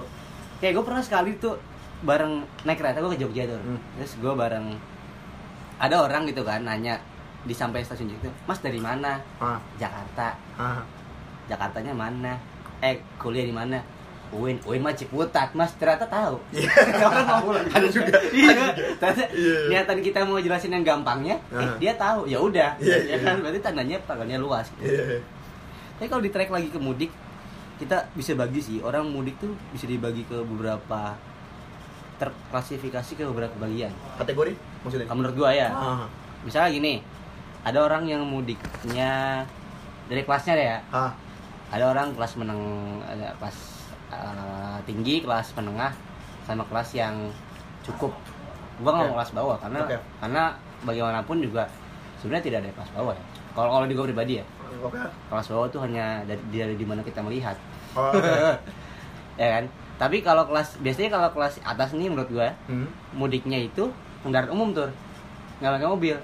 Kayak 0.58 0.74
gue 0.74 0.84
pernah 0.84 1.04
sekali 1.04 1.32
tuh 1.38 1.54
bareng 2.00 2.34
naik 2.64 2.78
kereta 2.78 2.98
gue 2.98 3.12
ke 3.12 3.20
Jogja 3.20 3.44
tuh. 3.48 3.58
Hmm. 3.60 3.78
Terus 3.96 4.14
gue 4.16 4.34
bareng 4.34 4.68
ada 5.78 5.96
orang 6.00 6.26
gitu 6.26 6.42
kan 6.42 6.62
nanya 6.62 6.98
di 7.40 7.54
sampai 7.54 7.80
stasiun 7.80 8.10
Jogja, 8.10 8.34
Mas 8.44 8.58
dari 8.58 8.78
mana? 8.78 9.22
ah 9.38 9.62
Jakarta. 9.76 10.34
ah 10.56 10.82
Jakartanya 11.46 11.94
mana? 11.94 12.34
Eh, 12.80 12.98
kuliah 13.16 13.42
di 13.42 13.52
mana? 13.52 13.78
UIN, 14.28 14.60
UIN 14.62 14.82
mah 14.82 14.92
Ciputat, 14.92 15.54
Mas 15.54 15.72
ternyata 15.74 16.04
tahu. 16.04 16.36
Iya. 16.52 16.68
Mau 17.24 17.48
pulang. 17.48 17.64
Ada 17.72 17.88
juga. 17.88 18.12
Iya. 18.36 18.76
Ternyata 18.98 19.24
Iya. 19.32 19.58
niatan 19.72 19.98
kita 20.02 20.20
mau 20.22 20.36
jelasin 20.38 20.74
yang 20.74 20.84
gampangnya, 20.84 21.40
eh 21.48 21.56
Ah. 21.56 21.78
dia 21.78 21.96
tahu. 21.96 22.26
Ya 22.26 22.36
udah. 22.38 22.76
Iya, 22.76 22.98
Ya 23.06 23.16
iya. 23.16 23.24
kan 23.24 23.40
berarti 23.40 23.60
tandanya 23.62 23.96
pangkalnya 24.04 24.36
luas. 24.36 24.68
iya 24.78 25.24
Tapi 25.96 26.08
kalau 26.08 26.20
di 26.20 26.30
track 26.30 26.52
lagi 26.52 26.68
ke 26.68 26.78
mudik, 26.78 27.08
kita 27.78 28.10
bisa 28.14 28.34
bagi 28.34 28.60
sih. 28.60 28.78
Orang 28.82 29.10
mudik 29.10 29.38
tuh 29.38 29.54
bisa 29.70 29.86
dibagi 29.86 30.26
ke 30.26 30.38
beberapa 30.42 31.14
terklasifikasi 32.18 33.12
ke 33.14 33.24
beberapa 33.30 33.54
bagian. 33.62 33.94
kategori 34.18 34.58
maksudnya 34.82 35.06
menurut 35.14 35.36
gua 35.38 35.54
ya. 35.54 35.70
ah 35.70 36.10
Misalnya 36.42 36.70
gini, 36.74 36.94
ada 37.62 37.78
orang 37.86 38.10
yang 38.10 38.26
mudiknya 38.26 39.44
dari 40.08 40.22
kelasnya 40.26 40.54
deh 40.58 40.68
ya. 40.74 40.80
ah 40.90 41.12
ada 41.68 41.92
orang 41.92 42.16
kelas 42.16 42.40
meneng 42.40 42.62
ada 43.04 43.36
kelas 43.38 43.58
eh, 44.08 44.78
tinggi 44.88 45.20
kelas 45.20 45.52
menengah 45.60 45.92
sama 46.48 46.64
kelas 46.72 46.96
yang 46.96 47.28
cukup 47.84 48.16
gua 48.80 48.96
nggak 48.96 49.04
Oke. 49.04 49.12
mau 49.12 49.18
kelas 49.20 49.32
bawah 49.36 49.58
karena 49.60 49.80
Oke. 49.84 49.98
karena 50.24 50.44
bagaimanapun 50.88 51.38
juga 51.44 51.68
sebenarnya 52.24 52.46
tidak 52.48 52.58
ada 52.64 52.70
kelas 52.72 52.92
bawah 52.96 53.14
ya 53.14 53.24
kalau 53.52 53.70
kalau 53.76 53.86
di 53.86 53.94
gua 54.00 54.06
pribadi 54.08 54.34
ya 54.40 54.46
oke 54.84 55.00
kelas 55.32 55.48
bawah 55.52 55.68
tuh 55.72 55.82
hanya 55.84 56.24
dari 56.28 56.42
dari 56.52 56.76
di 56.76 56.86
mana 56.86 57.02
kita 57.02 57.24
melihat. 57.24 57.56
Oh, 57.94 58.14
oke 58.14 58.22
ya 59.42 59.48
kan? 59.60 59.66
Tapi 59.98 60.22
kalau 60.22 60.46
kelas 60.46 60.78
biasanya 60.82 61.10
kalau 61.14 61.30
kelas 61.34 61.58
atas 61.66 61.94
nih 61.98 62.10
menurut 62.10 62.30
gua 62.30 62.54
hmm. 62.70 63.18
mudiknya 63.18 63.58
itu 63.62 63.90
kendaraan 64.22 64.54
umum 64.54 64.74
tuh. 64.74 64.90
Nggak 65.60 65.72
pakai 65.80 65.90
mobil. 65.90 66.16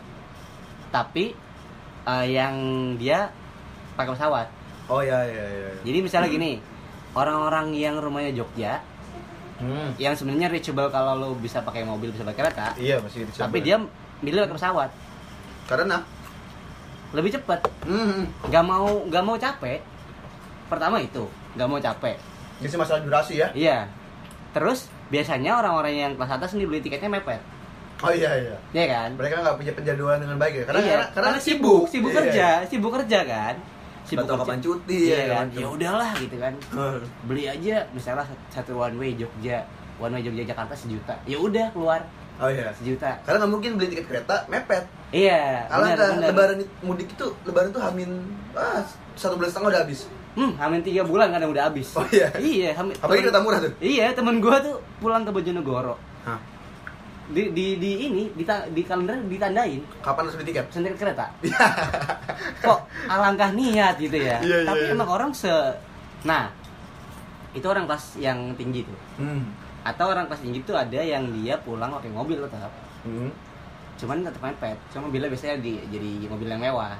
Tapi 0.93 1.33
eh, 2.05 2.25
yang 2.29 2.55
dia 2.99 3.33
pakai 3.95 4.13
pesawat. 4.13 4.47
Oh 4.91 4.99
iya 4.99 5.23
iya 5.23 5.45
iya 5.47 5.69
Jadi 5.87 5.97
misalnya 6.03 6.27
gini, 6.27 6.59
orang-orang 7.15 7.71
yang 7.71 7.95
rumahnya 8.03 8.35
Jogja, 8.35 8.83
hmm. 9.63 9.95
yang 9.95 10.11
sebenarnya 10.17 10.51
reachable 10.51 10.91
kalau 10.91 11.15
lo 11.15 11.29
bisa 11.39 11.63
pakai 11.63 11.87
mobil, 11.87 12.11
bisa 12.11 12.27
pakai 12.27 12.43
kereta, 12.43 12.75
iya 12.75 12.99
masih 12.99 13.23
tapi 13.31 13.63
dia 13.63 13.79
milih 14.19 14.43
pakai 14.43 14.57
pesawat, 14.59 14.89
karena 15.69 16.03
lebih 17.13 17.31
cepat, 17.37 17.61
hmm. 17.85 18.49
nggak 18.49 18.63
mau 18.65 19.05
nggak 19.05 19.23
mau 19.23 19.37
capek. 19.37 19.79
Pertama 20.67 20.97
itu, 20.97 21.23
nggak 21.53 21.67
mau 21.69 21.77
capek. 21.77 22.17
sih 22.63 22.79
masalah 22.79 23.03
durasi 23.03 23.37
ya 23.37 23.47
Iya. 23.53 23.85
Terus 24.55 24.87
biasanya 25.11 25.59
orang-orang 25.59 25.93
yang 25.93 26.11
kelas 26.15 26.31
atas 26.39 26.55
nih 26.55 26.65
beli 26.65 26.79
tiketnya 26.81 27.11
mepet, 27.11 27.41
oh 28.01 28.09
iya 28.09 28.31
iya 28.39 28.55
ya 28.73 28.85
kan? 28.89 29.09
mereka 29.13 29.45
nggak 29.45 29.55
punya 29.61 29.73
penjadwalan 29.77 30.19
dengan 30.23 30.37
baik 30.41 30.53
ya 30.57 30.63
karena 30.65 30.79
Iya, 30.81 30.89
karena, 30.89 31.05
karena 31.13 31.39
sibuk 31.43 31.83
sibuk 31.85 32.09
Iya. 32.09 32.17
kerja, 32.23 32.47
sibuk 32.65 32.91
kerja 32.97 33.19
kan? 33.27 33.55
Sibuk 34.03 34.25
kerja. 34.25 34.41
kapan 34.43 34.59
cuti 34.59 34.99
Iya 35.11 35.17
ya, 35.19 35.27
kan? 35.37 35.45
Ya 35.53 35.67
udahlah 35.69 36.11
gitu 36.17 36.35
kan. 36.41 36.53
Hmm. 36.71 36.99
Beli 37.29 37.43
aja 37.45 37.75
misalnya 37.93 38.25
satu 38.49 38.75
one 38.79 38.95
way 38.97 39.11
Jogja, 39.13 39.63
one 40.01 40.13
way 40.17 40.21
Jogja 40.23 40.43
Jakarta 40.43 40.73
sejuta. 40.73 41.13
Ya 41.29 41.37
udah 41.37 41.69
keluar 41.75 42.01
oh 42.35 42.49
iya 42.49 42.73
sejuta. 42.73 43.17
karena 43.21 43.37
nggak 43.39 43.51
mungkin 43.51 43.69
beli 43.75 43.87
tiket 43.89 44.07
kereta 44.07 44.45
mepet 44.47 44.85
Iya. 45.09 45.69
Benar, 45.69 45.93
nggak, 45.93 46.25
lebaran 46.25 46.57
mudik 46.81 47.05
itu 47.07 47.27
lebaran 47.43 47.69
tuh 47.69 47.77
hamin 47.79 48.09
ah, 48.51 48.81
satu 49.13 49.37
bulan 49.37 49.49
setengah 49.49 49.69
udah 49.69 49.81
habis 49.83 50.09
Hmm, 50.33 50.57
hamin 50.57 50.81
tiga 50.81 51.05
bulan 51.05 51.29
kan 51.29 51.45
udah 51.45 51.69
habis. 51.69 51.93
Oh, 51.93 52.01
iya? 52.09 52.33
Iya, 52.33 52.73
hamin. 52.73 52.97
apalagi 52.97 53.21
temen- 53.21 53.29
kereta 53.29 53.39
murah 53.39 53.59
tuh 53.61 53.71
Iya, 53.77 54.05
temen 54.11 54.41
gua 54.41 54.57
tuh 54.57 54.81
pulang 54.97 55.21
ke 55.21 55.29
Bojonegoro. 55.29 55.93
Hah? 56.25 56.41
Di 57.29 57.53
di 57.53 57.77
di 57.77 57.91
ini 58.03 58.23
di, 58.31 58.41
ta- 58.41 58.65
di 58.65 58.81
kalender 58.81 59.21
ditandain 59.21 59.85
kapan 60.01 60.25
harus 60.25 60.33
beli 60.33 60.49
tiket 60.49 60.65
sendiri 60.67 60.97
kereta. 60.97 61.29
Kok 62.65 62.79
alangkah 63.05 63.53
niat 63.53 63.95
gitu 63.95 64.17
ya. 64.17 64.41
Iya, 64.41 64.57
iya, 64.57 64.67
Tapi 64.67 64.83
iya. 64.83 64.93
emang 64.93 65.09
orang 65.11 65.31
se 65.31 65.53
Nah, 66.23 66.49
itu 67.51 67.63
orang 67.63 67.85
kelas 67.85 68.17
yang 68.17 68.55
tinggi 68.55 68.81
tuh. 68.81 68.99
hmm. 69.19 69.43
Atau 69.83 70.05
orang 70.07 70.25
kelas 70.25 70.39
tinggi 70.39 70.63
tuh 70.63 70.73
ada 70.73 70.95
yang 70.95 71.27
dia 71.33 71.55
pulang 71.57 71.91
pakai 71.91 72.07
mobil 72.07 72.39
tetap. 72.41 72.71
Hmm. 73.03 73.29
Cuman 73.93 74.23
tetap 74.23 74.41
mepet. 74.41 74.77
Cuma 74.89 75.07
mobilnya 75.07 75.27
biasanya 75.27 75.59
di, 75.59 75.79
jadi 75.87 76.11
mobil 76.25 76.47
yang 76.47 76.61
mewah. 76.61 76.95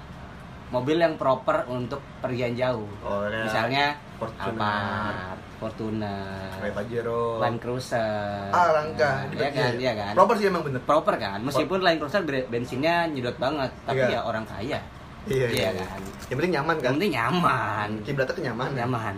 Mobil 0.70 0.98
yang 0.98 1.16
proper 1.16 1.64
untuk 1.68 2.02
pergian 2.20 2.54
jauh. 2.54 2.90
oh 3.02 3.26
ya. 3.26 3.46
Misalnya 3.46 3.86
Fortuner. 4.18 4.56
Alphard, 4.56 5.40
Fortuner, 5.60 6.72
Pajero 6.72 7.38
Land 7.38 7.60
Cruiser. 7.60 8.48
ah 8.50 8.72
langkah 8.72 9.28
Iya 9.30 9.50
kan, 9.52 9.74
iya 9.76 9.92
kan. 9.94 10.14
proper 10.16 10.36
sih 10.36 10.48
emang 10.48 10.64
bener 10.64 10.82
Proper 10.82 11.16
kan. 11.16 11.40
Meskipun 11.40 11.80
Land 11.80 12.00
Cruiser 12.00 12.22
bensinnya 12.48 13.06
nyedot 13.06 13.36
banget, 13.38 13.70
tapi 13.84 14.00
Iya. 14.02 14.18
ya 14.18 14.20
orang 14.24 14.44
kaya. 14.44 14.80
iya, 15.24 15.48
Iya 15.48 15.48
iya, 15.50 15.70
kan. 15.78 16.00
yang 16.26 16.38
penting 16.40 16.54
nyaman 16.54 16.76
kan 16.76 16.84
Yang 16.84 16.94
penting 16.98 17.14
nyaman. 17.14 17.90
kiblatnya 18.04 18.34
kenyamanan 18.34 18.74
Nyaman. 18.76 19.16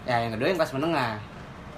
Ya, 0.00 0.16
yang 0.18 0.32
kedua 0.32 0.46
yang 0.48 0.58
kelas 0.58 0.72
menengah. 0.72 1.12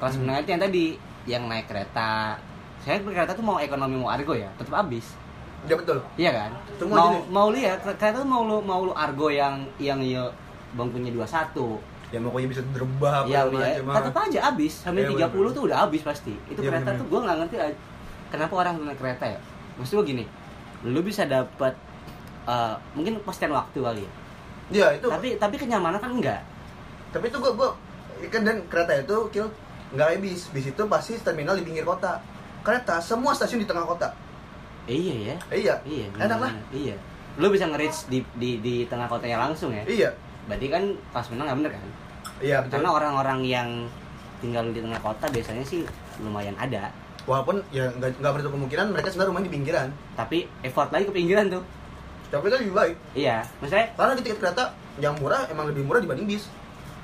Kelas 0.03 0.19
menengah 0.19 0.41
itu 0.43 0.51
yang 0.51 0.59
tadi 0.61 0.85
yang 1.25 1.43
naik 1.47 1.71
kereta. 1.71 2.35
Saya 2.83 2.99
berkereta 2.99 3.33
tuh 3.33 3.47
mau 3.47 3.62
ekonomi 3.62 3.95
mau 3.95 4.11
argo 4.11 4.35
ya, 4.35 4.51
tetap 4.59 4.75
habis. 4.77 5.15
ya 5.62 5.79
betul 5.79 6.03
Iya 6.19 6.35
kan? 6.35 6.51
Semua 6.75 6.97
mau 6.99 7.11
jenis. 7.15 7.31
mau 7.31 7.49
lihat 7.55 7.79
kereta 7.87 8.19
tuh 8.19 8.27
mau 8.27 8.43
lu 8.43 8.59
mau 8.59 8.83
lu 8.83 8.91
argo 8.91 9.31
yang 9.31 9.62
yang 9.79 10.03
ya 10.03 10.27
bangkunya 10.75 11.15
21. 11.15 11.79
ya 12.11 12.19
pokoknya 12.19 12.49
bisa 12.51 12.61
apa 12.61 13.25
Ya, 13.25 13.47
ya, 13.47 13.79
tetap 13.79 14.15
aja 14.19 14.38
habis. 14.45 14.83
Sampai 14.83 15.07
Iya, 15.07 15.31
30 15.31 15.31
bener. 15.33 15.55
tuh 15.55 15.62
udah 15.65 15.79
habis 15.81 16.03
pasti. 16.03 16.35
Itu 16.45 16.59
Iya, 16.59 16.69
kereta 16.69 16.91
bener. 16.91 16.99
tuh 16.99 17.07
gua 17.07 17.21
nggak 17.23 17.37
ngerti 17.38 17.57
kenapa 18.29 18.55
orang 18.59 18.75
naik 18.83 18.99
kereta 18.99 19.25
ya 19.29 19.38
maksud 19.73 19.93
gue 19.95 20.07
gini 20.09 20.25
lu 20.83 21.01
bisa 21.01 21.23
dapat 21.23 21.77
eh, 22.45 22.75
mungkin 22.93 23.21
kepastian 23.21 23.53
waktu 23.53 23.79
kali 23.79 24.03
ya 24.03 24.12
Iya 24.73 24.87
itu. 24.97 25.07
tapi 25.07 25.29
tapi 25.37 25.55
kenyamanan 25.55 26.01
kan 26.01 26.11
enggak 26.11 26.41
Tapi 27.12 27.29
itu 27.29 27.37
gua 27.38 27.53
gua 27.53 27.71
kan 28.25 28.41
dan 28.41 28.65
kereta 28.67 28.93
itu 28.99 29.17
kill 29.29 29.47
nggak 29.93 30.07
kayak 30.09 30.21
bis. 30.21 30.41
Bis 30.49 30.67
itu 30.67 30.83
pasti 30.85 31.17
terminal 31.19 31.55
di 31.55 31.63
pinggir 31.63 31.83
kota. 31.83 32.19
Kereta 32.61 32.99
semua 32.99 33.33
stasiun 33.33 33.59
di 33.59 33.69
tengah 33.69 33.85
kota. 33.85 34.09
Eh, 34.83 34.95
iya 34.95 35.15
ya 35.15 35.37
Eh, 35.49 35.59
iya. 35.61 35.75
iya 35.85 36.07
Enak 36.17 36.39
lah. 36.41 36.53
iya 36.71 36.99
lu 37.33 37.49
bisa 37.49 37.65
nge-reach 37.65 38.11
di, 38.11 38.21
di 38.35 38.59
di 38.59 38.75
tengah 38.85 39.07
kotanya 39.07 39.41
langsung 39.41 39.71
ya 39.71 39.81
Iya. 39.85 40.13
berarti 40.45 40.67
kan 40.69 40.83
pas 41.09 41.25
menang 41.27 41.49
nggak 41.49 41.59
bener 41.59 41.73
kan 41.73 41.85
Iya 42.39 42.57
betul. 42.61 42.73
karena 42.77 42.89
orang-orang 42.93 43.41
yang 43.43 43.69
tinggal 44.39 44.69
di 44.69 44.77
tengah 44.77 45.01
kota 45.01 45.31
biasanya 45.31 45.63
sih 45.63 45.81
lumayan 46.19 46.53
ada 46.57 46.93
Walaupun 47.23 47.65
ya 47.71 47.89
nggak 47.89 48.19
nggak 48.19 48.33
berarti 48.33 48.51
kemungkinan 48.51 48.87
mereka 48.91 49.09
sebenarnya 49.09 49.31
rumahnya 49.31 49.49
di 49.49 49.55
pinggiran. 49.55 49.89
tapi 50.13 50.39
effort 50.61 50.91
lagi 50.91 51.05
ke 51.07 51.15
pinggiran 51.15 51.47
tuh 51.49 51.63
Tapi 52.29 52.47
kan 52.49 52.59
lebih 52.59 52.75
baik. 52.75 52.97
iya 53.15 53.37
maksudnya 53.57 53.87
Karena 53.95 54.13
di 54.13 54.21
tiket 54.21 54.39
kereta 54.39 54.65
yang 54.99 55.15
murah 55.17 55.47
emang 55.47 55.65
lebih 55.69 55.83
murah 55.83 56.01
dibanding 56.01 56.27
bis. 56.27 56.51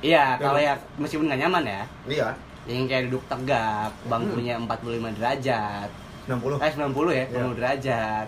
iya 0.01 0.35
Ya, 0.35 0.43
kalau 0.43 0.59
Bang. 0.59 0.67
ya 0.67 0.75
meskipun 0.99 1.25
nggak 1.25 1.41
nyaman 1.41 1.63
ya 1.65 1.83
Iya. 2.05 2.29
Yang 2.69 2.85
kayak 2.85 3.09
duduk 3.09 3.25
tegak 3.27 3.89
bangkunya 4.05 4.55
45 4.55 5.17
derajat 5.17 5.89
60. 6.29 6.61
eh 6.61 6.71
90 6.71 6.85
ya 7.11 7.25
Iya. 7.25 7.41
90 7.43 7.57
derajat 7.57 8.27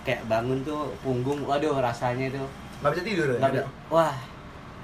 kayak 0.00 0.20
bangun 0.26 0.60
tuh 0.60 0.92
punggung 1.00 1.40
waduh 1.42 1.76
rasanya 1.76 2.28
tuh 2.30 2.44
Nggak 2.80 2.90
bisa 2.92 3.02
tidur. 3.02 3.28
nggak 3.34 3.52
ya? 3.54 3.64
wah 3.88 4.16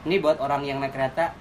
ini 0.03 0.17
buat 0.19 0.37
orang 0.39 0.63
yang 0.63 0.79
naik 0.79 0.91
kereta 0.91 1.37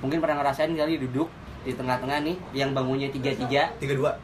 mungkin 0.00 0.18
pernah 0.18 0.40
ngerasain 0.40 0.72
kali 0.72 0.96
duduk 0.98 1.28
di 1.60 1.72
tengah-tengah 1.72 2.18
nih 2.22 2.36
yang 2.54 2.72
bangunnya 2.72 3.08
tiga 3.10 3.36
tiga 3.36 3.68
Tiga 3.76 3.94
dua. 3.94 4.16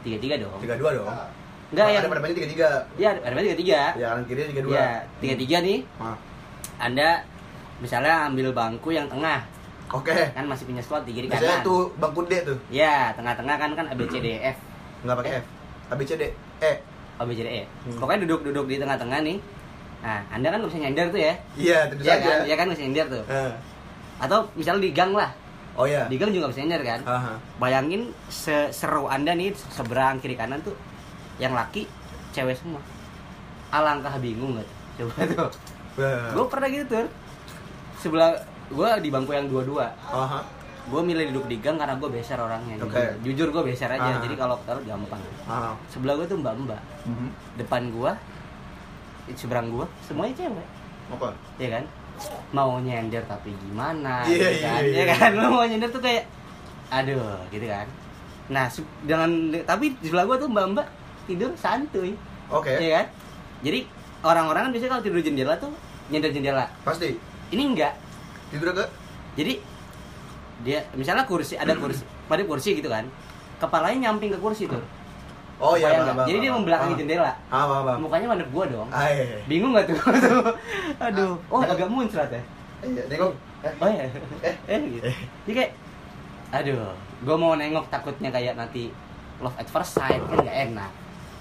tiga 0.00 0.16
tiga 0.18 0.34
dong 0.40 0.56
Tiga 0.58 0.74
dua 0.74 0.90
dong. 0.94 1.08
enggak 1.70 1.84
Ada 1.86 1.92
yang 1.94 2.08
pada 2.08 2.22
banyak 2.22 2.36
tiga 2.38 2.48
tiga. 2.48 2.68
ya 2.96 3.08
ada 3.12 3.36
tiga 3.36 3.56
tiga 3.56 3.80
Ya 3.94 4.06
kanan 4.10 4.24
kiri 4.24 4.40
tiga 4.46 4.62
dua. 4.62 4.72
ya 4.72 4.88
tiga 5.20 5.34
tiga 5.36 5.56
nih 5.60 5.78
Ah. 6.00 6.16
anda 6.78 7.20
misalnya 7.76 8.24
ambil 8.24 8.48
bangku 8.50 8.88
yang 8.88 9.04
tengah 9.04 9.44
Oke. 9.94 10.10
kan 10.10 10.44
masih 10.44 10.64
punya 10.64 10.82
slot 10.82 11.02
di 11.02 11.12
kiri 11.12 11.26
Biasanya 11.26 11.62
kanan 11.62 11.64
tuh 11.64 11.80
bangku 11.94 12.20
D 12.24 12.42
tuh. 12.42 12.58
ya 12.68 13.14
tengah-tengah 13.14 13.54
kan 13.54 13.70
kan 13.72 13.86
A 13.86 13.94
B 13.94 14.02
C 14.04 14.18
D 14.18 14.26
E 14.32 14.50
F 14.50 14.58
Nggak 15.02 15.16
pakai 15.16 15.32
F. 15.36 15.44
A 15.86 15.94
B 15.94 16.02
C 16.02 16.12
D 16.12 16.22
E. 16.60 16.72
A 17.14 17.22
B 17.22 17.30
C 17.30 17.40
D 17.40 17.48
E 17.48 17.62
Hmm. 17.84 17.96
pokoknya 17.96 18.20
duduk-duduk 18.24 18.66
di 18.66 18.76
tengah-tengah 18.76 19.20
nih 19.22 19.38
nah 20.00 20.20
anda 20.28 20.48
kan 20.48 20.58
nggak 20.58 20.68
bisa 20.68 20.80
nyender 20.80 21.06
tuh 21.08 21.16
ya 21.18 21.34
Iya, 21.54 21.78
tentu 21.88 22.02
Iya 22.02 22.12
saja. 22.12 22.26
kan, 22.26 22.38
ya 22.44 22.54
kan 22.54 22.64
nggak 22.66 22.76
bisa 22.76 22.84
nyender 22.84 23.06
tuh. 23.08 23.24
Eh. 23.26 23.52
Atau 24.16 24.38
misalnya 24.52 24.82
di 24.82 24.92
gang 24.92 25.10
lah, 25.10 25.30
Oh 25.72 25.84
iya. 25.84 26.04
di 26.04 26.14
gang 26.14 26.28
juga 26.28 26.46
bisa 26.46 26.60
nyender 26.60 26.82
kan. 26.82 27.00
Aha. 27.04 27.32
Bayangin 27.56 28.02
se- 28.26 28.68
seru 28.70 29.06
anda 29.06 29.32
nih 29.32 29.50
seberang 29.70 30.18
kiri 30.18 30.34
kanan 30.34 30.60
tuh, 30.60 30.76
yang 31.36 31.50
laki 31.50 31.88
cewek 32.30 32.52
semua. 32.54 32.84
Alangkah 33.70 34.14
bingung 34.18 34.54
gak 34.54 34.62
tuh? 34.62 34.76
Coba 35.00 35.14
tuh. 35.24 35.48
Gue 36.30 36.46
pernah 36.46 36.68
gitu 36.68 36.84
tuh. 36.86 37.08
Sebelah 37.96 38.30
gue 38.70 38.88
di 39.02 39.08
bangku 39.12 39.32
yang 39.32 39.46
dua-dua. 39.48 39.86
Gue 40.84 41.00
milih 41.00 41.32
duduk 41.32 41.48
di 41.48 41.56
gang 41.64 41.80
karena 41.80 41.96
gue 41.96 42.08
beser 42.12 42.36
orangnya. 42.36 42.76
Oke. 42.84 43.00
Jujur, 43.24 43.48
gue 43.48 43.62
beser 43.72 43.88
aja. 43.88 44.04
Ah. 44.04 44.20
Jadi 44.20 44.36
kalau 44.36 44.60
taruh 44.68 44.84
gampang. 44.84 45.20
Aha. 45.48 45.72
Sebelah 45.88 46.20
gue 46.20 46.26
tuh 46.28 46.36
mbak-mbak. 46.36 46.80
Mhm. 47.08 47.28
Depan 47.56 47.88
gue, 47.88 48.10
seberang 49.32 49.72
gue, 49.72 49.86
semuanya 50.04 50.34
cewek. 50.36 50.66
Apa? 51.12 51.28
ya 51.60 51.68
kan 51.68 51.84
mau 52.54 52.78
nyender 52.80 53.20
tapi 53.26 53.52
gimana 53.52 54.22
Iya, 54.24 54.38
gitu 54.38 54.58
kan 54.64 54.80
iya, 54.86 55.02
iya. 55.04 55.04
ya 55.04 55.14
kan 55.18 55.30
lu 55.34 55.46
mau 55.50 55.66
nyender 55.66 55.90
tuh 55.90 56.00
kayak 56.00 56.24
aduh 56.88 57.42
gitu 57.50 57.66
kan 57.66 57.86
nah 58.48 58.66
dengan 59.04 59.30
tapi 59.64 59.96
di 59.98 60.06
sebelah 60.08 60.24
gua 60.28 60.36
tuh 60.36 60.48
mbak 60.48 60.64
mbak 60.76 60.86
tidur 61.28 61.50
santuy 61.56 62.14
Oke. 62.52 62.76
ya 62.76 63.02
kan 63.02 63.06
jadi 63.64 63.88
orang-orang 64.24 64.68
kan 64.68 64.70
biasanya 64.72 64.90
kalau 64.96 65.04
tidur 65.04 65.20
jendela 65.24 65.54
tuh 65.56 65.72
nyender 66.12 66.30
jendela 66.30 66.64
Pasti. 66.84 67.16
ini 67.52 67.62
enggak 67.74 67.92
Tidur 68.48 68.70
ke? 68.72 68.84
jadi 69.34 69.52
dia 70.62 70.78
misalnya 70.92 71.24
kursi 71.24 71.54
ada 71.54 71.74
kursi 71.74 72.00
pada 72.24 72.42
kursi 72.42 72.74
gitu 72.74 72.86
kan 72.86 73.04
kepalanya 73.56 74.08
nyamping 74.08 74.30
ke 74.30 74.38
kursi 74.38 74.66
tuh 74.66 74.82
Oh 75.54 75.78
iya, 75.78 75.86
jadi 76.26 76.38
dia 76.40 76.50
membelakangi 76.50 76.98
jendela 76.98 77.30
Ah, 77.46 77.62
paham. 77.64 78.02
mukanya 78.02 78.26
madep 78.28 78.50
gua 78.50 78.66
dong 78.66 78.90
Ah, 78.90 79.06
iya, 79.06 79.22
iya. 79.24 79.38
bingung 79.46 79.70
gak 79.70 79.86
tuh 79.86 79.98
aduh 81.06 81.38
oh 81.46 81.62
agak 81.62 81.86
muncrat 81.86 82.26
ya 82.28 82.42
Iya, 82.84 83.00
nengok. 83.08 83.32
Eh, 83.64 83.72
Oh 83.80 83.88
iya. 83.88 84.04
Eh. 84.44 84.54
Eh 84.68 84.76
gitu. 84.92 85.08
Jadi 85.48 85.52
kayak 85.56 85.72
aduh, 86.52 86.92
gue 87.24 87.32
mau 87.34 87.56
nengok 87.56 87.88
takutnya 87.88 88.28
kayak 88.28 88.54
nanti 88.54 88.92
love 89.40 89.56
at 89.56 89.64
first 89.64 89.96
sight 89.96 90.20
kan 90.20 90.36
nggak 90.36 90.58
enak. 90.68 90.90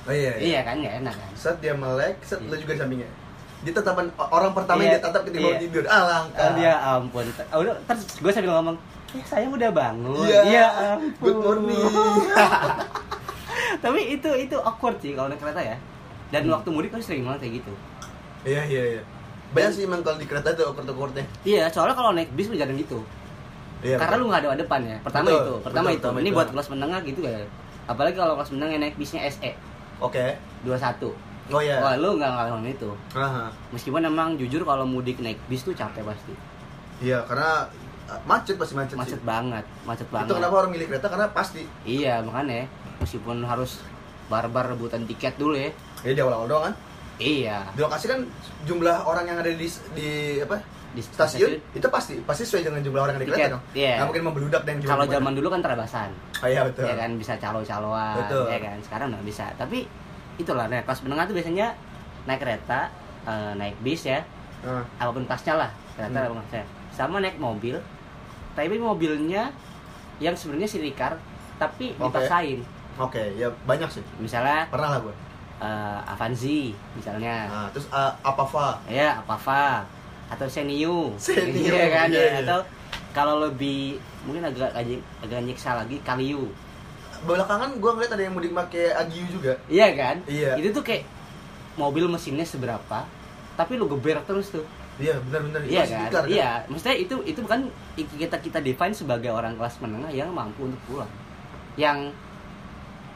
Oh 0.08 0.14
iya, 0.14 0.40
Iya 0.40 0.60
kan 0.64 0.80
nggak 0.80 1.04
enak 1.04 1.12
kan. 1.12 1.32
Set 1.36 1.60
dia 1.60 1.76
melek, 1.76 2.16
set 2.22 2.40
Iya. 2.40 2.48
lu 2.48 2.56
juga 2.56 2.74
sampingnya. 2.78 3.10
Dia 3.64 3.74
tatapan 3.74 4.06
orang 4.20 4.52
pertama 4.52 4.78
yang 4.80 4.86
Iya, 4.86 4.94
dia 4.94 5.02
tatap 5.02 5.22
ketika 5.24 5.46
iya. 5.46 5.58
tidur. 5.58 5.84
Alangkah. 5.86 6.42
Oh, 6.42 6.52
dia 6.54 6.72
ampun. 6.76 7.26
Oh, 7.50 7.58
udah 7.60 7.74
terus 7.86 8.02
gue 8.16 8.30
sambil 8.30 8.52
ngomong, 8.54 8.76
eh 9.14 9.24
sayang 9.24 9.52
udah 9.52 9.70
bangun. 9.72 10.16
Iya. 10.22 10.40
Iya 10.44 10.66
ampun. 10.92 11.24
Good 11.24 11.38
morning. 11.40 11.84
Tapi 13.84 14.00
itu 14.12 14.30
itu 14.38 14.56
awkward 14.58 14.96
sih 15.00 15.12
kalau 15.12 15.28
naik 15.28 15.40
kereta 15.40 15.60
ya. 15.60 15.76
Dan 16.30 16.44
Hmm. 16.44 16.54
waktu 16.54 16.68
mudik 16.70 16.90
kan 16.90 17.00
sering 17.00 17.24
banget 17.24 17.40
kayak 17.42 17.54
gitu. 17.62 17.72
Iya, 18.44 18.62
iya, 18.66 18.82
iya. 18.92 19.02
Banyak 19.54 19.70
sih 19.72 19.82
emang 19.86 20.02
kalau 20.02 20.18
di 20.18 20.26
kereta 20.26 20.50
tuh 20.52 20.66
awkward-awkwardnya. 20.68 21.24
Iya, 21.44 21.70
soalnya 21.70 21.94
kalau 21.94 22.10
naik 22.12 22.28
bis 22.34 22.50
jarang 22.50 22.74
gitu. 22.74 23.00
Iya. 23.80 23.96
Karena 23.96 24.16
betul. 24.16 24.20
lu 24.20 24.26
nggak 24.28 24.40
ada 24.42 24.48
depan 24.58 24.80
ya. 24.82 24.96
Pertama 25.00 25.26
Betul, 25.26 25.40
itu, 25.40 25.54
pertama 25.62 25.84
betul, 25.84 25.94
itu. 25.94 26.02
pertama 26.02 26.18
Ini 26.18 26.26
itu. 26.26 26.36
buat 26.36 26.48
kelas 26.50 26.68
menengah 26.68 27.00
gitu 27.04 27.20
ya. 27.22 27.36
Apalagi 27.84 28.16
kalau 28.16 28.34
kelas 28.36 28.50
menengah 28.50 28.72
yang 28.72 28.82
naik 28.82 28.96
bisnya 28.96 29.20
SE 29.28 29.52
Oke. 30.00 30.24
21. 30.64 31.12
Oh 31.50 31.60
iya. 31.60 31.80
Wah, 31.80 31.96
lu 31.96 32.16
nggak 32.16 32.30
ngalamin 32.30 32.72
itu. 32.72 32.92
Aha. 33.12 33.52
Meskipun 33.72 34.00
emang 34.00 34.40
jujur 34.40 34.64
kalau 34.64 34.84
mudik 34.84 35.20
naik 35.20 35.36
bis 35.46 35.62
tuh 35.62 35.74
capek 35.74 36.00
pasti. 36.02 36.32
Iya, 37.00 37.20
karena 37.28 37.68
uh, 38.08 38.20
macet 38.24 38.56
pasti 38.56 38.74
macet, 38.74 38.96
Macet 38.96 39.20
sih. 39.20 39.26
banget, 39.26 39.66
macet 39.84 40.08
banget. 40.08 40.32
Itu 40.32 40.40
kenapa 40.40 40.56
orang 40.56 40.72
milih 40.72 40.88
kereta 40.88 41.12
karena 41.12 41.28
pasti. 41.30 41.68
Iya, 41.84 42.24
makanya 42.24 42.72
meskipun 42.98 43.44
harus 43.44 43.84
barbar 44.26 44.72
rebutan 44.72 45.04
tiket 45.04 45.36
dulu 45.36 45.60
ya. 45.60 45.68
Ya 46.02 46.12
di 46.12 46.22
awal-awal 46.22 46.48
doang 46.48 46.64
kan. 46.72 46.76
Iya. 47.20 47.68
Di 47.72 47.82
lokasi 47.82 48.06
kan 48.08 48.24
jumlah 48.64 49.04
orang 49.04 49.28
yang 49.28 49.38
ada 49.38 49.52
di 49.52 49.68
di 49.94 50.10
apa? 50.40 50.64
Di 50.94 51.02
Stasiun 51.02 51.58
itu 51.74 51.88
pasti 51.90 52.22
pasti 52.22 52.46
sesuai 52.46 52.70
dengan 52.70 52.80
jumlah 52.80 53.02
orang 53.02 53.14
yang 53.18 53.22
ada 53.22 53.26
di 53.26 53.32
Tiket, 53.34 53.42
kereta 53.42 53.56
dong. 53.58 53.64
iya. 53.74 53.94
Nggak 53.98 54.08
mungkin 54.08 54.24
membludak 54.30 54.62
dan 54.64 54.76
Kalau 54.80 55.06
zaman 55.10 55.34
dulu 55.34 55.48
kan 55.50 55.60
terabasan. 55.60 56.10
Oh, 56.40 56.48
iya 56.48 56.62
betul. 56.64 56.86
Ya 56.86 56.96
kan 56.96 57.12
bisa 57.18 57.34
calo-caloan, 57.36 58.16
Betul. 58.22 58.46
ya 58.48 58.60
kan. 58.62 58.78
Sekarang 58.80 59.08
nggak 59.12 59.26
bisa. 59.26 59.46
Tapi 59.58 59.90
itulah 60.36 60.66
naik 60.66 60.84
kelas 60.84 61.02
menengah 61.02 61.26
tuh 61.26 61.36
biasanya 61.36 61.68
naik 62.24 62.40
kereta, 62.40 62.90
eh, 63.24 63.52
naik 63.54 63.76
bis 63.80 64.06
ya, 64.06 64.20
Nah, 64.62 64.80
apa 64.96 65.12
pun 65.12 65.24
kelasnya 65.24 65.60
lah, 65.60 65.70
kereta 65.94 66.16
Hmm. 66.16 66.24
apa 66.24 66.32
pun 66.32 66.40
kelasnya. 66.42 66.66
Sama 66.90 67.20
naik 67.20 67.36
mobil. 67.36 67.76
Tapi 68.54 68.78
mobilnya 68.78 69.50
yang 70.18 70.32
sebenarnya 70.32 70.70
sirikar 70.70 71.18
tapi 71.58 71.92
Oke. 71.96 72.16
dipaksain. 72.16 72.60
Oke, 72.96 73.24
ya 73.34 73.50
banyak 73.66 73.90
sih. 73.90 74.04
Misalnya 74.18 74.70
Pernah 74.70 74.90
lah 74.94 75.00
gue. 75.02 75.16
eh, 75.60 76.00
Avanzi 76.06 76.72
misalnya. 76.94 77.48
Nah, 77.48 77.68
terus 77.72 77.90
uh, 77.90 78.14
Apava. 78.22 78.78
Ya, 78.86 79.18
Apava 79.18 79.82
atau 80.30 80.46
Senio. 80.46 81.12
Senio, 81.18 81.74
Iya 81.74 81.88
kan 81.90 82.08
iya, 82.08 82.20
ya. 82.20 82.30
iya. 82.32 82.40
Atau 82.44 82.60
kalau 83.12 83.42
lebih 83.42 83.96
mungkin 84.24 84.44
agak 84.44 84.70
agak, 84.72 85.00
agak 85.20 85.40
nyiksa 85.42 85.76
lagi 85.76 85.98
Kaliu. 86.02 86.46
Belakangan 87.24 87.70
gue 87.80 87.92
ngeliat 87.96 88.12
ada 88.12 88.24
yang 88.24 88.36
mudik 88.36 88.52
pakai 88.52 88.92
Agiu 88.96 89.24
juga. 89.32 89.56
Iya 89.72 89.88
kan? 89.96 90.16
Iya. 90.28 90.60
Itu 90.60 90.76
tuh 90.76 90.84
kayak 90.84 91.08
mobil 91.80 92.06
mesinnya 92.06 92.46
seberapa, 92.46 93.08
tapi 93.56 93.80
lu 93.80 93.88
geber 93.88 94.20
terus 94.28 94.52
tuh. 94.52 94.66
Iya, 95.02 95.18
benar-benar. 95.26 95.66
Iya 95.66 95.84
kan? 95.90 96.06
dikar, 96.06 96.24
Iya, 96.30 96.50
maksudnya 96.70 96.98
itu 97.02 97.16
itu 97.26 97.40
bukan 97.42 97.66
kita 97.98 98.38
kita 98.38 98.60
define 98.62 98.94
sebagai 98.94 99.34
orang 99.34 99.58
kelas 99.58 99.82
menengah 99.82 100.12
yang 100.14 100.30
mampu 100.30 100.70
untuk 100.70 100.78
pulang. 100.86 101.10
Yang 101.80 102.14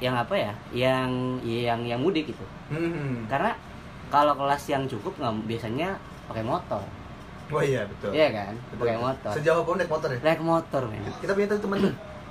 yang 0.02 0.18
apa 0.18 0.34
ya? 0.34 0.54
Yang 0.74 1.10
yang 1.46 1.80
yang 1.86 2.00
mudik 2.02 2.34
itu. 2.34 2.46
Hmm. 2.74 3.30
Karena 3.30 3.54
kalau 4.10 4.34
kelas 4.34 4.64
yang 4.72 4.90
cukup 4.90 5.14
nggak 5.22 5.36
biasanya 5.46 6.02
pakai 6.32 6.42
motor. 6.42 6.82
Oh 7.48 7.64
iya, 7.64 7.88
betul. 7.88 8.12
Iya 8.12 8.28
kan? 8.34 8.54
Betul. 8.74 8.82
Pakai 8.84 8.98
motor. 9.00 9.32
Sejauh 9.40 9.64
pun 9.64 9.76
naik 9.80 9.92
motor 9.92 10.10
ya. 10.12 10.20
Naik 10.20 10.42
motor, 10.44 10.82
men. 10.92 11.04
Kita 11.24 11.32
punya 11.32 11.48
teman. 11.56 11.80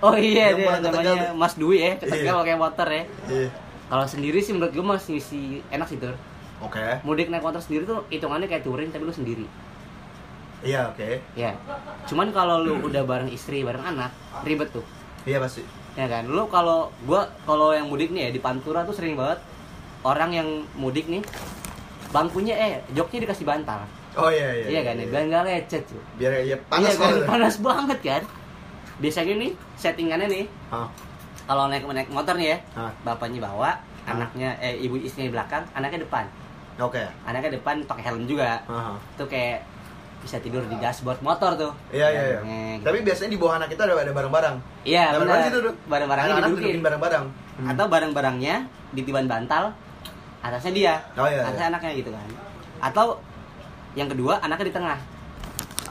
Oh 0.04 0.14
iya 0.16 0.52
Yang 0.52 0.58
dia 0.60 0.76
namanya. 0.84 1.32
Mas 1.32 1.54
Dwi 1.56 1.78
ya, 1.80 1.92
ke 1.96 2.04
Iya. 2.04 2.12
Tegal 2.12 2.34
pakai 2.44 2.56
motor 2.56 2.88
ya. 2.88 3.02
Iya. 3.28 3.48
Kalau 3.86 4.04
sendiri 4.04 4.38
sih 4.42 4.52
menurut 4.52 4.72
gue 4.74 4.84
masih 4.84 5.18
si 5.22 5.40
enak 5.72 5.88
sih 5.88 5.96
tuh. 5.96 6.12
Oke. 6.60 7.00
Mudik 7.06 7.32
naik 7.32 7.44
motor 7.44 7.60
sendiri 7.62 7.86
tuh 7.88 8.04
hitungannya 8.12 8.50
kayak 8.50 8.64
touring 8.66 8.90
tapi 8.92 9.04
lu 9.06 9.14
sendiri. 9.14 9.46
Iya, 10.64 10.90
oke. 10.92 11.20
Ya. 11.36 11.54
Cuman 12.08 12.32
kalau 12.32 12.64
lu 12.64 12.80
udah 12.80 13.04
bareng 13.04 13.30
istri, 13.30 13.62
bareng 13.62 13.84
anak, 13.84 14.10
ribet 14.42 14.72
tuh. 14.72 14.84
Iya 15.28 15.38
pasti. 15.40 15.62
Ya 15.96 16.06
kan? 16.08 16.28
Lu 16.28 16.48
kalau 16.48 16.92
gua 17.08 17.28
kalau 17.48 17.72
yang 17.72 17.88
mudik 17.88 18.12
nih 18.12 18.28
ya 18.28 18.30
di 18.32 18.40
Pantura 18.40 18.84
tuh 18.84 18.92
sering 18.92 19.16
banget 19.16 19.40
orang 20.04 20.30
yang 20.30 20.48
mudik 20.78 21.08
nih 21.10 21.24
bangkunya 22.14 22.54
eh 22.54 22.72
joknya 22.94 23.26
dikasih 23.26 23.44
bantal. 23.48 23.80
Oh 24.16 24.32
iya 24.32 24.64
iya. 24.64 24.66
Iya 24.70 24.80
kan? 24.86 24.94
ya? 24.96 25.06
Biar 25.08 25.22
nggak 25.28 25.42
lecet 25.44 25.82
tuh. 25.88 26.02
Biar 26.16 26.32
ya 26.44 26.56
panas 26.68 26.94
iya 26.94 27.00
kan? 27.00 27.12
Panas 27.28 27.54
banget 27.60 27.98
kan? 28.00 28.22
Biasanya 28.96 29.34
nih 29.36 29.50
settingannya 29.74 30.26
nih 30.26 30.44
Ah. 30.68 30.88
kalau 31.44 31.68
naik 31.68 31.84
naik 31.84 32.08
motor 32.08 32.34
nih 32.34 32.52
ya 32.52 32.58
Hah. 32.74 32.90
bapaknya 33.02 33.38
bawa 33.40 33.76
anaknya 34.02 34.56
eh 34.58 34.78
ibu 34.78 34.96
istrinya 34.96 35.28
di 35.28 35.34
belakang 35.34 35.62
anaknya 35.72 36.02
depan 36.02 36.24
Oke. 36.76 37.02
anaknya 37.22 37.54
depan 37.54 37.82
pakai 37.82 38.02
helm 38.04 38.24
juga 38.24 38.58
Aha. 38.64 38.94
tuh 39.14 39.26
kayak 39.26 39.62
bisa 40.18 40.38
tidur 40.38 40.64
di 40.64 40.74
dashboard 40.76 41.20
motor 41.20 41.54
tuh 41.54 41.70
Iya 41.88 42.08
iya 42.08 42.22
iya. 42.26 42.38
Nah, 42.40 42.50
gitu. 42.74 42.84
Tapi 42.84 42.98
biasanya 43.00 43.30
di 43.30 43.38
bawah 43.38 43.54
anak 43.56 43.68
kita 43.68 43.82
ada 43.84 43.94
ada 43.94 44.10
barang-barang. 44.10 44.56
iya 44.82 45.12
benar 45.12 45.22
barang 45.28 45.44
situ 45.44 45.58
tuh. 45.60 45.74
barang-barangnya 45.86 46.32
didudukin 46.34 46.56
dudukin 46.56 46.82
barang-barang. 46.82 47.24
Hmm. 47.56 47.66
atau 47.70 47.84
barang-barangnya 47.86 48.56
ditiban 48.90 49.26
bantal 49.26 49.64
atasnya 50.40 50.72
dia 50.72 50.94
Oh, 51.14 51.24
iya, 51.24 51.42
atasnya 51.42 51.62
iya. 51.62 51.70
anaknya 51.70 51.90
gitu 51.94 52.10
kan 52.10 52.28
atau 52.82 53.06
yang 53.94 54.08
kedua 54.08 54.36
anaknya 54.38 54.66
di 54.66 54.74
tengah 54.74 54.98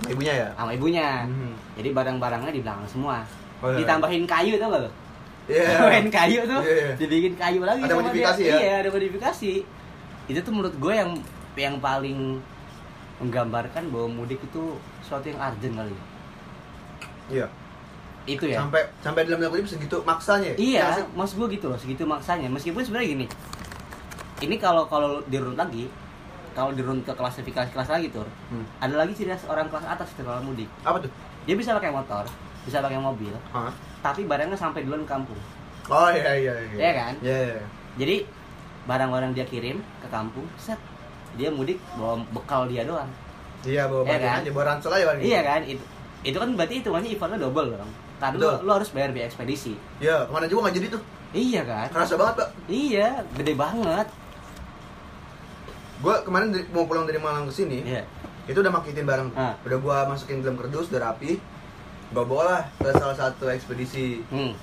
sama 0.05 0.13
ibunya 0.13 0.33
ya. 0.35 0.47
sama 0.53 0.71
ibunya 0.71 1.07
Mhm. 1.25 1.51
jadi 1.75 1.89
barang-barangnya 1.91 2.51
di 2.51 2.61
belakang 2.61 2.85
semua 2.85 3.17
Oh, 3.57 3.71
iya. 3.71 3.77
ditambahin 3.79 4.23
kayu 4.23 4.53
tuh 4.55 4.69
lo 4.69 4.79
Iya. 5.45 5.63
tambahin 5.79 6.07
kayu 6.09 6.39
tuh 6.43 6.61
Iya, 6.61 6.73
iya. 6.75 6.91
dibikin 6.95 7.33
kayu 7.33 7.59
lagi 7.61 7.81
Ada 7.81 7.89
sama 7.89 8.01
modifikasi 8.03 8.41
dia. 8.41 8.49
ya? 8.49 8.57
iya 8.59 8.73
ada 8.79 8.89
modifikasi 8.89 9.51
itu 10.25 10.39
tuh 10.39 10.51
menurut 10.51 10.75
gue 10.75 10.93
yang 10.93 11.11
yang 11.55 11.75
paling 11.79 12.37
menggambarkan 13.15 13.83
bahwa 13.87 14.07
mudik 14.11 14.37
itu 14.39 14.63
suatu 14.99 15.25
yang 15.25 15.39
urgent 15.39 15.73
kali 15.73 15.91
ya. 15.91 16.03
Iya. 17.31 17.47
itu 18.25 18.43
ya 18.43 18.57
Sampai 18.59 18.81
sampai 18.99 19.21
dalam 19.23 19.37
kutip 19.47 19.69
segitu 19.69 20.01
maksanya. 20.01 20.49
ya? 20.51 20.57
Iya, 20.57 20.83
sih? 20.95 21.05
mas 21.13 21.31
gue 21.31 21.45
gitu 21.47 21.69
loh, 21.69 21.77
segitu 21.77 22.03
maksanya. 22.03 22.49
Meskipun 22.49 22.81
sebenarnya 22.81 23.09
gini, 23.11 23.25
ini 24.41 24.55
kalau 24.57 24.83
kalau 24.85 25.21
dirunut 25.25 25.53
lagi, 25.55 25.85
kalau 26.55 26.71
dirunut 26.71 27.03
ke 27.03 27.11
klasifikasi 27.11 27.69
kelas 27.69 27.89
lagi 27.89 28.07
tuh, 28.09 28.23
Hmm. 28.47 28.63
ada 28.79 28.95
lagi 28.95 29.11
ciri 29.11 29.29
khas 29.29 29.43
orang 29.45 29.67
kelas 29.67 29.83
atas 29.85 30.07
itu 30.09 30.23
kalau 30.23 30.39
mudik. 30.41 30.71
Apa 30.81 30.97
tuh? 30.97 31.11
Dia 31.43 31.53
bisa 31.53 31.75
pakai 31.75 31.91
motor, 31.91 32.23
bisa 32.63 32.79
pakai 32.79 32.97
mobil, 32.97 33.35
Hah? 33.51 33.69
tapi 34.01 34.23
barangnya 34.23 34.55
sampai 34.55 34.81
duluan 34.81 35.03
ke 35.03 35.11
kampung. 35.11 35.37
Oh 35.85 36.09
iya 36.09 36.31
iya 36.33 36.53
iya. 36.65 36.73
Iya 36.73 36.91
kan? 36.95 37.13
Iya 37.21 37.37
iya. 37.45 37.61
Jadi 37.95 38.15
barang-barang 38.85 39.31
dia 39.31 39.45
kirim 39.45 39.77
ke 39.99 40.07
kampung, 40.07 40.47
set, 40.55 40.79
dia 41.35 41.51
mudik 41.51 41.77
bawa 41.93 42.23
bekal 42.31 42.65
dia 42.65 42.81
doang. 42.81 43.11
Iya 43.61 43.85
bawa 43.85 44.01
Iya 44.03 44.17
kan? 44.17 44.35
aja, 44.41 44.49
bawa 44.49 44.65
ransel 44.71 44.91
aja 44.91 45.05
paling. 45.05 45.21
Iya 45.21 45.41
kan? 45.41 45.61
Itu 45.61 45.83
itu 46.23 46.37
kan 46.37 46.49
berarti 46.53 46.75
itu 46.79 46.89
makanya 46.89 47.09
effortnya 47.11 47.37
double 47.37 47.67
dong. 47.71 47.91
Karena 48.15 48.35
Betul. 48.39 48.53
lo, 48.55 48.63
lo 48.63 48.71
harus 48.79 48.89
bayar 48.89 49.09
biaya 49.11 49.27
ekspedisi. 49.27 49.73
Iya, 49.99 50.25
ke 50.25 50.31
mana 50.31 50.47
juga 50.47 50.65
nggak 50.65 50.75
jadi 50.79 50.87
tuh. 50.89 51.01
Iya 51.35 51.61
kan? 51.61 51.87
Kerasa 51.91 52.15
banget, 52.15 52.35
Pak. 52.39 52.49
Iya, 52.65 53.09
gede 53.35 53.53
banget. 53.53 54.07
Gue 56.05 56.15
kemarin 56.21 56.53
dari- 56.53 56.69
mau 56.69 56.85
pulang 56.85 57.03
dari 57.03 57.17
Malang 57.17 57.49
ke 57.49 57.53
sini, 57.55 57.81
Iya. 57.81 58.05
itu 58.45 58.53
udah 58.55 58.69
makitin 58.71 59.03
barang. 59.03 59.33
Ah. 59.33 59.57
Udah 59.59 59.77
gua 59.79 59.97
masukin 60.05 60.39
dalam 60.39 60.53
kardus, 60.55 60.93
udah 60.93 61.01
rapi. 61.03 61.41
Gua 62.13 62.21
bawa 62.23 62.43
lah 62.45 62.61
ke 62.77 62.93
salah 62.93 63.17
satu 63.17 63.49
ekspedisi. 63.49 64.21
Hmm. 64.29 64.53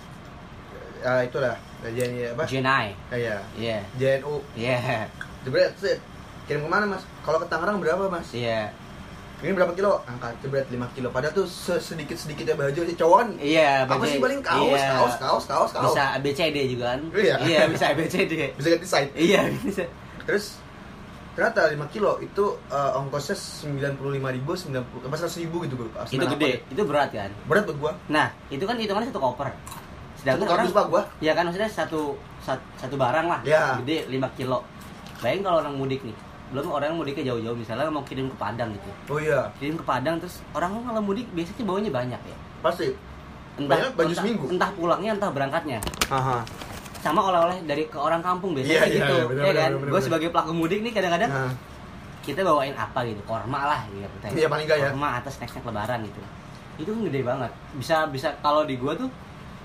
Ya 1.03 1.27
itulah, 1.27 1.59
JNI 1.83 2.31
apa? 2.31 2.47
Jenai. 2.47 2.95
Ya, 3.11 3.19
ya. 3.19 3.37
Iya. 3.59 3.79
JNU. 3.99 4.39
Iya. 4.55 5.11
Jebret, 5.43 5.75
set. 5.77 5.99
Kirim 6.43 6.63
ke 6.63 6.71
mana 6.71 6.87
mas? 6.87 7.03
Kalau 7.21 7.43
ke 7.43 7.47
Tangerang 7.47 7.83
berapa 7.83 8.07
mas? 8.07 8.31
Iya. 8.31 8.71
Ini 9.43 9.51
berapa 9.53 9.75
kilo? 9.75 9.99
Angkat 10.07 10.39
jebret 10.39 10.71
5 10.71 10.87
kilo. 10.95 11.11
Padahal 11.11 11.35
tuh 11.35 11.51
sedikit 11.51 12.15
sedikitnya 12.15 12.55
baju 12.55 12.79
sih 12.81 12.95
cowok 12.95 13.17
kan. 13.19 13.29
Iya, 13.37 13.83
Apa 13.83 14.07
sih 14.07 14.23
paling 14.23 14.39
kaos, 14.39 14.71
iya. 14.71 14.95
kaos, 14.95 15.15
kaos, 15.19 15.45
kaos, 15.45 15.71
kaos. 15.75 15.91
Bisa 15.91 16.15
ABCD 16.15 16.71
juga 16.71 16.95
kan? 16.95 17.01
Iya. 17.11 17.35
Iya, 17.43 17.61
bisa 17.67 17.91
ABCD. 17.91 18.33
Bisa 18.59 18.69
ganti 18.71 18.87
side. 18.87 19.11
iya, 19.19 19.43
bisa. 19.51 19.83
Terus 20.23 20.63
ternyata 21.33 21.65
5 21.67 21.81
kilo 21.89 22.19
itu 22.19 22.45
eh, 22.67 22.91
ongkosnya 22.95 23.37
95 23.37 23.97
ribu, 24.31 24.53
90 24.53 24.79
apa 25.03 25.17
100 25.17 25.43
ribu 25.43 25.57
gitu 25.65 25.75
gue. 25.77 25.89
Itu 26.07 26.25
gede, 26.29 26.53
itu 26.67 26.83
berat 26.83 27.11
kan? 27.11 27.31
Berat 27.45 27.65
buat 27.65 27.79
gua. 27.79 27.93
Nah, 28.07 28.29
itu 28.49 28.61
kan 28.61 28.77
hitungannya 28.77 29.09
satu 29.09 29.21
koper. 29.21 29.49
Satu 29.49 30.21
Sedangkan 30.21 30.47
kardus 30.47 30.71
orang, 30.71 30.77
pak 30.77 30.87
gua. 30.89 31.03
ya 31.19 31.33
kan 31.33 31.45
maksudnya 31.45 31.67
satu 31.67 32.15
sat- 32.39 32.67
satu 32.77 32.95
barang 32.95 33.27
lah, 33.27 33.41
Iya. 33.43 33.81
gede 33.81 34.07
5 34.09 34.29
kilo. 34.33 34.63
Bayangin 35.19 35.43
kalau 35.43 35.59
orang 35.59 35.75
mudik 35.75 36.01
nih, 36.03 36.15
belum 36.51 36.69
orang 36.69 36.93
mudiknya 36.93 37.25
jauh-jauh 37.29 37.55
misalnya 37.55 37.89
mau 37.89 38.03
kirim 38.03 38.27
ke 38.27 38.37
Padang 38.37 38.71
gitu. 38.71 38.91
Oh 39.09 39.17
iya, 39.17 39.49
Kirim 39.57 39.75
ke 39.75 39.85
Padang 39.85 40.19
terus 40.19 40.43
orang 40.53 40.75
kan 40.75 40.83
kalau 40.85 41.01
mudik 41.01 41.27
biasanya 41.33 41.65
bawanya 41.65 41.91
banyak 41.91 42.21
ya. 42.21 42.37
pasti. 42.61 42.93
Entah 43.53 43.69
Banyak 43.75 43.91
baju 43.95 44.05
entah, 44.07 44.17
seminggu. 44.19 44.45
entah 44.49 44.71
pulangnya 44.73 45.11
entah 45.13 45.29
berangkatnya. 45.29 45.79
Aha. 46.09 46.41
Sama 47.03 47.21
oleh-oleh 47.21 47.59
dari 47.67 47.85
ke 47.85 47.99
orang 47.99 48.23
kampung 48.23 48.55
biasanya 48.55 48.73
Iya, 48.73 48.83
iya, 48.87 48.95
gitu 48.97 49.15
iya, 49.15 49.25
bener, 49.27 49.43
ya 49.43 49.51
bener, 49.51 49.59
kan 49.59 49.91
gue 49.91 50.01
sebagai 50.01 50.29
pelaku 50.31 50.53
mudik 50.55 50.81
nih 50.81 50.93
kadang-kadang 50.93 51.29
Nah, 51.29 51.53
kita 52.23 52.41
bawain 52.41 52.71
apa 52.73 53.03
gitu 53.03 53.19
korma 53.27 53.61
lah 53.67 53.81
gitu 53.91 54.07
Iya, 54.33 54.47
paling 54.47 54.65
nggak 54.65 54.79
ya. 54.79 54.89
korma 54.89 55.19
atas 55.19 55.35
snack 55.37 55.51
snack 55.51 55.67
lebaran 55.67 56.01
gitu 56.03 56.23
itu 56.73 56.89
kan 56.89 57.01
gede 57.05 57.21
banget 57.21 57.53
bisa 57.75 57.97
bisa 58.09 58.33
kalau 58.39 58.63
di 58.63 58.79
gua 58.79 58.95
tuh 58.95 59.11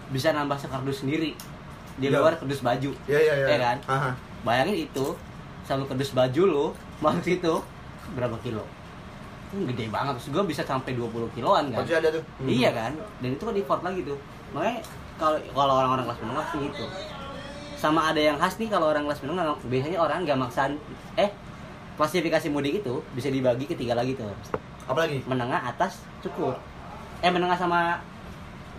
bisa 0.09 0.33
nambah 0.33 0.57
sekardus 0.57 1.01
sendiri 1.01 1.37
di 1.95 2.05
Iya. 2.05 2.17
luar 2.17 2.35
kardus 2.35 2.59
baju 2.59 2.91
iya 3.05 3.19
iya 3.21 3.33
iya. 3.35 3.47
Iya 3.47 3.57
kan? 3.59 3.77
Aha. 3.85 4.11
bayangin 4.41 4.83
itu 4.83 5.05
satu 5.63 5.85
kardus 5.85 6.11
baju 6.11 6.41
lo 6.43 6.65
masuk 6.97 7.29
itu 7.31 7.53
berapa 8.11 8.33
kilo 8.39 8.65
itu 9.47 9.63
gede 9.71 9.85
banget 9.87 10.17
terus 10.17 10.29
gue 10.29 10.43
bisa 10.43 10.61
sampai 10.61 10.91
20 10.91 11.31
kiloan 11.31 11.69
kan 11.69 11.79
Pasti 11.79 11.93
ada 11.93 12.09
tuh. 12.09 12.23
Hmm. 12.37 12.49
Iya 12.49 12.69
kan? 12.69 12.91
Dan 13.21 13.29
itu 13.31 13.43
kan 13.43 13.55
effort 13.55 13.79
lagi 13.79 14.03
tuh. 14.03 14.19
Makanya 14.51 14.83
kalau 15.15 15.37
kalau 15.47 15.73
orang-orang 15.79 16.03
kelas 16.03 16.19
menengah 16.19 16.45
sih 16.51 16.61
itu. 16.67 16.85
Sama 17.77 18.09
ada 18.09 18.17
yang 18.17 18.37
khas 18.41 18.57
nih 18.57 18.67
kalau 18.67 18.89
orang 18.89 19.05
kelas 19.05 19.21
menengah 19.21 19.53
biasanya 19.69 20.01
orang 20.01 20.25
nggak 20.25 20.37
maksain 20.37 20.73
eh 21.13 21.29
klasifikasi 21.93 22.49
mudik 22.49 22.81
itu 22.81 23.01
bisa 23.13 23.29
dibagi 23.29 23.69
ke 23.69 23.77
tiga 23.77 23.93
lagi 23.93 24.17
tuh. 24.17 24.29
Apalagi? 24.89 25.21
Menengah, 25.29 25.61
atas, 25.61 26.01
cukup. 26.25 26.57
Eh 27.21 27.29
menengah 27.29 27.57
sama 27.57 28.01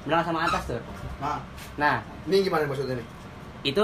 menengah 0.06 0.24
sama 0.26 0.40
atas 0.46 0.62
tuh. 0.66 0.80
Nah, 1.22 1.38
Nah, 1.78 2.02
ini 2.26 2.42
gimana 2.42 2.66
maksudnya 2.66 2.98
nih? 2.98 3.06
itu 3.66 3.82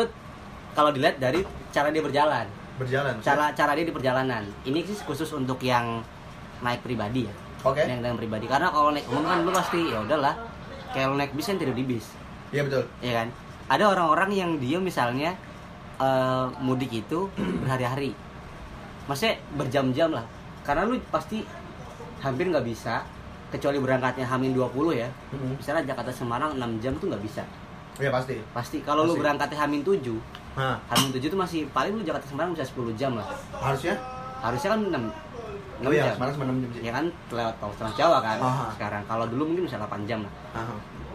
kalau 0.74 0.90
dilihat 0.90 1.18
dari 1.18 1.42
cara 1.70 1.90
dia 1.90 2.02
berjalan. 2.02 2.46
Berjalan. 2.78 3.14
Cara 3.22 3.54
cara 3.54 3.74
dia 3.78 3.86
di 3.86 3.94
perjalanan. 3.94 4.42
Ini 4.66 4.82
sih 4.82 4.98
khusus 5.06 5.30
untuk 5.30 5.62
yang 5.62 6.02
naik 6.58 6.82
pribadi 6.82 7.26
ya. 7.30 7.34
Oke. 7.62 7.86
Yang 7.86 8.02
naik 8.02 8.18
pribadi. 8.18 8.46
Karena 8.50 8.70
kalau 8.70 8.90
naik 8.90 9.06
umum 9.10 9.26
kan 9.26 9.46
lu 9.46 9.50
pasti 9.54 9.78
ya 9.94 10.02
udahlah. 10.02 10.34
Kayak 10.90 11.06
lu 11.10 11.14
naik 11.18 11.32
bis 11.34 11.46
kan 11.46 11.58
tidur 11.58 11.74
di 11.74 11.86
bis. 11.86 12.06
Iya 12.54 12.62
betul. 12.66 12.86
ya 13.02 13.12
kan 13.18 13.28
ada 13.64 13.84
orang-orang 13.88 14.30
yang 14.32 14.50
dia 14.60 14.76
misalnya 14.78 15.34
eh, 15.98 16.46
mudik 16.60 16.92
itu 16.92 17.30
berhari-hari. 17.64 18.12
Maksudnya 19.06 19.36
berjam-jam 19.54 20.10
lah. 20.12 20.24
Karena 20.64 20.88
lu 20.88 20.96
pasti 21.12 21.44
hampir 22.24 22.48
nggak 22.48 22.64
bisa 22.64 23.04
kecuali 23.52 23.78
berangkatnya 23.78 24.26
Hamin 24.26 24.56
20 24.56 24.96
ya. 24.96 25.08
Mhm. 25.30 25.60
misalnya 25.60 25.84
Jakarta 25.94 26.10
Semarang 26.10 26.56
6 26.56 26.80
jam 26.82 26.92
tuh 26.98 27.06
nggak 27.12 27.22
bisa. 27.22 27.44
Iya 28.00 28.10
pasti. 28.10 28.40
pasti. 28.50 28.78
Kalau 28.82 29.06
lu 29.06 29.14
berangkatnya 29.14 29.60
Hamin 29.60 29.86
7 29.86 30.18
Nah, 30.54 30.78
Hamin 30.86 31.10
7 31.10 31.18
itu 31.30 31.34
masih 31.38 31.60
paling 31.74 31.98
lu 31.98 32.02
Jakarta 32.06 32.26
Semarang 32.26 32.54
bisa 32.54 32.66
10 32.66 32.94
jam 32.94 33.14
lah. 33.18 33.26
Harusnya? 33.54 33.94
Harusnya 34.42 34.70
kan 34.74 34.80
6 34.86 35.04
Oh 35.84 35.90
iya, 35.90 36.14
Semarang 36.14 36.32
cuma 36.38 36.44
6 36.48 36.62
jam 36.62 36.70
sih. 36.70 36.82
ya 36.86 36.92
kan? 36.94 37.04
Lewat 37.34 37.54
tol 37.58 37.72
Trans 37.74 37.94
Jawa 37.98 38.18
kan 38.22 38.38
Aha. 38.38 38.66
sekarang. 38.78 39.02
Kalau 39.06 39.24
dulu 39.26 39.42
mungkin 39.50 39.66
bisa 39.66 39.76
8 39.78 40.06
jam 40.06 40.22
lah. 40.22 40.32
Aha. 40.54 40.74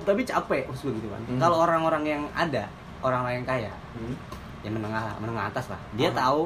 Tapi 0.10 0.22
capek 0.24 0.64
maksud 0.66 0.90
gue 0.90 0.98
gitu 0.98 1.08
kan 1.08 1.22
Hmm. 1.24 1.38
kalau 1.38 1.58
orang-orang 1.60 2.04
yang 2.04 2.24
ada 2.34 2.66
orang-orang 3.00 3.36
yang 3.38 3.48
kaya 3.48 3.72
Hmm. 3.94 4.16
yang 4.60 4.74
menengah 4.74 5.04
menengah 5.18 5.48
atas 5.48 5.66
lah 5.68 5.80
dia 5.94 6.10
Aha. 6.10 6.18
tahu 6.20 6.42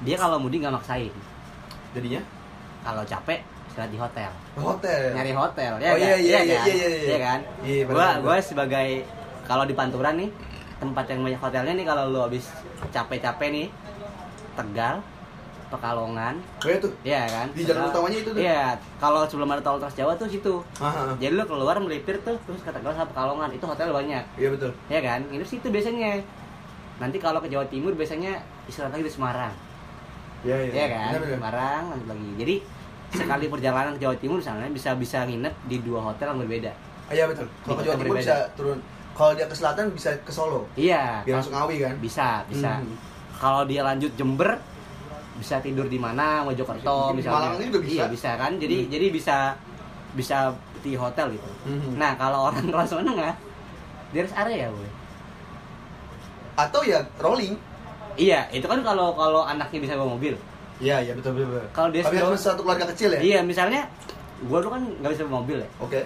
dia 0.00 0.16
kalau 0.16 0.36
mudik 0.36 0.58
nggak 0.60 0.74
maksain 0.74 1.12
Jadinya 1.88 2.20
kalau 2.80 3.02
capek 3.02 3.40
istirahat 3.66 3.90
di 3.90 3.98
hotel 3.98 4.30
hotel. 4.54 5.00
nyari 5.12 5.32
hotel 5.32 5.72
ya 5.76 5.88
Oh, 5.88 5.94
kan? 5.94 5.98
iya, 5.98 6.16
iya, 6.16 6.38
kan? 6.38 6.44
iya, 6.44 6.60
iya, 6.66 6.88
iya. 6.88 6.88
Iya 7.04 7.18
kan 7.18 7.40
Iya, 7.62 7.82
benar, 7.82 7.94
gua 7.94 8.06
benar. 8.08 8.22
gua 8.22 8.36
sebagai 8.40 8.88
kalau 9.44 9.64
di 9.64 9.72
Panturan 9.72 10.14
nih 10.16 10.30
tempat 10.78 11.04
yang 11.06 11.20
banyak 11.22 11.40
hotelnya 11.40 11.72
nih 11.74 11.86
kalau 11.86 12.04
lu 12.06 12.20
habis 12.20 12.44
capek-capek 12.86 13.48
nih 13.50 13.66
Tegal 14.54 14.98
Pekalongan 15.68 16.34
Oh 16.58 16.66
iya 16.66 16.78
tuh. 16.78 16.92
Iya 17.02 17.22
kan 17.24 17.46
Di 17.50 17.62
jalan 17.62 17.86
utamanya 17.86 18.18
itu 18.18 18.30
tuh. 18.30 18.38
iya 18.38 18.62
kalau 18.96 19.22
sebelum 19.22 19.48
ada 19.48 19.60
tol 19.60 19.76
Trans 19.76 19.92
Jawa 19.92 20.12
tuh 20.14 20.26
situ 20.26 20.54
Aha. 20.78 21.12
jadi 21.16 21.32
lu 21.32 21.44
keluar 21.44 21.76
melipir 21.76 22.16
tuh 22.18 22.36
terus 22.40 22.60
ke 22.60 22.68
Tegal 22.68 22.90
sama 22.90 23.06
Pekalongan 23.06 23.50
itu 23.50 23.62
hotel 23.62 23.88
banyak 23.90 24.24
Iya 24.34 24.48
betul. 24.50 24.70
ya 24.86 25.00
kan 25.00 25.20
itu 25.28 25.44
situ 25.46 25.66
biasanya 25.66 26.20
nanti 26.98 27.16
kalau 27.16 27.38
ke 27.38 27.46
Jawa 27.46 27.64
Timur 27.64 27.92
biasanya 27.92 28.36
istirahat 28.64 28.92
lagi 28.92 29.04
di 29.04 29.12
Semarang 29.12 29.52
Iya 30.40 30.56
iya. 30.62 30.72
ya 30.72 30.86
kan 30.88 31.10
Benar, 31.10 31.22
benar. 31.22 31.36
Semarang 31.36 31.82
lanjut 31.90 32.08
lagi 32.08 32.28
jadi 32.36 32.54
sekali 33.10 33.44
perjalanan 33.46 33.92
ke 33.92 34.00
Jawa 34.00 34.16
Timur 34.16 34.36
misalnya 34.36 34.68
bisa 34.68 34.90
bisa 34.94 35.18
nginep 35.22 35.54
di 35.64 35.76
dua 35.80 36.00
hotel 36.02 36.28
yang 36.28 36.40
berbeda 36.40 36.72
Ah, 37.04 37.14
Iya 37.14 37.24
betul. 37.24 37.48
Kalau 37.62 37.74
ke 37.74 37.82
Jawa 37.82 37.96
Timur 37.96 38.08
berbeda. 38.12 38.20
bisa 38.22 38.36
turun. 38.52 38.78
Kalau 39.10 39.32
dia 39.32 39.44
ke 39.44 39.56
selatan 39.56 39.84
bisa 39.90 40.10
ke 40.18 40.30
Solo. 40.30 40.62
iya 40.74 41.24
Biar 41.24 41.38
langsung 41.38 41.50
Ngawi 41.52 41.76
kan. 41.80 41.94
bisa 41.98 42.28
bisa 42.46 42.70
Hmm. 42.76 42.94
kalau 43.34 43.62
dia 43.64 43.80
lanjut 43.80 44.12
Jember 44.14 44.60
bisa 45.38 45.56
tidur 45.58 45.86
di 45.86 45.96
mana 45.96 46.42
Mojokerto 46.42 47.14
misalnya 47.14 47.48
Malang 47.48 47.54
ini 47.56 47.64
juga 47.66 47.80
bisa. 47.80 47.94
iya 47.94 48.04
bisa 48.06 48.30
kan 48.34 48.52
jadi 48.54 48.76
Hmm. 48.78 48.90
jadi 48.90 49.06
bisa 49.08 49.36
bisa 50.12 50.36
di 50.78 50.92
hotel 50.92 51.26
gitu 51.30 51.48
Mhm. 51.64 51.94
nah 51.94 52.12
kalau 52.14 52.48
orang 52.48 52.66
kelas 52.68 52.90
menengah 52.92 53.34
harus 54.10 54.34
area 54.34 54.66
boy 54.68 54.88
Atau 56.54 56.82
ya 56.82 56.98
rolling. 57.16 57.54
iya 58.14 58.50
itu 58.50 58.64
kan 58.64 58.82
kalau 58.82 59.14
kalau 59.14 59.42
anaknya 59.42 59.78
bisa 59.80 59.94
bawa 59.94 60.14
mobil 60.14 60.34
Iya 60.78 61.02
iya 61.02 61.10
betul 61.10 61.34
betul. 61.34 61.50
betul. 61.52 61.66
Kalau 61.72 61.88
dia 61.90 62.02
Tapi 62.02 62.16
harus 62.16 62.38
satu 62.38 62.62
keluarga 62.62 62.86
kecil 62.86 63.10
ya. 63.10 63.18
Iya, 63.18 63.38
misalnya 63.42 63.82
gua 64.42 64.62
tuh 64.62 64.70
kan 64.70 64.78
nggak 64.78 65.10
bisa 65.10 65.22
bawa 65.26 65.42
mobil 65.42 65.58
ya. 65.58 65.68
Oke. 65.78 66.00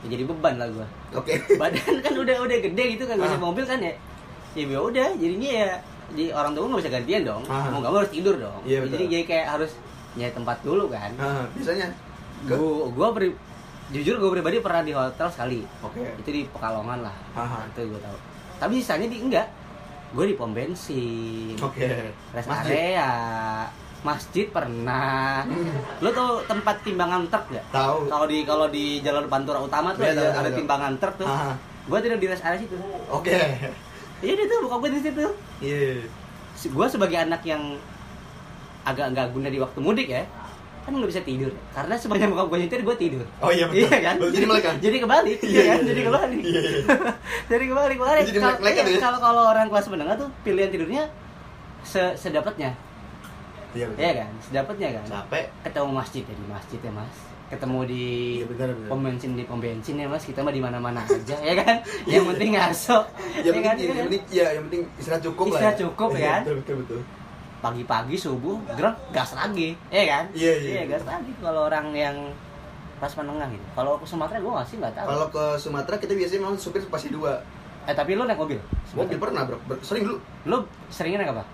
ya 0.00 0.06
jadi 0.10 0.22
beban 0.22 0.54
lah 0.60 0.68
gue 0.68 0.86
Oke. 1.16 1.32
badan 1.56 1.96
kan 1.98 2.12
udah 2.14 2.36
udah 2.38 2.58
gede 2.60 2.84
gitu 2.92 3.04
kan 3.04 3.16
bisa 3.16 3.34
Ah. 3.34 3.40
mobil 3.40 3.64
kan 3.64 3.80
ya 3.80 3.88
ya 4.52 4.64
ya 4.68 4.76
udah 4.78 5.08
jadinya 5.16 5.50
ya 5.56 5.68
di 6.10 6.28
orang 6.28 6.52
tua 6.52 6.66
nggak 6.66 6.80
bisa 6.80 6.92
gantian 6.92 7.22
dong 7.24 7.42
Ah. 7.46 7.68
mau 7.68 7.78
nggak 7.78 7.88
mau 7.88 7.98
harus 7.98 8.12
tidur 8.12 8.36
dong 8.36 8.60
Iya, 8.62 8.78
betul. 8.80 8.92
jadi 8.92 9.04
jadi 9.08 9.24
kayak 9.24 9.46
harus 9.50 9.70
nyari 10.14 10.32
tempat 10.32 10.56
dulu 10.60 10.84
kan 10.86 11.10
Nah, 11.14 11.44
biasanya. 11.50 11.88
Gua 12.44 12.86
gua 12.88 13.08
pri- 13.10 13.38
jujur 13.86 14.16
gue 14.16 14.30
pribadi 14.32 14.58
pernah 14.58 14.80
di 14.80 14.92
hotel 14.92 15.28
sekali 15.28 15.60
Oke. 15.78 16.00
itu 16.16 16.30
di 16.30 16.42
Pekalongan 16.46 17.04
lah 17.04 17.16
Aha. 17.34 17.68
itu 17.68 17.84
gue 17.84 18.00
tahu 18.00 18.16
tapi 18.56 18.80
sisanya 18.80 19.04
di 19.06 19.20
enggak 19.20 19.44
gue 20.10 20.24
di 20.24 20.34
pom 20.34 20.50
bensin 20.50 21.52
Oke. 21.58 21.84
rest 22.32 22.48
Masjid. 22.48 22.72
area 22.72 23.08
masjid 24.00 24.46
pernah 24.48 25.44
lo 25.98 26.08
tau 26.10 26.40
tempat 26.44 26.80
timbangan 26.80 27.24
truk 27.26 27.44
gak 27.50 27.64
Tahu. 27.70 28.08
kalau 28.08 28.24
di 28.24 28.38
kalau 28.42 28.66
di 28.68 28.84
jalur 29.00 29.24
pantura 29.26 29.58
utama 29.58 29.92
tuh 29.92 30.00
Iya, 30.02 30.12
ada, 30.12 30.22
tahu, 30.22 30.38
ada 30.38 30.50
timbangan 30.54 30.92
truk 30.96 31.14
tuh 31.16 31.26
Aha. 31.26 31.52
gue 31.84 31.98
tidur 32.00 32.18
di 32.18 32.26
rest 32.26 32.42
area 32.42 32.58
situ 32.58 32.76
Oke. 33.10 33.32
Iya 34.20 34.32
dia 34.34 34.46
tuh 34.46 34.58
buka 34.62 34.76
gue 34.78 34.90
di 34.92 35.00
situ 35.00 35.26
Iya. 35.58 36.04
gue 36.64 36.86
sebagai 36.86 37.18
anak 37.18 37.42
yang 37.42 37.62
agak 38.82 39.10
nggak 39.10 39.26
guna 39.32 39.48
di 39.48 39.58
waktu 39.58 39.78
mudik 39.80 40.08
ya 40.08 40.22
kan 40.84 40.92
nggak 40.92 41.08
bisa 41.08 41.24
tidur 41.24 41.48
karena 41.72 41.96
sebanyak 41.96 42.28
buka 42.28 42.44
gue 42.44 42.58
nyetir 42.60 42.80
gue 42.84 42.96
tidur 42.96 43.24
Oh 43.40 43.48
iya 43.48 43.64
betul. 43.64 43.88
iya 43.88 43.96
kan 43.98 44.14
jadi 44.20 44.44
melek 44.44 44.62
kan? 44.62 44.76
jadi 44.78 44.96
kebalik 45.00 45.38
Iya, 45.40 45.48
iya 45.48 45.62
kan 45.64 45.78
iya, 45.80 45.88
jadi 45.88 45.96
iya. 45.96 46.06
kebalik 46.06 46.42
jadi 47.50 47.64
kebalik 47.64 47.96
makanya 47.96 48.20
kalau 48.20 48.56
kan 48.60 48.68
iya, 48.68 48.84
ya? 48.84 49.00
kalau 49.00 49.18
kalau 49.18 49.42
orang 49.48 49.66
kelas 49.72 49.86
menengah 49.88 50.16
tuh 50.20 50.28
pilihan 50.44 50.68
tidurnya 50.68 51.02
se 51.82 52.02
sedapatnya 52.14 52.76
Iya. 53.74 53.90
Iya 53.98 54.12
kan 54.22 54.30
sedapatnya 54.38 54.88
kan 54.94 55.04
Capek. 55.26 55.44
ketemu 55.64 55.90
masjid 55.90 56.22
ya 56.22 56.34
di 56.36 56.46
masjid 56.46 56.78
ya 56.78 56.92
mas 56.94 57.16
ketemu 57.46 57.78
di 57.84 58.04
Iya 58.34 58.46
benar 58.48 58.68
benar. 58.72 58.88
pom 58.88 59.00
bensin 59.00 59.30
di 59.32 59.44
pom 59.44 59.58
bensin 59.58 59.94
ya 59.94 60.06
mas 60.06 60.22
kita 60.22 60.40
mah 60.40 60.50
di 60.50 60.58
mana 60.58 60.76
mana 60.76 61.00
aja 61.00 61.36
ya 61.38 61.54
kan 61.54 61.76
yang 62.10 62.24
penting 62.26 62.50
ngaso 62.52 63.04
Yang 63.36 63.44
ya 63.46 63.50
kan 63.54 63.74
penting, 63.74 63.86
yang 63.86 63.98
penting, 64.02 64.22
ya, 64.28 64.46
yang 64.50 64.64
penting 64.66 64.82
istirahat 64.96 65.22
cukup 65.22 65.44
lah. 65.46 65.52
Istirahat 65.54 65.76
ya. 65.76 65.82
cukup, 65.84 66.08
Iya, 66.10 66.24
kan? 66.24 66.40
Betul 66.42 66.56
betul 66.58 66.76
betul. 66.80 67.00
pagi-pagi 67.60 68.16
subuh 68.18 68.56
gerak 68.70 68.96
gas 69.10 69.30
lagi 69.32 69.72
ya 69.88 70.04
kan 70.06 70.24
Iya, 70.32 70.52
iya. 70.58 70.82
gas 70.86 71.04
lagi 71.04 71.32
kalau 71.38 71.64
orang 71.64 71.92
yang 71.92 72.16
kelas 72.94 73.14
menengah 73.16 73.48
gitu 73.50 73.66
kalau 73.72 73.96
ke 73.96 74.06
Sumatera 74.06 74.36
gue 74.38 74.48
nggak 74.50 74.66
sih 74.66 74.76
nggak 74.76 74.94
tahu 74.94 75.06
Kalau 75.06 75.26
ke 75.28 75.44
Sumatera 75.58 75.96
kita 75.96 76.12
biasanya 76.12 76.40
memang 76.40 76.56
supir 76.56 76.80
pasti 76.86 77.08
dua. 77.08 77.40
eh 77.84 77.92
tapi 77.92 78.14
lu 78.14 78.24
naik 78.24 78.36
mobil 78.36 78.56
Mobil 78.90 79.16
pernah 79.16 79.44
bro, 79.44 79.60
sering 79.80 80.04
dulu. 80.04 80.16
lu 80.44 80.58
seringnya 80.88 81.20
naik 81.20 81.32
apa 81.32 81.44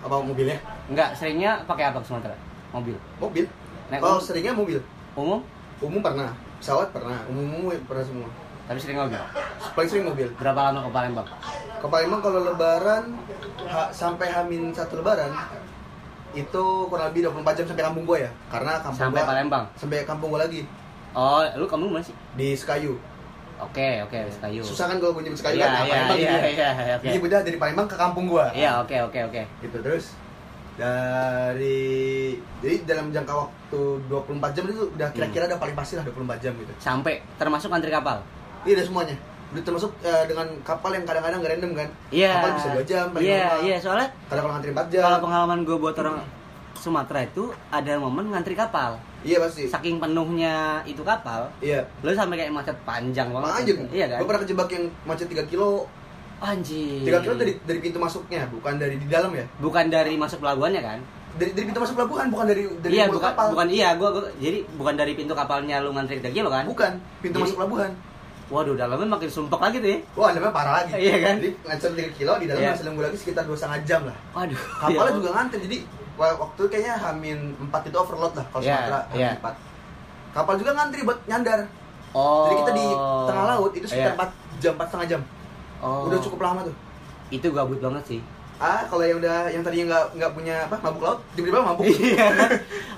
Apa 0.00 0.14
mobilnya? 0.20 0.58
Enggak, 0.86 1.14
seringnya 1.14 1.62
pakai 1.62 1.86
apa 1.86 1.98
ke 1.98 2.06
Sumatera? 2.06 2.34
Mobil. 2.70 2.94
Mobil. 3.16 3.46
Naik 3.92 4.00
Kalau 4.00 4.16
mobil. 4.16 4.24
seringnya 4.24 4.52
mobil. 4.54 4.78
Umum, 5.12 5.40
Umum 5.78 6.00
pernah, 6.00 6.30
pesawat 6.56 6.88
pernah, 6.88 7.18
umum 7.26 7.44
umum 7.60 7.76
pernah 7.84 8.00
semua. 8.00 8.28
tapi 8.62 8.78
sering 8.78 8.96
mobil. 8.96 9.18
Paling 9.74 9.90
sering 9.90 10.06
mobil. 10.06 10.28
Berapa 10.34 10.60
lama 10.64 10.80
ke 10.80 10.90
Palembang? 10.90 11.26
Ke 11.76 11.86
Palembang 11.86 12.20
kalau 12.20 12.40
lebaran 12.42 13.04
ha- 13.62 13.90
sampai 13.92 14.30
Hamin 14.30 14.70
satu 14.70 14.96
lebaran 14.96 15.28
itu 16.32 16.64
kurang 16.88 17.12
lebih 17.12 17.28
24 17.28 17.52
jam 17.52 17.66
sampai 17.68 17.84
kampung 17.84 18.04
gua 18.04 18.18
ya. 18.18 18.30
Karena 18.48 18.80
kampung 18.80 19.02
Sampai 19.02 19.20
gua 19.20 19.28
Palembang. 19.28 19.64
sampai 19.74 19.98
kampung 20.02 20.30
gua 20.30 20.40
lagi 20.40 20.64
Oh, 21.12 21.44
lu 21.52 21.66
kamu 21.66 21.90
mana 21.90 22.00
sih? 22.00 22.16
di 22.32 22.56
Sekayu. 22.56 22.96
Oke, 23.60 24.00
oke, 24.00 24.16
Sekayu. 24.30 24.62
Susah 24.62 24.88
kan 24.88 24.96
kalau 24.96 25.12
gua 25.12 25.20
nyebut 25.20 25.36
Sekayu 25.36 25.58
Iya, 25.58 25.66
kan? 25.66 25.68
Nah, 25.68 25.82
iya, 25.82 25.92
Palembang 25.92 26.16
iya, 26.16 26.24
gitu 26.24 26.32
ya. 26.32 26.70
iya, 26.72 26.94
oke. 26.96 27.04
Jadi 27.04 27.16
udah 27.20 27.40
dari 27.42 27.58
Palembang 27.58 27.86
ke 27.86 27.96
kampung 27.98 28.24
gua. 28.26 28.46
Iya, 28.54 28.70
oke, 28.80 28.96
oke, 29.04 29.18
oke. 29.26 29.42
Gitu 29.60 29.76
terus 29.76 30.04
dari 30.82 32.34
jadi 32.58 32.76
dalam 32.84 33.06
jangka 33.08 33.32
waktu 33.32 33.80
24 34.06 34.18
jam 34.52 34.64
itu 34.66 34.82
udah 34.88 35.08
kira-kira 35.10 35.44
Hmm. 35.44 35.50
udah 35.50 35.58
paling 35.58 35.76
pasti 35.76 35.94
lah 35.94 36.04
24 36.04 36.38
jam 36.38 36.52
gitu. 36.54 36.72
Sampai 36.76 37.22
termasuk 37.36 37.70
antri 37.70 37.88
kapal. 37.88 38.18
Iya 38.62 38.78
udah 38.78 38.86
semuanya. 38.86 39.16
Udah 39.52 39.62
termasuk 39.62 39.90
eh, 40.00 40.24
dengan 40.26 40.46
kapal 40.62 40.90
yang 40.92 41.04
kadang-kadang 41.04 41.38
nggak 41.38 41.52
random 41.52 41.72
kan. 41.76 41.88
Iya. 42.10 42.30
Kapal 42.36 42.50
bisa 42.52 42.68
2 42.72 42.84
jam, 42.84 43.04
paling 43.10 43.24
Iya, 43.24 43.42
lama. 43.44 43.62
iya, 43.62 43.76
soalnya 43.78 44.08
Kadang 44.26 44.42
kalau 44.42 44.52
ngantri 44.52 44.70
4 44.72 44.86
jam. 44.88 45.02
kalau 45.02 45.18
pengalaman 45.20 45.58
gue 45.62 45.76
buat 45.76 45.96
orang 45.96 46.16
Sumatera 46.74 47.20
itu 47.22 47.44
ada 47.70 47.92
momen 47.96 48.26
ngantri 48.28 48.54
kapal. 48.54 48.98
Iya 49.22 49.38
pasti. 49.38 49.70
Saking 49.70 49.96
penuhnya 49.98 50.54
itu 50.82 50.98
kapal, 51.02 51.46
Iya. 51.60 51.86
lu 52.00 52.10
sampai 52.10 52.34
kayak 52.36 52.50
macet 52.50 52.74
panjang 52.82 53.30
banget. 53.30 53.50
Anjir. 53.56 53.76
Iya 53.92 54.06
kan? 54.08 54.18
Gue 54.18 54.26
pernah 54.26 54.42
kejebak 54.42 54.68
yang 54.68 54.84
macet 55.04 55.26
3 55.28 55.46
kilo. 55.46 55.86
Anjir. 56.42 57.06
3 57.06 57.22
kilo 57.22 57.34
dari 57.36 57.52
dari 57.62 57.78
pintu 57.78 57.96
masuknya, 57.96 58.50
bukan 58.50 58.74
dari 58.74 58.98
di 58.98 59.06
dalam 59.06 59.30
ya. 59.30 59.46
bukan 59.56 59.86
dari 59.86 60.14
masuk 60.14 60.42
pelabuhannya 60.42 60.82
kan? 60.82 60.98
Dari 61.32 61.54
dari 61.54 61.64
pintu 61.64 61.80
masuk 61.80 61.94
pelabuhan, 61.96 62.26
bukan 62.28 62.44
dari 62.44 62.62
dari 62.82 62.92
iya, 62.92 63.06
bukan 63.06 63.30
kapal. 63.30 63.46
bukan 63.54 63.68
iya, 63.70 63.88
gua, 63.94 64.08
gua 64.10 64.28
jadi 64.36 64.58
bukan 64.74 64.94
dari 64.94 65.12
pintu 65.14 65.32
kapalnya 65.32 65.78
lu 65.78 65.94
ngantri 65.94 66.18
3 66.18 66.28
kilo 66.28 66.50
kan? 66.50 66.66
Bukan, 66.66 66.92
pintu 67.20 67.38
Jadi- 67.38 67.44
masuk 67.46 67.58
pelabuhan. 67.58 67.92
Waduh, 68.52 68.76
dalamnya 68.76 69.08
makin 69.08 69.30
sumpek 69.30 69.56
lagi 69.56 69.80
tuh 69.80 69.88
ya. 69.88 69.98
Wah, 70.12 70.28
dalamnya 70.28 70.52
parah 70.52 70.72
lagi. 70.82 70.92
Iya 70.98 71.16
kan? 71.22 71.34
Jadi 71.40 71.50
ngancur 71.62 71.90
3 71.96 72.10
kilo 72.12 72.32
di 72.36 72.44
dalam 72.44 72.60
Iya. 72.60 72.70
masih 72.74 72.84
nunggu 72.84 73.02
lagi 73.02 73.16
sekitar 73.16 73.42
2,5 73.46 73.80
jam 73.82 74.00
lah. 74.04 74.16
Waduh. 74.34 74.60
Kapalnya 74.76 75.08
ya 75.08 75.16
juga 75.16 75.28
ngantri. 75.32 75.58
Jadi 75.62 75.76
wa- 76.12 76.36
waktu 76.36 76.58
itu 76.58 76.68
kayaknya 76.68 76.94
Hamin 77.00 77.38
4 77.62 77.82
itu 77.86 77.96
overload 77.96 78.32
lah 78.34 78.44
kalau 78.50 78.60
Iya, 78.60 78.76
Sumatera 78.76 78.98
Hamin 79.08 79.16
iya. 79.16 79.30
4. 79.40 79.54
Kapal 80.32 80.54
juga 80.58 80.70
ngantri 80.74 81.00
buat 81.00 81.18
nyandar. 81.24 81.60
Oh. 82.12 82.44
Jadi 82.44 82.54
kita 82.60 82.72
di 82.74 82.86
tengah 83.24 83.44
laut 83.48 83.72
itu 83.72 83.86
sekitar 83.88 84.12
Iya. 84.12 84.20
4 84.20 84.30
jam, 84.60 84.72
4 84.76 84.86
setengah 84.86 85.08
jam. 85.08 85.20
Oh. 85.82 86.06
Udah 86.06 86.18
cukup 86.18 86.40
lama 86.40 86.62
tuh. 86.62 86.74
Itu 87.28 87.50
gabut 87.50 87.76
banget 87.76 88.04
sih. 88.08 88.20
Ah, 88.56 88.86
kalau 88.86 89.02
yang 89.02 89.18
udah 89.18 89.50
yang 89.50 89.58
tadinya 89.60 89.90
nggak 89.90 90.04
nggak 90.14 90.32
punya 90.32 90.54
apa 90.62 90.78
mabuk 90.78 91.02
laut, 91.02 91.18
tiba-tiba 91.34 91.58
mabuk. 91.60 91.82
Iya. 91.90 92.30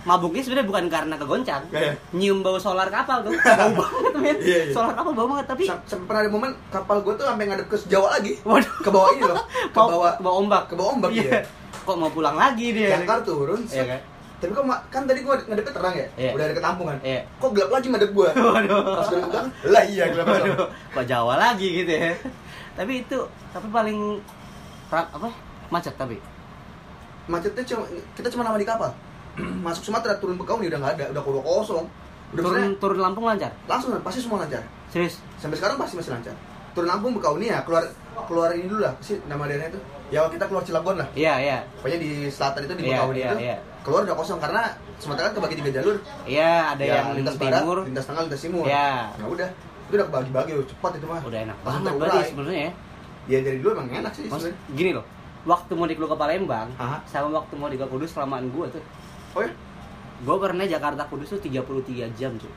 Mabuknya 0.05 0.44
sebenarnya 0.44 0.68
bukan 0.68 0.85
karena 0.92 1.14
kegoncang. 1.16 1.62
Kayak 1.73 1.97
Nyium 2.12 2.44
bau 2.44 2.61
solar 2.61 2.85
kapal 2.87 3.25
tuh. 3.25 3.33
Bau 3.40 3.73
banget 3.73 4.12
men. 4.14 4.37
Iya, 4.37 4.59
iya. 4.68 4.73
Solar 4.77 4.92
kapal 4.92 5.16
bau 5.16 5.25
banget 5.27 5.47
tapi 5.49 5.64
Sam- 5.64 5.81
sampai 5.87 6.05
pernah 6.05 6.20
ada 6.20 6.31
momen 6.31 6.53
kapal 6.68 7.01
gue 7.01 7.16
tuh 7.16 7.25
sampai 7.25 7.44
ngadep 7.49 7.66
ke 7.66 7.77
Jawa 7.88 8.09
lagi. 8.12 8.37
waduh. 8.44 8.68
Ke 8.79 8.90
bawah 8.92 9.11
ini 9.11 9.23
loh. 9.25 9.40
Ke 9.73 9.79
bawah 9.81 10.12
ke 10.12 10.23
bawah 10.23 10.37
ombak. 10.38 10.62
ke 10.68 10.75
bawah 10.77 10.90
ombak 10.92 11.11
Iya. 11.11 11.23
iya. 11.25 11.40
Kok 11.81 11.97
mau 11.97 12.11
pulang 12.11 12.37
lagi 12.37 12.66
dia? 12.70 12.88
Jangkar 12.92 13.25
turun. 13.25 13.64
Iya 13.64 13.85
kan? 13.88 14.01
Tapi 14.35 14.51
kok 14.53 14.64
kan 14.92 15.03
tadi 15.09 15.25
gue 15.25 15.35
ngadepnya 15.49 15.73
terang 15.73 15.94
ya? 15.97 16.07
Iya. 16.14 16.31
Udah 16.37 16.44
ada 16.44 16.55
ketampungan. 16.55 16.97
Iya. 17.01 17.20
Kok 17.40 17.51
gelap 17.57 17.70
lagi 17.73 17.87
ngadep 17.88 18.11
gue? 18.12 18.29
Waduh. 18.37 18.83
Pas 19.01 19.09
buka, 19.09 19.40
lah 19.64 19.85
iya 19.88 20.05
gelap. 20.12 20.27
Waduh, 20.29 20.68
kok 20.68 21.05
Jawa 21.09 21.35
lagi 21.40 21.68
gitu 21.75 21.88
ya. 21.90 22.12
Tapi 22.74 22.92
itu 23.00 23.18
tapi 23.50 23.66
paling 23.68 24.18
apa? 24.90 25.28
Macet 25.68 25.94
tapi. 25.94 26.18
Macetnya 27.24 27.64
cuma 27.64 27.84
kita 28.14 28.28
cuma 28.30 28.42
lama 28.44 28.58
di 28.58 28.68
kapal. 28.68 28.90
Masuk 29.66 29.82
Sumatera 29.84 30.14
turun 30.18 30.37
Bekauni 30.37 30.68
udah 30.68 30.78
nggak 30.78 30.94
ada, 31.00 31.04
udah 31.10 31.22
kosong. 31.40 31.87
Udah 32.30 32.42
Turun 32.42 32.50
maksudnya 32.52 32.80
turun 32.80 32.98
Lampung 33.00 33.24
lancar. 33.24 33.50
langsung 33.66 33.90
pasti 34.02 34.20
semua 34.20 34.42
lancar. 34.42 34.62
Serius. 34.90 35.18
Sampai 35.38 35.58
sekarang 35.58 35.74
pasti 35.74 35.94
masih 35.96 36.12
lancar. 36.12 36.34
Turun 36.74 36.87
Lampung 36.87 37.14
Bekauni 37.14 37.48
ya 37.48 37.62
keluar 37.62 37.82
keluar 38.26 38.54
ini 38.54 38.66
dulu 38.66 38.82
lah 38.82 38.94
sih 39.00 39.18
nama 39.26 39.46
daerahnya 39.46 39.74
itu. 39.74 39.80
Ya 40.12 40.22
kita 40.28 40.46
keluar 40.46 40.62
Cilegon 40.62 41.00
lah. 41.00 41.08
Iya, 41.16 41.34
iya. 41.40 41.58
Pokoknya 41.80 41.98
di 41.98 42.10
selatan 42.28 42.60
itu 42.68 42.74
di 42.76 42.82
Iya, 42.87 42.96
Bekauni 43.00 43.18
iya, 43.18 43.26
itu 43.26 43.37
iya. 43.42 43.56
keluar 43.82 44.00
udah 44.04 44.14
kosong 44.14 44.38
karena 44.38 44.62
Sumatera 44.94 45.26
kan 45.26 45.34
kebagi 45.34 45.56
tiga 45.58 45.70
jalur. 45.80 45.96
Iya, 46.22 46.52
ada 46.76 46.82
Ya, 46.84 46.94
yang 47.02 47.06
lintas 47.18 47.34
timur. 47.34 47.50
barat, 47.50 47.87
lintas 47.90 48.04
tengah, 48.06 48.22
lintas 48.28 48.42
timur. 48.44 48.64
Iya. 48.68 48.90
Nah 49.18 49.26
udah, 49.26 49.48
itu 49.85 49.94
udah 49.94 50.09
bagi-bagi 50.09 50.53
cepat 50.64 50.90
itu 50.97 51.07
mah. 51.07 51.20
Udah 51.23 51.40
enak 51.44 51.59
banget 51.61 51.92
berarti 51.94 52.18
sebenarnya 52.33 52.61
ya. 52.61 52.73
Ya 53.25 53.38
dari 53.40 53.59
dulu 53.61 53.70
emang 53.77 53.88
enak 53.88 54.12
sih 54.12 54.29
Mas, 54.29 54.40
sebenarnya. 54.44 54.57
gini 54.73 54.90
loh. 54.92 55.05
Waktu 55.44 55.73
mudik 55.77 56.01
lu 56.01 56.09
ke 56.09 56.16
Palembang 56.16 56.68
Aha. 56.77 57.05
sama 57.05 57.29
waktu 57.37 57.55
mudik 57.57 57.79
ke 57.81 57.87
Kudus 57.88 58.12
kelamaan 58.12 58.49
gua 58.49 58.64
tuh. 58.68 58.81
Oh 59.37 59.44
ya, 59.44 59.53
Gua 60.25 60.37
pernah 60.40 60.64
Jakarta 60.64 61.05
Kudus 61.05 61.33
tuh 61.33 61.40
33 61.40 62.09
jam, 62.16 62.33
cuy. 62.37 62.53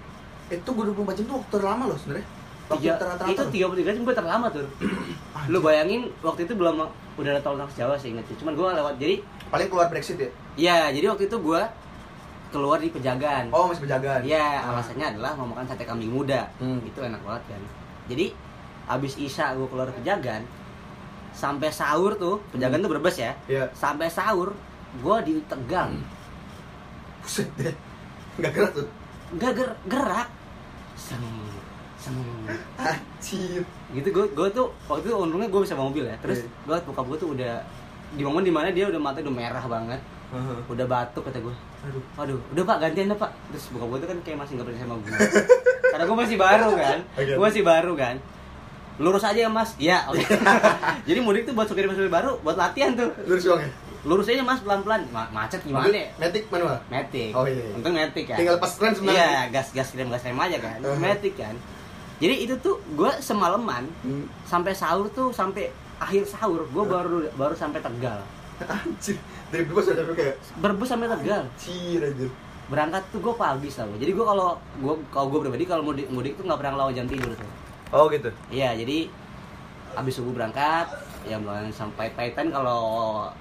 itu 0.48 0.63
gue 0.63 0.84
24 0.96 1.20
jam 1.20 1.26
tuh 1.28 1.36
waktu 1.44 1.52
terlama 1.60 1.84
loh 1.92 2.00
sebenarnya. 2.00 2.28
Tiga, 2.68 2.92
itu 3.28 3.44
33 3.44 3.96
jam 3.96 4.04
gue 4.04 4.16
terlama 4.16 4.48
tuh. 4.48 4.68
Lu 5.52 5.60
bayangin 5.60 6.08
waktu 6.20 6.48
itu 6.48 6.56
belum 6.56 6.88
udah 7.20 7.32
ada 7.36 7.42
tol 7.44 7.56
trans 7.60 7.76
Jawa 7.76 7.96
sih 8.00 8.12
inget 8.16 8.24
Cuman 8.40 8.56
gua 8.56 8.72
lewat 8.76 8.96
jadi 8.96 9.20
paling 9.48 9.68
keluar 9.68 9.88
Brexit 9.92 10.16
ya. 10.20 10.30
Iya, 10.56 10.78
jadi 10.95 11.12
waktu 11.12 11.28
itu 11.28 11.38
gua 11.39 11.68
keluar 12.48 12.78
di 12.78 12.89
Pejagan. 12.89 13.48
Oh 13.50 13.68
masih 13.68 13.84
penjagaan. 13.84 14.22
Iya, 14.22 14.39
Ah. 14.60 14.72
alasannya 14.72 15.06
adalah 15.12 15.32
mau 15.34 15.48
makan 15.48 15.66
sate 15.66 15.84
kambing 15.84 16.10
muda. 16.10 16.48
Hmm. 16.58 16.80
Itu 16.80 17.00
enak 17.00 17.20
banget 17.20 17.43
kan. 17.48 17.62
Jadi 18.08 18.32
abis 18.86 19.14
Isya 19.16 19.52
gue 19.54 19.68
keluar 19.68 19.89
Pejagan 19.91 20.41
sampai 21.30 21.70
sahur 21.70 22.16
tuh, 22.16 22.41
Pejagan 22.50 22.80
tuh 22.80 22.89
berbes 22.89 23.16
ya. 23.16 23.32
Iya. 23.45 23.68
Sampai 23.72 24.08
sahur 24.08 24.56
gua 24.98 25.20
di 25.20 25.38
Tegal. 25.43 25.93
Buset 27.20 27.48
deh. 27.56 27.76
Enggak 28.38 28.52
gerak 28.54 28.72
tuh. 28.74 28.88
Nggak 29.30 29.52
ger- 29.54 29.80
gerak. 29.86 30.28
Seng, 30.95 31.26
seng. 31.98 32.16
Anjir. 32.76 33.62
Gitu 33.91 34.08
gue 34.08 34.26
gue 34.30 34.48
tuh 34.50 34.68
waktu 34.88 35.06
itu 35.06 35.16
untungnya 35.16 35.45
gue 35.45 35.62
bisa 35.62 35.74
bawa 35.74 35.89
mobil 35.89 36.06
ya. 36.06 36.16
Terus 36.18 36.41
Iya. 36.41 36.50
gue 36.64 36.78
bokap 36.88 37.06
gue 37.06 37.18
tuh 37.20 37.30
udah 37.34 37.54
di 38.08 38.24
momen 38.24 38.39
di 38.39 38.50
mana 38.50 38.72
dia 38.72 38.88
udah 38.88 38.98
mata 38.98 39.20
udah 39.20 39.36
merah 39.36 39.60
banget, 39.62 40.00
udah 40.67 40.86
batuk 40.86 41.23
kata 41.23 41.39
gue. 41.39 41.55
Aduh. 41.84 42.03
Waduh, 42.13 42.39
udah 42.51 42.63
pak 42.63 42.78
gantian 42.80 43.07
dah 43.07 43.17
pak. 43.17 43.32
Terus 43.49 43.65
buka 43.71 43.86
gue 43.86 43.97
tuh 43.99 44.07
kan 44.07 44.17
kayak 44.21 44.38
masih 44.38 44.51
nggak 44.55 44.67
percaya 44.67 44.84
sama 44.84 44.95
gue. 44.97 45.11
Karena 45.91 46.03
gue 46.03 46.17
masih 46.19 46.38
baru 46.38 46.69
kan, 46.73 46.97
Oke. 47.17 47.34
gue 47.34 47.45
masih 47.45 47.63
baru 47.63 47.93
kan. 47.95 48.15
Lurus 48.97 49.21
aja 49.21 49.39
ya 49.39 49.47
mas. 49.47 49.71
Iya. 49.78 50.09
oke. 50.09 50.25
Jadi 51.07 51.19
mudik 51.21 51.45
tuh 51.45 51.53
buat 51.53 51.65
supir-supir 51.65 52.09
baru, 52.09 52.41
buat 52.41 52.55
latihan 52.55 52.91
tuh. 52.91 53.13
Lurus 53.23 53.45
doang 53.45 53.61
ya? 53.61 53.69
Lurus 54.03 54.25
aja 54.25 54.41
mas 54.41 54.59
pelan-pelan. 54.59 55.05
Ma- 55.07 55.30
macet 55.30 55.61
gimana 55.61 55.88
ya? 55.88 56.09
Matic 56.17 56.49
manual. 56.49 56.82
Matic. 56.88 57.30
Oh, 57.32 57.45
iya, 57.45 57.61
iya. 57.61 57.73
Untung 57.73 57.93
matic 57.93 58.25
kan. 58.25 58.38
Tinggal 58.38 58.57
pas 58.57 58.73
rem 58.73 58.93
sebenarnya. 58.93 59.21
Iya, 59.21 59.41
gas 59.51 59.67
gas 59.69 59.89
rem 59.93 60.07
gas 60.07 60.23
rem 60.23 60.36
aja 60.36 60.57
kan. 60.57 60.78
Uh-huh. 60.82 60.97
Matic 60.97 61.36
kan. 61.36 61.55
jadi 62.17 62.34
itu 62.41 62.57
tuh 62.57 62.82
gue 62.89 63.11
semalaman 63.21 63.86
Hmm. 64.01 64.25
sampai 64.41 64.73
sahur 64.73 65.05
tuh 65.07 65.30
sampai 65.30 65.69
akhir 65.97 66.25
sahur 66.25 66.65
gue 66.65 66.84
baru 66.84 67.30
baru 67.32 67.53
sampai 67.53 67.78
tegal 67.78 68.17
Anjir. 68.60 69.16
Dari 69.47 69.64
dulu 69.64 69.80
sudah 69.80 70.03
kayak 70.10 70.36
berbus 70.58 70.88
sampai 70.88 71.08
tegal 71.08 71.45
Anjir 71.45 72.01
anjir. 72.01 72.30
berangkat 72.68 72.99
tuh 73.08 73.20
gue 73.20 73.32
pagi 73.34 73.70
selalu 73.70 73.95
jadi 73.97 74.12
gue 74.12 74.26
kalau 74.26 74.47
gue 74.76 74.93
kalau 75.08 75.28
gue 75.30 75.39
pribadi 75.39 75.64
kalau 75.64 75.84
mudik 75.84 76.08
mudik 76.08 76.36
tuh 76.36 76.43
nggak 76.43 76.58
pernah 76.58 76.72
ngelawan 76.76 76.93
jam 76.93 77.05
tidur 77.05 77.32
tuh 77.32 77.47
Oh 77.89 78.10
gitu. 78.10 78.28
iya 78.49 78.74
jadi 78.74 79.08
habis 79.93 80.14
subuh 80.14 80.36
berangkat 80.36 80.84
ya 81.24 81.39
mulai 81.39 81.72
sampai 81.72 82.12
paitan 82.12 82.51
kalau 82.51 82.80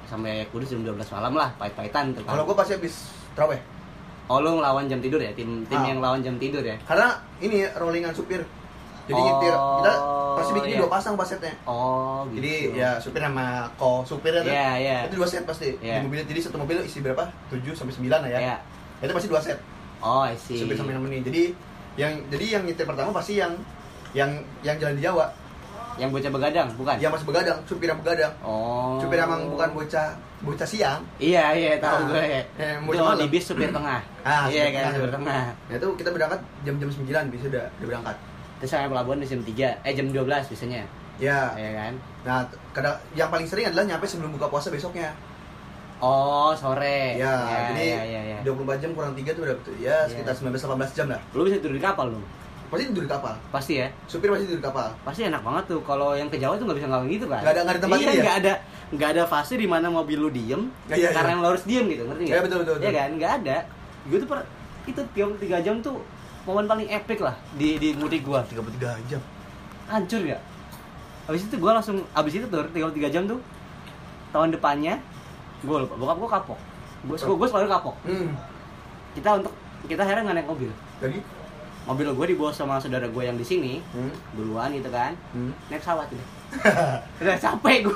sampai 0.05 0.47
kudus 0.49 0.71
jam 0.71 0.81
12 0.81 1.03
malam 1.11 1.35
lah 1.35 1.51
pait-paitan 1.57 2.15
tuh 2.15 2.23
kan 2.23 2.33
Kalau 2.33 2.47
gua 2.47 2.55
pasti 2.57 2.75
habis 2.75 2.95
terawih. 3.33 3.59
oh 4.27 4.39
lu 4.39 4.57
ngelawan 4.57 4.87
jam 4.87 4.99
tidur 4.99 5.19
ya 5.19 5.31
tim 5.33 5.67
tim 5.67 5.75
Ah. 5.77 5.87
yang 5.87 5.99
lawan 5.99 6.21
jam 6.21 6.35
tidur 6.37 6.63
ya 6.63 6.79
Karena 6.83 7.11
ini 7.37 7.67
rollingan 7.73 8.11
supir. 8.11 8.47
Jadi 9.05 9.15
Oh, 9.15 9.23
nyetir 9.25 9.55
kita 9.55 9.93
pasti 10.37 10.53
bikin 10.53 10.69
iya. 10.71 10.79
dua 10.79 10.91
pasang 10.91 11.15
pasetnya. 11.15 11.53
oh 11.65 12.29
gitu 12.29 12.39
Jadi 12.39 12.55
ya 12.77 12.91
supir 12.97 13.19
sama 13.19 13.47
ko 13.75 14.05
supirnya 14.05 14.41
tuh. 14.41 14.53
Iya, 14.53 14.71
iya. 14.77 14.99
Itu 15.09 15.15
dua 15.17 15.27
set 15.27 15.43
pasti. 15.43 15.69
Iya. 15.79 15.99
Di 15.99 16.05
mobil 16.05 16.21
jadi 16.23 16.41
satu 16.41 16.57
mobil 16.57 16.77
isi 16.81 17.01
berapa? 17.01 17.25
7 17.49 17.65
sampai 17.73 17.95
9 17.97 18.07
lah 18.07 18.29
ya. 18.29 18.39
Iya. 18.39 18.57
Itu 19.01 19.13
pasti 19.13 19.29
dua 19.29 19.41
set. 19.41 19.59
oh 19.99 20.23
I 20.23 20.37
see 20.37 20.61
Supir 20.61 20.77
sama 20.77 20.93
nemenin. 20.93 21.25
Jadi 21.25 21.57
yang 21.97 22.13
jadi 22.29 22.61
yang 22.61 22.63
nyetir 22.63 22.85
pertama 22.85 23.09
pasti 23.11 23.41
yang 23.41 23.57
yang 24.13 24.29
yang 24.61 24.77
jalan 24.77 24.95
di 24.95 25.03
Jawa. 25.03 25.27
yang 25.97 26.13
bocah 26.13 26.29
begadang 26.29 26.69
bukan 26.77 26.93
Yang 27.01 27.09
masih 27.17 27.25
begadang, 27.25 27.57
supir 27.65 27.89
yang 27.89 27.97
begadang. 27.97 28.29
oh 28.45 29.01
Supir 29.01 29.17
emang 29.17 29.49
bukan 29.49 29.73
bocah 29.73 30.13
bocah 30.45 30.69
siang. 30.69 31.01
iya 31.17 31.57
iya 31.57 31.81
tahu 31.81 32.05
Ah. 32.05 32.13
gue 32.13 32.25
Eh, 32.61 32.77
itu 32.77 33.01
di 33.17 33.29
bis 33.33 33.45
supir 33.49 33.73
tengah 33.73 34.05
Ah, 34.21 34.45
iya 34.45 34.69
supir 34.69 34.77
kan 34.77 34.93
supir 34.93 35.09
tengah 35.09 35.43
Nah, 35.57 35.73
itu 35.73 35.89
kita 35.97 36.13
berangkat 36.13 36.41
jam-jam 36.69 36.89
9 36.93 37.33
bisa 37.33 37.45
udah, 37.49 37.65
udah 37.81 37.87
berangkat. 37.89 38.17
Terus 38.57 38.69
sampai 38.69 38.89
pelabuhan 38.89 39.19
di 39.19 39.27
jam 39.27 39.41
3 39.41 39.83
eh 39.83 39.93
jam 39.93 40.07
12 40.07 40.25
biasanya 40.47 40.83
Ya. 41.17 41.49
iya 41.53 41.71
kan 41.75 41.93
Nah, 42.23 42.43
kadang 42.71 42.93
yang 43.13 43.29
paling 43.29 43.45
sering 43.45 43.67
adalah 43.67 43.87
nyampe 43.87 44.05
sebelum 44.05 44.31
buka 44.31 44.47
puasa 44.47 44.69
besoknya. 44.69 45.15
oh 45.97 46.53
sore 46.53 47.17
Ya, 47.17 47.33
jadi 47.71 47.85
iya, 47.89 48.01
iya, 48.05 48.21
iya. 48.27 48.39
24 48.43 48.53
jam 48.79 48.91
kurang 48.93 49.13
3 49.13 49.25
tuh 49.31 49.43
udah 49.43 49.57
betul. 49.57 49.75
Ya, 49.77 49.97
Iya. 50.03 50.13
sekitar 50.13 50.35
19 50.35 50.53
18 50.59 50.93
jam 50.93 51.07
lah. 51.09 51.21
lu 51.33 51.43
bisa 51.43 51.57
tidur 51.57 51.73
di 51.73 51.81
kapal 51.81 52.11
lu 52.11 52.21
Pasti 52.67 52.83
tidur 52.85 53.01
di 53.01 53.09
kapal. 53.09 53.35
pasti 53.49 53.73
ya 53.79 53.87
Supir 54.05 54.29
pasti 54.29 54.45
tidur 54.45 54.59
di 54.59 54.67
kapal. 54.67 54.91
pasti 55.01 55.23
enak 55.23 55.41
banget 55.41 55.65
tuh 55.67 55.81
kalau 55.81 56.13
yang 56.13 56.27
ke 56.27 56.37
Jawa 56.37 56.57
tuh 56.57 56.67
nggak 56.67 56.77
bisa 56.77 56.87
ngelawan 56.87 57.07
gitu 57.09 57.27
kan 57.27 57.41
Nggak 57.41 57.53
ada- 57.53 57.63
nggak 57.63 57.73
ada 57.73 57.81
tempat 57.81 57.97
iya 57.97 58.11
ya? 58.11 58.21
nggak 58.21 58.37
ada 58.37 58.55
nggak 58.89 59.11
ada 59.11 59.23
fase 59.25 59.55
di 59.55 59.67
mana 59.67 59.87
mobil 59.89 60.19
lu 60.19 60.29
diem 60.29 60.63
Ya, 60.85 60.95
iya, 60.97 61.09
karena 61.11 61.33
iya. 61.33 61.41
lu 61.41 61.49
harus 61.49 61.65
diem 61.65 61.85
gitu 61.87 62.03
ngerti 62.05 62.23
nggak 62.25 62.35
Iya, 62.35 62.43
betul, 62.43 62.59
betul, 62.61 62.75
Iya 62.79 62.91
kan 62.93 63.11
nggak 63.15 63.33
ada 63.41 63.57
gue 64.05 64.19
tuh 64.19 64.29
per 64.29 64.39
itu 64.85 65.01
tiap 65.11 65.31
tiga 65.37 65.59
jam 65.61 65.79
tuh 65.81 65.99
momen 66.47 66.65
paling 66.65 66.89
epic 66.89 67.19
lah 67.19 67.35
di 67.53 67.77
di 67.77 67.91
mudik 67.93 68.23
gua 68.23 68.41
33 68.41 68.63
jam. 69.07 69.23
hancur 69.87 70.23
ya 70.23 70.39
habis 71.27 71.43
itu 71.43 71.55
gue 71.55 71.67
langsung 71.69 72.03
habis 72.11 72.33
itu 72.33 72.47
tuh 72.47 72.63
33 72.65 72.83
jam 73.09 73.27
tuh 73.27 73.39
tahun 74.31 74.51
depannya 74.51 74.95
gue 75.59 75.77
lupa 75.77 75.95
bokap 75.95 76.17
gue 76.17 76.31
kapok 76.33 76.59
gue 77.05 77.17
gue 77.19 77.49
selalu 77.49 77.67
kapok 77.69 77.97
Hmm. 78.03 78.31
kita 79.13 79.31
untuk 79.37 79.51
kita 79.85 80.01
akhirnya 80.01 80.23
nggak 80.23 80.37
naik 80.37 80.49
mobil 80.49 80.71
Jadi 80.97 81.19
mobil 81.83 82.07
gue 82.09 82.27
dibawa 82.29 82.51
sama 82.51 82.79
saudara 82.79 83.07
gue 83.07 83.23
yang 83.23 83.35
di 83.35 83.43
sini 83.43 83.83
hmm. 83.91 84.35
duluan 84.35 84.71
gitu 84.71 84.87
kan 84.89 85.19
Hmm. 85.31 85.51
naik 85.67 85.83
pesawat 85.83 86.07
udah 86.09 86.27
udah 87.23 87.37
capek 87.37 87.77
gue 87.85 87.95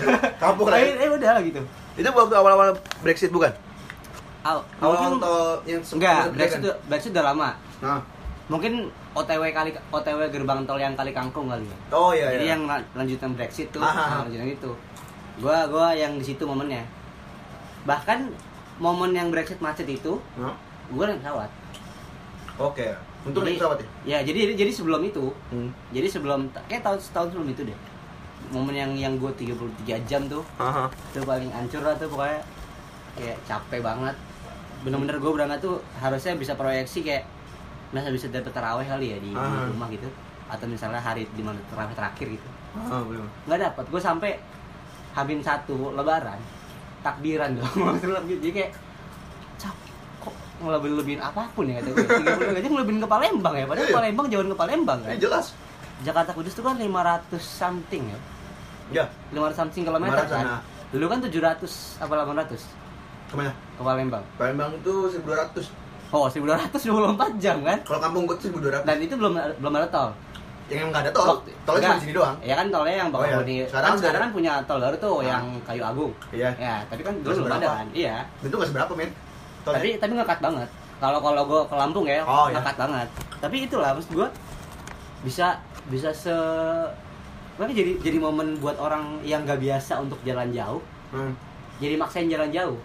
Kapok 0.42 0.66
lah. 0.68 0.76
eh, 0.78 0.96
eh 0.96 1.08
udah 1.10 1.30
lah 1.32 1.42
gitu 1.42 1.60
Itu 1.94 2.08
waktu 2.10 2.34
awal-awal 2.34 2.76
Brexit 3.00 3.32
bukan? 3.32 3.52
Aw, 4.44 4.60
Awal 4.78 5.16
atau 5.16 5.36
yang 5.64 5.80
enggak 5.82 6.28
Brexit 6.30 6.60
kan? 6.60 6.76
Brexit 6.86 7.10
udah 7.10 7.24
lama 7.32 7.48
Nah. 7.78 8.00
mungkin 8.46 8.86
OTW 9.12 9.42
kali 9.50 9.70
OTW 9.90 10.20
gerbang 10.28 10.62
tol 10.62 10.78
yang 10.78 10.94
kali 10.94 11.10
kangkung 11.10 11.46
kali 11.46 11.62
ya 11.62 11.76
Oh 11.90 12.10
iya 12.10 12.30
jadi 12.30 12.44
iya. 12.44 12.52
yang 12.54 12.62
la- 12.64 12.86
lanjutan 12.94 13.32
Brexit 13.32 13.68
tuh 13.68 13.80
Ah, 13.80 13.86
ah, 13.86 13.92
ah. 13.92 14.08
nah, 14.08 14.18
lanjutan 14.24 14.48
itu 14.48 14.70
gua 15.36 15.66
gua 15.66 15.90
yang 15.90 16.14
di 16.14 16.24
situ 16.24 16.42
momennya 16.42 16.86
bahkan 17.82 18.30
momen 18.76 19.10
yang 19.10 19.28
Brexit 19.28 19.58
macet 19.58 19.86
itu 19.86 20.16
Nah. 20.34 20.54
gua 20.88 21.04
naik 21.06 21.20
pesawat 21.20 21.50
Oke. 22.56 22.88
Untuk 23.22 23.42
naik 23.42 23.58
pesawat 23.58 23.78
ya? 23.78 23.88
ya 24.06 24.18
jadi 24.24 24.54
jadi 24.54 24.70
sebelum 24.70 25.02
itu 25.02 25.34
Hmm. 25.50 25.68
jadi 25.90 26.06
sebelum 26.06 26.46
kayak 26.64 26.80
tahun 26.80 26.98
setahun 26.98 27.28
sebelum 27.30 27.50
itu 27.50 27.62
deh 27.62 27.78
momen 28.46 28.72
yang 28.72 28.94
yang 28.94 29.14
gue 29.16 29.32
33 29.34 29.58
jam 30.06 30.22
tuh 30.24 30.46
Aha. 30.56 30.86
itu 30.86 31.18
paling 31.20 31.50
hancur 31.50 31.82
lah 31.82 31.92
tuh 31.92 32.06
pokoknya 32.06 32.38
kayak 33.12 33.36
capek 33.42 33.82
banget 33.82 34.14
bener-bener 34.80 35.18
gue 35.18 35.32
berangkat 35.32 35.58
tuh 35.58 35.82
harusnya 35.98 36.38
bisa 36.38 36.54
proyeksi 36.54 37.02
kayak 37.02 37.26
masa 37.88 38.08
bisa 38.08 38.26
dapet 38.26 38.50
terawih 38.50 38.84
kali 38.84 39.06
ya 39.08 39.18
di, 39.18 39.30
Ah. 39.30 39.66
rumah 39.66 39.86
gitu 39.88 40.08
atau 40.46 40.64
misalnya 40.64 40.98
hari 40.98 41.26
di 41.28 41.40
mana 41.40 41.58
terawih 41.66 41.92
terakhir 41.92 42.26
gitu 42.32 42.48
Ah, 42.76 43.00
belum. 43.00 43.26
nggak 43.44 43.60
dapat 43.62 43.84
gue 43.86 44.00
sampai 44.00 44.30
habis 45.12 45.40
satu 45.40 45.90
lebaran 45.92 46.38
takbiran 47.00 47.50
dong 47.52 47.72
maksudnya 47.86 48.20
jadi 48.36 48.50
kayak 48.52 48.70
cap 49.56 49.76
kok 50.18 50.34
ngelebih 50.58 50.90
lebihin 50.94 51.20
apa 51.20 51.46
pun 51.50 51.64
ya 51.64 51.78
kata 51.78 51.88
gue 51.90 52.04
tiga 52.04 52.30
puluh 52.34 52.52
aja 52.52 52.68
ngelebihin 52.68 52.98
ke 52.98 53.08
Palembang 53.08 53.54
ya 53.54 53.64
padahal 53.64 53.86
Iya. 53.86 53.96
Palembang 53.96 54.26
jauh 54.28 54.44
ke 54.44 54.56
Palembang 54.56 54.98
kan 55.00 55.10
Eh, 55.10 55.18
jelas. 55.18 55.46
Jakarta 55.98 56.30
Kudus 56.30 56.52
itu 56.52 56.60
kan 56.60 56.76
500 56.76 57.40
something 57.40 58.04
ya 58.06 58.18
Ya. 58.92 59.04
500 59.30 59.56
something 59.56 59.82
kilometer 59.82 60.20
500 60.20 60.30
kan 60.30 60.44
nah. 60.46 60.60
dulu 60.88 61.04
kan 61.08 61.18
700 61.18 61.64
apa 61.98 62.12
800 62.14 62.60
Ke 63.26 63.34
mana? 63.34 63.50
ke 63.50 63.82
Palembang 63.82 64.24
Palembang 64.36 64.70
itu 64.74 64.94
1200. 65.10 65.66
Oh 66.08 66.26
1224 66.26 66.78
jam 67.36 67.56
kan 67.60 67.78
Kalau 67.80 67.98
kampung 67.98 68.22
gue 68.24 68.36
1200. 68.36 68.82
dan 68.82 68.96
itu 68.98 69.14
belum 69.14 69.32
belum 69.58 69.72
ada 69.74 69.88
tol 69.88 70.10
Yang 70.66 70.78
emang 70.80 70.90
nggak 70.92 71.04
ada 71.04 71.12
tol. 71.12 71.26
Tolnya 71.62 71.62
cuma 71.62 71.74
enggak. 71.78 71.94
di 71.94 72.02
sini 72.02 72.12
doang. 72.12 72.36
ya 72.40 72.54
kan 72.54 72.66
tolnya 72.68 72.94
yang 72.96 73.08
Oh, 73.08 73.20
iya. 73.20 73.30
Bakahuni 73.32 73.56
Sekarang 73.64 73.92
sekarang, 73.96 74.20
kan 74.20 74.30
punya 74.32 74.52
tol 74.64 74.78
baru 74.78 74.96
tuh 74.96 75.14
Ah. 75.14 75.22
yang 75.24 75.44
kayu 75.62 75.82
agung 75.84 76.12
Iya. 76.30 76.50
ya 76.56 76.74
tapi 76.84 77.02
kan 77.02 77.14
dulu 77.20 77.34
belum 77.40 77.54
ada 77.56 77.68
kan 77.76 77.86
iya 77.92 78.16
Itu 78.40 78.50
nggak 78.52 78.68
seberapa 78.68 78.92
men. 78.92 79.10
Tolnya. 79.62 79.76
tapi 79.76 79.88
tapi 79.96 80.12
ngekat 80.14 80.38
banget 80.40 80.68
kalau 80.96 81.18
kalau 81.20 81.42
gue 81.44 81.60
ke 81.62 81.74
Lampung 81.74 82.06
ya 82.06 82.20
Oh, 82.22 82.46
iya. 82.46 82.56
ngekat 82.56 82.76
banget 82.76 83.08
tapi 83.36 83.56
itulah 83.62 83.90
maksud 83.92 84.12
gue 84.12 84.28
bisa 85.22 85.46
bisa 85.86 86.10
se 86.10 86.34
Makanya 87.56 87.72
jadi 87.74 87.92
jadi 88.02 88.18
momen 88.18 88.58
buat 88.58 88.76
orang 88.76 89.16
yang 89.22 89.40
nggak 89.42 89.56
biasa 89.58 89.96
untuk 89.98 90.20
jalan 90.22 90.50
jauh 90.50 90.82
Hmm. 91.06 91.32
jadi 91.78 91.94
maksain 91.94 92.26
jalan 92.26 92.50
jauh 92.50 92.76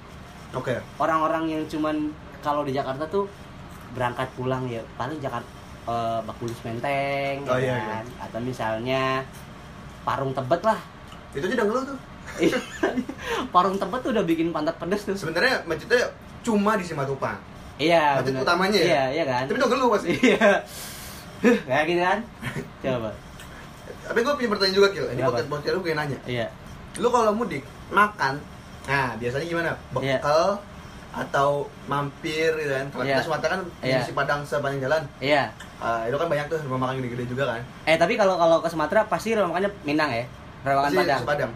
Oke. 0.53 0.78
orang-orang 0.95 1.49
yang 1.49 1.63
cuman 1.65 2.13
kalau 2.41 2.61
di 2.61 2.71
Jakarta 2.71 3.05
tuh 3.05 3.25
berangkat 3.91 4.27
pulang 4.33 4.65
ya 4.65 4.81
paling 4.95 5.17
Jakarta 5.17 5.47
eh, 5.83 6.19
Bakulis 6.21 6.57
Menteng 6.61 7.45
Oh, 7.45 7.55
ya 7.55 7.73
iya, 7.73 7.77
kan? 7.81 8.05
atau 8.21 8.39
misalnya 8.39 9.21
Parung 10.01 10.31
Tebet 10.31 10.61
lah 10.61 10.79
Itu 11.31 11.45
aja 11.45 11.55
udah 11.55 11.65
ngeluh 11.65 11.83
tuh. 11.87 11.97
Parung 13.53 13.75
Tebet 13.75 13.99
tuh 14.01 14.11
udah 14.11 14.23
bikin 14.23 14.49
pantat 14.49 14.75
pedes 14.75 15.03
tuh 15.03 15.13
Sebenarnya 15.13 15.61
macetnya 15.63 16.09
cuma 16.41 16.73
di 16.73 16.83
Simatupang. 16.83 17.37
iya 17.77 18.17
Macet 18.17 18.33
bener. 18.33 18.41
utamanya 18.41 18.75
ya? 18.75 18.85
iya 18.85 19.03
iya 19.13 19.23
kan 19.25 19.43
Tapi 19.45 19.57
udah 19.57 19.69
ngeluh 19.69 19.89
pasti. 19.91 20.09
iya 20.29 20.49
kayak 21.41 21.85
gitu 21.87 22.01
kan 22.01 22.19
coba 22.83 23.09
Tapi 24.01 24.19
gue 24.19 24.33
punya 24.35 24.49
pertanyaan 24.49 24.75
juga, 24.75 24.87
Kil. 24.91 25.05
Ini 25.07 25.21
podcast 25.21 25.47
podcast 25.47 25.73
lu 25.73 25.81
pengen 25.81 25.97
nanya. 25.99 26.19
iya 26.25 26.47
Lu 26.93 27.07
kalau 27.07 27.31
mudik, 27.31 27.63
makan, 27.87 28.35
nah 28.83 29.15
biasanya 29.15 29.45
gimana? 29.45 29.71
Iya. 29.95 30.19
Atau 31.12 31.49
mampir 31.86 32.51
gitu 32.53 32.72
kan? 32.72 32.88
Kalau 32.88 33.03
Iya. 33.03 33.14
kita 33.14 33.24
Sumatera 33.26 33.51
kan 33.51 33.62
di 33.78 33.86
Iya. 33.86 33.99
nasi 33.99 34.12
Padang 34.12 34.39
sepanjang 34.41 34.82
jalan. 34.82 35.01
iya 35.20 35.43
Ah, 35.78 36.05
itu 36.05 36.14
kan 36.14 36.28
banyak 36.28 36.45
tuh 36.47 36.59
rumah 36.64 36.80
makan 36.82 36.99
gede-gede 36.99 37.26
juga 37.28 37.43
kan. 37.49 37.62
eh 37.84 37.95
tapi 37.95 38.14
kalau 38.16 38.36
kalau 38.36 38.57
ke 38.57 38.68
Sumatera 38.68 39.03
pasti 39.05 39.34
rumah 39.34 39.51
makannya 39.51 39.72
Minang 39.82 40.09
ya 40.09 40.24
rumah 40.62 40.76
makan 40.78 40.88
Pasti 40.88 40.99
Padang 41.01 41.22
Padang. 41.26 41.51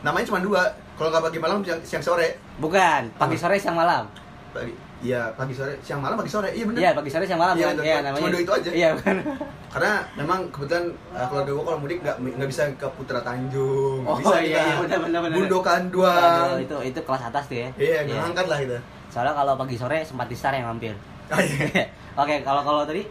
Namanya 0.00 0.24
cuma 0.26 0.40
dua. 0.40 0.62
Kalau 0.94 1.08
nggak 1.08 1.24
pagi 1.24 1.38
malam 1.38 1.58
siang, 1.60 1.80
siang 1.82 2.04
sore. 2.04 2.36
bukan 2.56 3.08
pagi 3.14 3.34
sore 3.34 3.56
siang 3.56 3.72
malam 3.74 4.04
Pagi, 4.50 4.74
iya 5.00 5.32
pagi 5.32 5.54
sore, 5.54 5.78
siang 5.80 5.98
malam 5.98 6.12
pagi 6.14 6.28
sore. 6.28 6.50
Iya 6.50 6.64
bener. 6.66 6.78
iya 6.78 6.90
pagi 6.92 7.08
sore 7.08 7.24
siang 7.24 7.38
malam 7.38 7.54
Iya, 7.54 7.64
kan 7.64 7.74
bener. 7.74 7.84
iya 7.84 7.96
Cuma 7.96 8.06
namanya 8.10 8.28
dua 8.28 8.42
itu 8.42 8.52
aja. 8.52 8.70
iya 8.70 8.90
kan 8.94 9.16
Karena 9.72 9.92
memang 10.12 10.40
kebetulan 10.50 10.84
uh, 11.10 11.24
keluarga 11.24 11.50
gue 11.50 11.64
kalau 11.64 11.78
mudik 11.78 11.98
nggak 12.00 12.16
nggak 12.20 12.48
bisa 12.48 12.62
ke 12.74 12.86
Putra 12.90 13.20
Tanjung. 13.20 14.02
Oh, 14.02 14.18
bisa 14.18 14.36
iya, 14.40 14.60
iya, 14.66 14.74
benar, 14.76 14.98
benar, 15.00 15.20
benar. 15.22 15.36
Bundokan 15.36 15.82
Aduh, 15.84 15.94
doang. 15.96 16.58
itu 16.58 16.76
itu 16.84 17.00
kelas 17.00 17.22
atas 17.24 17.44
tuh 17.46 17.56
ya. 17.56 17.68
Iya, 17.76 17.98
nggak 18.04 18.28
angkat 18.28 18.46
lah 18.46 18.58
itu. 18.60 18.78
Soalnya 19.10 19.34
kalau 19.34 19.54
pagi 19.54 19.74
sore 19.74 20.00
sempat 20.00 20.26
distar 20.26 20.54
yang 20.54 20.66
mampir. 20.66 20.94
Ah, 21.26 21.38
iya. 21.38 21.86
Oke, 22.20 22.42
kalau 22.42 22.62
kalau 22.62 22.82
tadi 22.82 23.02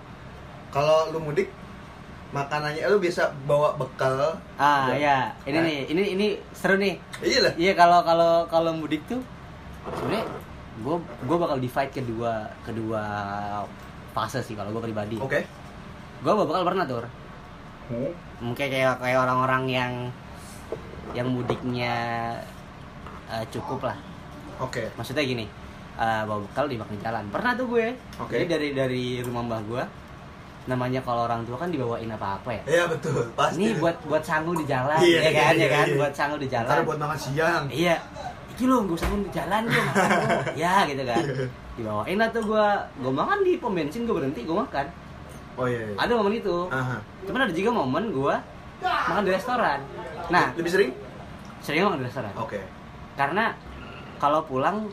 Kalau 0.69 1.09
lu 1.09 1.19
mudik 1.19 1.49
makanannya 2.29 2.85
lu 2.85 2.97
biasa 2.97 3.33
bawa 3.43 3.73
bekal. 3.73 4.37
ah 4.55 4.85
Iya. 4.89 5.33
ya, 5.41 5.49
ini 5.49 5.57
Nah. 5.57 5.65
nih, 5.65 5.79
ini 5.89 6.03
ini 6.13 6.27
seru 6.53 6.77
nih. 6.77 6.93
Iya 7.19 7.39
lah. 7.41 7.53
Iya 7.57 7.73
kalau 7.73 7.99
kalau 8.05 8.31
kalau 8.45 8.71
mudik 8.71 9.01
tuh 9.05 9.17
sebenarnya 9.89 10.25
gue 10.79 10.95
gue 11.25 11.37
bakal 11.37 11.57
divide 11.57 11.91
kedua 11.91 12.33
kedua 12.61 13.03
fase 14.13 14.39
sih 14.39 14.53
kalau 14.53 14.69
gue 14.71 14.83
pribadi. 14.85 15.17
Oke. 15.17 15.41
Gue 16.21 16.33
bakal 16.37 16.63
pernah 16.63 16.85
tuh. 16.85 17.01
Mungkin 18.39 18.65
kayak 18.69 19.01
kayak 19.01 19.19
orang-orang 19.19 19.63
yang 19.65 19.93
yang 21.17 21.25
mudiknya 21.25 21.95
eh, 23.25 23.43
cukup 23.49 23.89
lah. 23.89 23.97
Oke. 24.59 24.91
maksudnya 24.93 25.23
gini 25.23 25.47
uh, 25.99 26.23
bawa 26.23 26.39
bekal 26.47 26.65
dimakan 26.71 26.93
di 26.95 27.01
jalan 27.03 27.23
pernah 27.27 27.51
tuh 27.59 27.67
gue 27.67 27.85
Oke. 28.23 28.33
jadi 28.39 28.45
dari 28.47 28.67
dari 28.71 29.05
rumah 29.19 29.43
mbah 29.43 29.61
gue 29.67 29.83
namanya 30.67 31.01
kalau 31.01 31.25
orang 31.25 31.41
tua 31.49 31.57
kan 31.57 31.73
dibawain 31.73 32.05
apa-apa 32.13 32.61
ya. 32.61 32.61
Iya 32.69 32.83
betul, 32.93 33.25
pasti. 33.33 33.57
Ini 33.57 33.81
buat 33.81 33.97
buat 34.05 34.21
sangu 34.21 34.53
di 34.53 34.69
jalan, 34.69 35.01
Iya, 35.01 35.17
ya 35.25 35.31
kan, 35.33 35.53
iya, 35.57 35.65
ya 35.65 35.67
kan, 35.73 35.85
iya. 35.89 35.97
buat 35.97 36.13
sangu 36.13 36.37
di 36.37 36.45
Ntar 36.45 36.61
jalan. 36.61 36.85
buat 36.85 36.99
makan 37.01 37.17
siang. 37.17 37.63
Iya, 37.73 37.95
iki 38.53 38.63
lo 38.69 38.85
gue 38.85 38.93
sangu 38.93 39.17
di 39.25 39.31
jalan 39.33 39.65
gue 39.65 39.81
makan 39.81 40.09
lo. 40.13 40.27
ya 40.61 40.85
gitu 40.85 41.03
kan. 41.09 41.23
Dibawain 41.73 42.17
lah 42.21 42.29
tuh 42.29 42.43
gue, 42.45 42.65
gue 43.01 43.13
makan 43.17 43.37
di 43.41 43.57
pom 43.57 43.73
bensin 43.73 44.05
gue 44.05 44.13
berhenti 44.13 44.45
gue 44.45 44.53
makan. 44.53 44.85
Oh 45.57 45.65
iya. 45.65 45.89
iya. 45.89 45.95
Ada 45.97 46.11
momen 46.13 46.37
itu. 46.37 46.57
Aha. 46.69 46.97
Cuman 47.25 47.39
ada 47.49 47.53
juga 47.55 47.69
momen 47.73 48.03
gue 48.13 48.35
makan 48.85 49.23
di 49.25 49.31
restoran. 49.33 49.79
Nah, 50.29 50.53
lebih 50.53 50.69
sering? 50.69 50.91
sering 51.65 51.81
makan 51.81 51.97
di 51.97 52.05
restoran. 52.05 52.33
Oke. 52.37 52.61
karena 53.17 53.51
kalau 54.21 54.45
pulang 54.45 54.85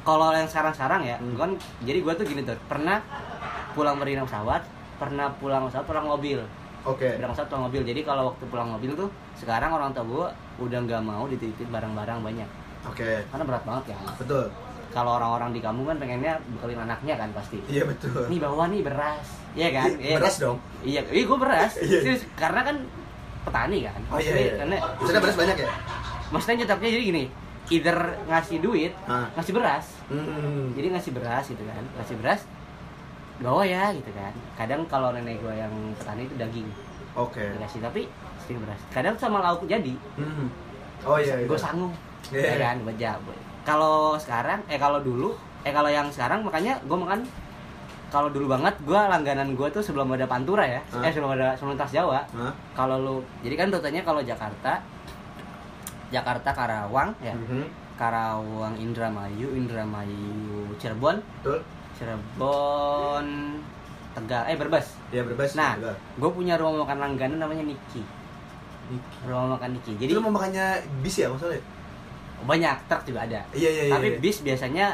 kalau 0.00 0.32
yang 0.32 0.44
sekarang-sekarang 0.44 1.00
ya 1.02 1.16
Hmm. 1.16 1.36
kan 1.36 1.50
jadi 1.80 1.98
gue 2.00 2.12
tuh 2.14 2.24
gini 2.24 2.40
tuh 2.42 2.56
pernah 2.64 3.00
pulang 3.70 3.96
naik 3.96 4.22
pesawat 4.22 4.62
pernah 4.96 5.28
pulang 5.34 5.66
pesawat 5.66 5.84
pulang 5.84 6.06
mobil 6.06 6.40
Oke. 6.82 7.14
pulang 7.14 7.30
pesawat 7.30 7.48
pulang 7.48 7.64
mobil 7.68 7.82
jadi 7.82 8.00
kalau 8.02 8.22
waktu 8.30 8.44
pulang 8.46 8.68
mobil 8.70 8.90
tuh 8.94 9.08
sekarang 9.34 9.70
orang 9.70 9.92
tua 9.92 10.04
gue 10.04 10.26
udah 10.60 10.78
nggak 10.80 11.02
mau 11.02 11.24
dititipin 11.24 11.68
barang-barang 11.68 12.18
banyak 12.20 12.48
Oke. 12.82 13.24
karena 13.26 13.44
berat 13.44 13.62
banget 13.62 13.84
kan 13.90 14.04
Betul. 14.16 14.44
kalau 14.90 15.10
orang-orang 15.14 15.52
di 15.52 15.60
kampung 15.60 15.86
kan 15.86 15.96
pengennya 15.96 16.32
bekalin 16.50 16.80
anaknya 16.80 17.14
kan 17.14 17.28
pasti 17.30 17.60
Iya 17.66 17.84
betul. 17.84 18.26
nih 18.26 18.38
bawa 18.38 18.64
nih 18.66 18.80
beras 18.82 19.26
iya 19.52 19.68
kan 19.70 19.88
Iya, 19.92 20.00
Iya. 20.02 20.16
beras 20.16 20.36
dong. 20.36 20.58
iya 20.82 21.00
iya 21.06 21.22
gue 21.22 21.38
beras 21.38 21.72
Iya. 21.76 21.98
Serius, 22.00 22.22
karena 22.34 22.60
kan 22.62 22.76
petani 23.40 23.78
kan 23.82 24.00
Oh 24.08 24.18
iya. 24.18 24.32
Iya. 24.34 24.52
karena 24.58 24.76
Maksudnya 24.96 25.20
beras 25.20 25.36
banyak 25.36 25.56
ya? 25.56 25.68
maksudnya 26.30 26.56
nyetaknya 26.58 26.90
jadi 26.90 27.04
gini 27.06 27.24
either 27.70 27.96
ngasih 28.26 28.58
duit 28.58 28.92
Ah. 29.04 29.30
ngasih 29.32 29.52
beras 29.52 29.86
Hmm. 30.06 30.74
jadi 30.74 30.90
ngasih 30.90 31.12
beras 31.12 31.46
gitu 31.46 31.62
kan 31.62 31.84
ngasih 31.96 32.16
beras 32.16 32.42
bawa 33.38 33.62
ya 33.62 33.88
gitu 33.90 34.10
kan 34.10 34.34
kadang 34.54 34.82
kalau 34.84 35.10
nenek 35.10 35.38
gue 35.38 35.54
yang 35.54 35.70
petani 35.94 36.22
itu 36.24 36.34
daging 36.34 36.68
Oke. 37.12 37.40
dikasih 37.52 37.80
tapi 37.80 38.04
sering 38.38 38.60
beras 38.60 38.80
kadang 38.88 39.14
sama 39.14 39.40
lauk 39.40 39.64
jadi 39.64 39.94
Hmm. 40.14 40.50
Oh 41.02 41.16
iya. 41.16 41.34
iya. 41.34 41.46
gue 41.46 41.56
sanggup 41.56 41.94
Iya. 42.28 42.52
ya 42.52 42.68
kan 42.68 42.76
buat 42.82 42.96
jabu 42.96 43.32
kalau 43.62 44.14
sekarang 44.14 44.60
eh 44.66 44.76
kalau 44.76 45.00
dulu 45.00 45.32
eh 45.60 45.70
kalau 45.70 45.88
yang 45.88 46.06
sekarang 46.06 46.42
makanya 46.42 46.76
gue 46.80 46.94
makan 46.94 47.24
kalau 48.08 48.28
dulu 48.28 48.50
banget 48.50 48.74
gue 48.80 48.98
langganan 48.98 49.54
gue 49.54 49.68
tuh 49.70 49.80
sebelum 49.80 50.10
ada 50.10 50.26
pantura 50.26 50.66
ya 50.66 50.82
Hah? 50.90 51.00
eh 51.00 51.08
sebelum 51.08 51.32
ada 51.32 51.54
sebelum 51.54 51.74
tas 51.74 51.88
Jawa 51.88 52.20
Hah? 52.26 52.52
kalau 52.74 52.98
lu 52.98 53.14
jadi 53.40 53.54
kan 53.56 53.70
rutenya 53.70 54.02
kalau 54.02 54.20
Jakarta 54.20 54.82
Jakarta 56.10 56.50
Karawang 56.50 57.14
ya 57.18 57.32
Mhm. 57.32 57.64
Karawang 57.94 58.74
Indramayu 58.74 59.48
Indramayu 59.52 60.34
Cirebon 60.76 61.18
Betul. 61.40 61.60
Cirebon 61.94 63.26
Tegal 64.10 64.42
eh 64.44 64.56
Brebes 64.56 64.86
Iya 65.08 65.22
berbas. 65.22 65.54
nah 65.54 65.78
gue 66.16 66.30
punya 66.30 66.54
rumah 66.54 66.82
makan 66.82 66.98
langganan 66.98 67.38
namanya 67.38 67.62
Niki 67.62 68.02
rumah 69.22 69.54
makan 69.54 69.70
Niki 69.72 69.94
Jadi 69.96 70.10
lu 70.10 70.20
mau 70.20 70.32
makannya 70.32 70.82
bis 71.00 71.16
ya 71.16 71.28
maksudnya? 71.28 71.62
banyak 72.40 72.72
truk 72.88 73.04
juga 73.04 73.20
ada 73.22 73.40
Iya 73.52 73.68
iya 73.70 73.82
iya. 73.84 73.94
tapi 73.94 74.08
iya. 74.08 74.18
bis 74.18 74.36
biasanya 74.40 74.86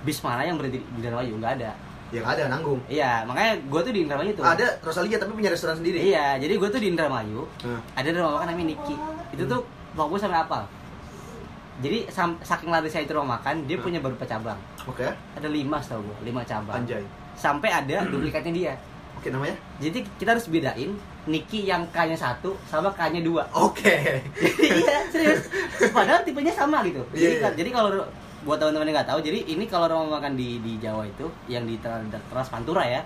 bis 0.00 0.18
mana 0.20 0.42
yang 0.42 0.54
berhenti 0.54 0.78
di 0.78 0.86
Indramayu 0.96 1.34
nggak 1.36 1.54
ada 1.58 1.70
yang 2.08 2.22
ada 2.22 2.46
nanggung. 2.46 2.78
iya 2.86 3.26
makanya 3.26 3.58
gue 3.58 3.80
tuh 3.82 3.90
di 3.90 4.00
Indramayu 4.00 4.30
tuh 4.32 4.44
Ada 4.44 4.78
Rosalia 4.78 5.18
tapi 5.18 5.34
punya 5.34 5.50
restoran 5.50 5.74
sendiri. 5.74 5.98
iya 5.98 6.38
jadi 6.38 6.54
gue 6.54 6.68
tuh 6.68 6.78
di 6.78 6.88
Indramayu 6.88 7.42
Nah. 7.66 7.80
ada 7.92 8.06
rumah 8.12 8.38
makan 8.38 8.46
namanya 8.48 8.68
Niki 8.70 8.94
itu 9.32 9.42
tuh 9.44 9.60
gue 9.96 10.18
sampai 10.18 10.38
apal 10.38 10.62
jadi 11.76 12.06
sam- 12.06 12.38
saking 12.40 12.70
larisnya 12.70 13.02
itu 13.02 13.12
rumah 13.12 13.36
makan 13.36 13.66
dia 13.66 13.74
Hmm. 13.74 13.84
punya 13.84 13.98
beberapa 13.98 14.22
cabang 14.24 14.58
Oke. 14.84 15.06
ada 15.06 15.48
lima 15.48 15.78
setahu 15.78 16.02
gue 16.04 16.16
lima 16.24 16.42
cabang 16.42 16.78
Anjay. 16.78 17.02
sampai 17.34 17.70
ada 17.70 18.06
duplikatnya 18.06 18.52
dia 18.52 18.72
Oke 19.14 19.30
namanya? 19.30 19.56
jadi 19.78 19.98
kita 20.18 20.30
harus 20.32 20.46
bedain 20.46 20.92
Niki 21.24 21.64
yang 21.64 21.88
K-nya 21.88 22.12
satu 22.14 22.52
sama 22.64 22.92
K-nya 22.92 23.24
dua 23.24 23.48
Oke. 23.50 24.20
iya 24.60 25.08
serius 25.08 25.48
padahal 25.90 26.20
tipenya 26.20 26.52
sama 26.52 26.84
gitu 26.84 27.00
jadi, 27.10 27.40
iya. 27.40 27.48
jadi 27.50 27.70
kalau 27.72 28.04
buat 28.44 28.60
teman-teman 28.60 28.84
yang 28.84 28.96
nggak 29.00 29.08
tahu 29.08 29.24
jadi 29.24 29.38
ini 29.48 29.64
kalau 29.64 29.88
rumah 29.88 30.20
makan 30.20 30.36
di 30.36 30.60
di 30.60 30.76
Jawa 30.76 31.08
itu 31.08 31.24
yang 31.48 31.64
di 31.64 31.80
Trans 31.80 32.52
Pantura 32.52 32.84
ya 32.84 33.00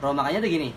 rumah 0.00 0.24
makannya 0.24 0.40
tuh 0.40 0.50
gini 0.50 0.70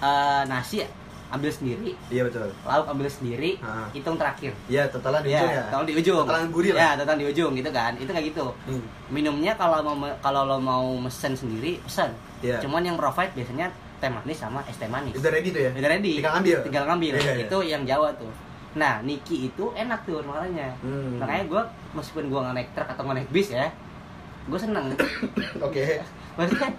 eh, 0.00 0.42
nasi 0.48 0.80
ambil 1.28 1.50
sendiri 1.50 1.90
Iya 2.06 2.22
betul. 2.22 2.46
lauk 2.62 2.86
ambil 2.86 3.06
sendiri 3.06 3.58
Ah. 3.58 3.90
hitung 3.90 4.14
terakhir 4.14 4.54
Iya 4.66 4.86
totalan 4.86 5.20
di 5.20 5.30
ujung 5.32 5.50
ya. 5.50 5.62
total 5.64 5.82
di 5.82 5.94
ujung 5.94 6.22
Totalan 6.22 6.46
gurih 6.48 6.70
ya 6.70 6.78
lah. 6.78 6.92
total 6.96 7.16
di 7.16 7.26
ujung 7.26 7.52
gitu 7.52 7.70
kan 7.70 7.92
itu 7.94 8.06
kayak 8.08 8.26
gitu 8.30 8.46
Hmm. 8.64 8.82
minumnya 9.08 9.52
kalau 9.52 9.78
mau 9.84 9.94
kalau 10.18 10.42
lo 10.44 10.56
mau 10.56 10.86
mesen 10.96 11.32
sendiri 11.32 11.78
pesen 11.80 12.14
Iya. 12.38 12.58
cuman 12.60 12.82
yang 12.82 12.94
provide 12.94 13.32
biasanya 13.32 13.66
teh 13.96 14.06
manis 14.06 14.36
sama 14.36 14.60
es 14.64 14.76
teh 14.76 14.86
manis 14.86 15.14
Udah 15.14 15.28
ready 15.28 15.48
tuh 15.48 15.62
ya? 15.62 15.70
udah 15.72 15.90
ready 15.90 16.12
Tinggal 16.16 16.32
ngambil. 16.36 16.56
tinggal 16.62 16.84
ngambil 16.86 17.12
Iya, 17.12 17.32
iya. 17.32 17.44
itu 17.44 17.58
yang 17.64 17.82
Jawa 17.82 18.08
tuh 18.14 18.30
nah 18.74 19.00
Niki 19.00 19.48
itu 19.48 19.64
enak 19.72 20.04
tuh 20.04 20.20
makanya 20.20 20.68
Hmm. 20.78 21.16
makanya 21.16 21.44
gue 21.44 21.62
meskipun 21.94 22.28
gue 22.28 22.38
nggak 22.38 22.54
naik 22.54 22.70
truk 22.70 22.86
atau 22.86 23.02
nggak 23.02 23.16
naik 23.18 23.30
bis 23.32 23.48
ya 23.50 23.66
gue 24.46 24.58
seneng 24.58 24.92
Oke. 25.66 25.98
maksudnya 26.36 26.70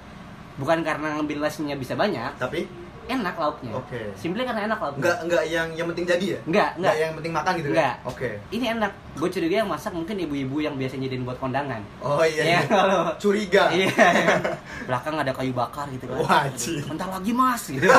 bukan 0.55 0.79
karena 0.81 1.07
ngambil 1.13 1.37
nasinya 1.41 1.73
bisa 1.73 1.93
banyak 1.93 2.31
Tapi 2.37 2.69
enak 3.09 3.33
lauknya 3.33 3.71
Oke. 3.73 3.99
simply 4.13 4.43
karena 4.43 4.61
enak 4.65 4.77
lauknya 4.77 4.99
enggak 5.01 5.17
enggak 5.23 5.43
yang 5.45 5.67
yang 5.73 5.87
penting 5.87 6.05
jadi 6.05 6.25
ya? 6.27 6.39
enggak 6.43 6.69
enggak 6.75 6.95
yang 6.95 7.11
penting 7.13 7.33
makan 7.33 7.53
gitu 7.55 7.69
Enggak. 7.69 7.93
kan? 7.95 8.05
Oke. 8.05 8.29
ini 8.49 8.65
enak 8.69 8.91
gue 9.17 9.29
curiga 9.29 9.55
yang 9.57 9.67
masak 9.67 9.91
mungkin 9.91 10.15
ibu-ibu 10.15 10.57
yang 10.59 10.75
biasanya 10.75 11.07
jadiin 11.07 11.23
buat 11.23 11.37
kondangan 11.37 11.81
Oh 11.99 12.21
iya. 12.21 12.43
Iya, 12.43 12.43
iya. 12.45 12.59
kalau- 12.71 13.15
Curiga. 13.17 13.63
iya 13.69 13.87
iya. 13.89 14.35
belakang 14.87 15.15
ada 15.15 15.31
kayu 15.31 15.51
bakar 15.51 15.87
gitu 15.89 16.05
kan 16.05 16.17
Wajib. 16.19 16.85
bentar 16.85 17.09
lagi 17.09 17.31
mas 17.31 17.63
gitu 17.65 17.87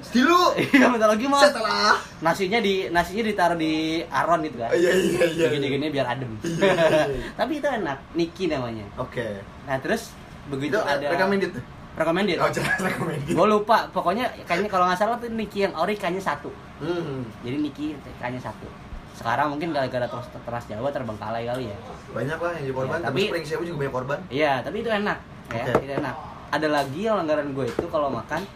Stilu. 0.00 0.40
iya 0.56 0.86
bentar 0.88 1.08
lagi 1.08 1.26
mas 1.26 1.42
Setelah. 1.44 1.96
nasinya 2.20 2.58
di 2.58 2.88
nasinya 2.88 3.24
ditaruh 3.24 3.56
di 3.56 3.74
aron 4.04 4.40
gitu 4.42 4.56
kan 4.58 4.70
Iya 4.70 4.90
iya 4.92 5.22
iya. 5.26 5.46
gini-gini 5.50 5.86
biar 5.88 6.06
adem 6.08 6.30
Iya, 6.40 6.68
iya, 6.68 7.06
iya. 7.08 7.26
tapi 7.34 7.58
itu 7.58 7.66
enak 7.66 7.98
Niki 8.14 8.44
namanya 8.46 8.86
Oke. 8.96 9.42
nah 9.64 9.76
terus 9.78 10.14
begitu 10.46 10.74
Itu 10.74 10.80
ada 10.80 11.06
recommended. 11.08 11.52
Recommended 11.98 12.38
Oh 12.38 12.48
jelas 12.48 12.78
recommended. 12.78 13.28
gue 13.28 13.46
lupa 13.48 13.90
pokoknya 13.90 14.24
kayaknya 14.44 14.68
kalau 14.68 14.86
nggak 14.86 14.96
salah 14.96 15.16
tuh 15.16 15.28
Niki 15.28 15.58
yang 15.60 15.74
ori 15.74 15.94
kayaknya 15.94 16.22
satu 16.22 16.50
Hmm. 16.78 17.26
jadi 17.42 17.58
Niki 17.58 17.92
kayaknya 18.16 18.38
satu 18.40 18.70
sekarang 19.12 19.50
mungkin 19.50 19.74
gara-gara 19.74 20.06
teras, 20.06 20.26
teras 20.32 20.64
Jawa 20.64 20.88
terbengkalai 20.88 21.42
kali 21.44 21.66
ya 21.66 21.78
Banyak 22.08 22.38
lah 22.38 22.50
yang 22.54 22.62
jadi 22.62 22.72
korban, 22.72 22.94
Ya, 22.94 23.02
tapi 23.02 23.18
tapi- 23.18 23.26
Spring 23.28 23.44
Sewu 23.44 23.62
juga 23.64 23.78
banyak 23.80 23.94
korban. 23.94 24.18
iya 24.30 24.52
tapi 24.60 24.76
itu 24.78 24.88
enak 24.88 25.18
ya 25.48 25.64
Oke. 25.66 25.72
itu 25.80 25.92
enak 25.92 26.14
ada 26.48 26.68
lagi 26.70 27.00
yang 27.02 27.16
langgaran 27.18 27.50
gue 27.50 27.66
itu 27.66 27.86
kalau 27.88 28.08
makan 28.08 28.46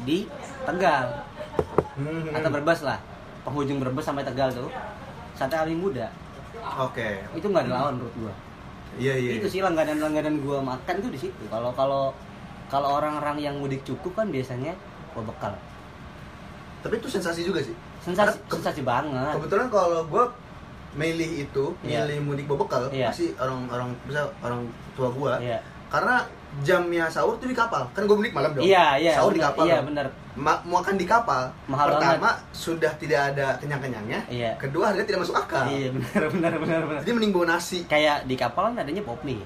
di 0.00 0.30
Tegal 0.64 1.26
Hmm. 1.92 2.30
atau 2.30 2.48
Brebes 2.48 2.80
lah 2.80 3.02
penghujung 3.42 3.76
Brebes 3.76 4.04
sampai 4.04 4.22
Tegal 4.22 4.54
tuh 4.54 4.70
sate 5.34 5.52
Ali 5.52 5.74
muda 5.74 6.06
Oke. 6.78 7.18
itu 7.32 7.42
nggak 7.44 7.66
ada 7.66 7.72
lawan 7.74 7.98
menurut 7.98 8.14
gue 8.16 8.34
Iya 8.96 9.14
iya. 9.16 9.30
itu 9.36 9.46
sih 9.48 9.60
langganan-langganan 9.60 10.38
gua 10.38 10.58
makan 10.60 10.94
tuh 10.98 11.06
di 11.08 11.18
situ 11.18 11.42
kalau 11.46 11.70
kalau 11.72 12.10
kalau 12.68 12.88
orang-orang 12.94 13.36
yang 13.40 13.54
mudik 13.56 13.82
cukup 13.82 14.12
kan 14.14 14.28
biasanya 14.28 14.76
bawa 15.10 15.24
bekal 15.26 15.52
Tapi 16.78 16.94
itu 16.94 17.08
sensasi 17.08 17.42
juga 17.42 17.58
sih. 17.58 17.74
sensasi 17.98 18.16
Karena 18.30 18.32
ke- 18.38 18.54
sensasi 18.54 18.80
banget 18.82 19.34
Kebetulan 19.34 19.66
kalau 19.68 20.00
gue 20.04 20.24
milih 20.90 21.30
itu, 21.42 21.64
Iya. 21.80 22.06
milih 22.06 22.18
mudik 22.24 22.44
bawa 22.46 22.58
bekal, 22.60 22.82
Iya. 22.88 23.08
pasti 23.08 23.34
orang-orang 23.34 23.92
bisa 24.02 24.22
orang 24.40 24.62
tua 24.94 25.08
gue. 25.10 25.32
iya 25.42 25.58
Karena 25.88 26.20
jamnya 26.60 27.04
sahur 27.06 27.36
tuh 27.36 27.44
di 27.44 27.54
kapal. 27.54 27.84
Kan 27.90 28.04
gue 28.04 28.12
mudik 28.14 28.30
malam 28.30 28.52
dong. 28.52 28.60
iya 28.62 28.94
iya 28.94 29.12
Sahur 29.14 29.32
di 29.32 29.36
bener, 29.36 29.48
kapal. 29.50 29.64
iya 29.64 29.78
bener 29.80 30.06
Ma- 30.34 30.62
makan 30.62 30.94
di 30.94 31.02
kapal. 31.02 31.50
Mahal 31.66 31.86
Pertama 31.92 32.30
sudah 32.52 32.92
tidak 32.94 33.32
ada 33.32 33.58
kenyang-kenyangnya. 33.58 34.20
Iya. 34.28 34.52
Kedua 34.54 34.92
harga 34.92 35.02
tidak 35.02 35.24
masuk 35.24 35.34
akal. 35.34 35.66
iya 35.66 35.88
benar 35.94 36.22
benar 36.30 36.52
benar 36.56 36.80
benar 36.84 37.00
Jadi 37.00 37.12
mending 37.12 37.32
bawa 37.32 37.46
nasi. 37.50 37.78
kayak 37.84 38.24
di 38.24 38.34
kapal 38.34 38.68
kan 38.68 38.78
adanya 38.78 39.02
pop 39.02 39.18
mie 39.22 39.42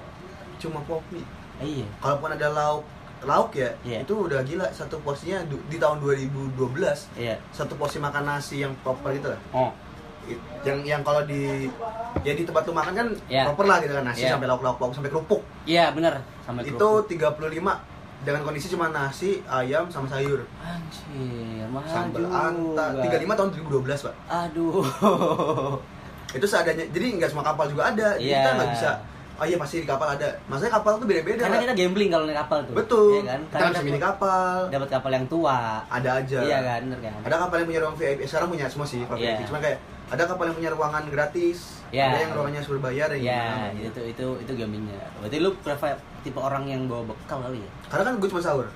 Cuma 0.57 0.79
pop 0.81 1.01
mie. 1.09 1.25
iya 1.59 1.87
Kalaupun 1.97 2.29
ada 2.29 2.47
lauk 2.47 2.83
lauk 3.25 3.51
ya, 3.53 3.71
Iya. 3.81 3.97
itu 4.01 4.13
udah 4.17 4.39
gila 4.41 4.67
satu 4.69 4.99
porsinya 4.99 5.39
di 5.45 5.77
tahun 5.77 5.97
2012 5.99 6.59
iya 7.15 7.35
satu 7.49 7.73
porsi 7.73 7.97
makan 7.97 8.23
nasi 8.25 8.59
yang 8.59 8.73
proper 8.79 9.11
gitu 9.11 9.27
lah. 9.27 9.39
oh 9.51 9.71
yang 10.63 10.79
yang 10.81 11.01
kalau 11.01 11.19
di 11.21 11.67
ya 12.21 12.31
di 12.31 12.43
tempat 12.43 12.63
lu 12.63 12.71
makan 12.71 12.93
kan 12.93 13.07
Iya. 13.27 13.43
proper 13.45 13.65
lah 13.65 13.77
gitu 13.79 13.93
kan 13.93 14.05
nasi 14.05 14.23
Iya. 14.23 14.31
sampai 14.31 14.47
lauk 14.47 14.61
lauk 14.61 14.77
lauk 14.77 14.91
sampai 14.91 15.09
kerupuk 15.09 15.41
iya 15.63 15.91
benar 15.91 16.23
sampai 16.41 16.63
itu 16.63 16.75
kerupuk. 16.75 17.11
35 17.11 17.91
dengan 18.23 18.39
kondisi 18.41 18.71
cuma 18.71 18.87
nasi 18.87 19.43
ayam 19.43 19.83
sama 19.87 20.07
sayur 20.07 20.47
anjir 20.57 21.67
mahal 21.67 21.91
sambal 21.91 22.23
anta 22.23 22.85
35 23.03 23.35
tahun 23.35 23.49
2012 23.83 23.83
pak 24.01 24.15
aduh 24.25 24.79
itu 26.33 26.45
seadanya 26.45 26.87
jadi 26.87 27.05
nggak 27.13 27.29
semua 27.29 27.43
kapal 27.43 27.67
juga 27.67 27.91
ada 27.91 28.15
jadi 28.15 28.23
Iya. 28.25 28.37
kita 28.37 28.49
nggak 28.55 28.69
bisa 28.71 28.91
Oh 29.43 29.45
iya 29.45 29.59
pasti 29.59 29.75
di 29.77 29.87
kapal 29.89 30.07
ada. 30.09 30.23
Maksudnya 30.47 30.71
kapal 30.71 30.95
tuh 30.95 31.03
beda-beda. 31.03 31.35
Karena 31.37 31.59
lah. 31.59 31.63
kita 31.67 31.75
gambling 31.75 32.07
kalau 32.07 32.23
naik 32.23 32.39
kapal 32.39 32.59
tuh. 32.63 32.73
Betul. 32.73 33.11
Iya 33.13 33.23
kan? 33.27 33.39
Kita 33.43 33.57
bisa 33.59 33.67
dapat- 33.67 33.83
milih 33.83 34.01
kapal. 34.01 34.55
dapat 34.71 34.89
kapal 34.89 35.11
yang 35.11 35.25
tua. 35.27 35.59
Ada 35.83 36.09
aja. 36.15 36.39
Iya 36.39 36.59
kan, 36.63 36.81
bener 36.87 36.99
kan? 37.03 37.19
Ada 37.21 37.35
kapal 37.37 37.55
yang 37.59 37.67
punya 37.67 37.81
ruang 37.83 37.95
VIP. 37.99 38.19
Sekarang 38.23 38.47
punya 38.47 38.65
semua 38.65 38.87
sih 38.87 39.03
kalau 39.03 39.19
Iya. 39.19 39.35
VIP. 39.35 39.41
Cuma 39.45 39.59
kayak 39.59 39.77
ada 40.05 40.23
kapal 40.23 40.45
yang 40.47 40.55
punya 40.55 40.71
ruangan 40.71 41.03
gratis. 41.05 41.57
Iya. 41.91 42.05
Ada 42.07 42.17
yang 42.21 42.31
ruangannya 42.31 42.59
harus 42.63 42.71
berbayar 42.71 43.07
yang 43.11 43.21
Iya, 43.21 43.43
gimana. 43.43 43.83
itu 43.83 44.01
itu 44.07 44.25
itu 44.39 44.51
gamingnya. 44.55 45.03
Berarti 45.19 45.37
lu 45.37 45.49
prefer 45.57 45.93
tipe 46.23 46.39
orang 46.39 46.63
yang 46.63 46.81
bawa 46.87 47.03
bekal 47.05 47.43
kali 47.43 47.59
ya? 47.59 47.69
Karena 47.91 48.03
kan 48.07 48.13
gue 48.17 48.29
cuma 48.31 48.39
sahur. 48.39 48.67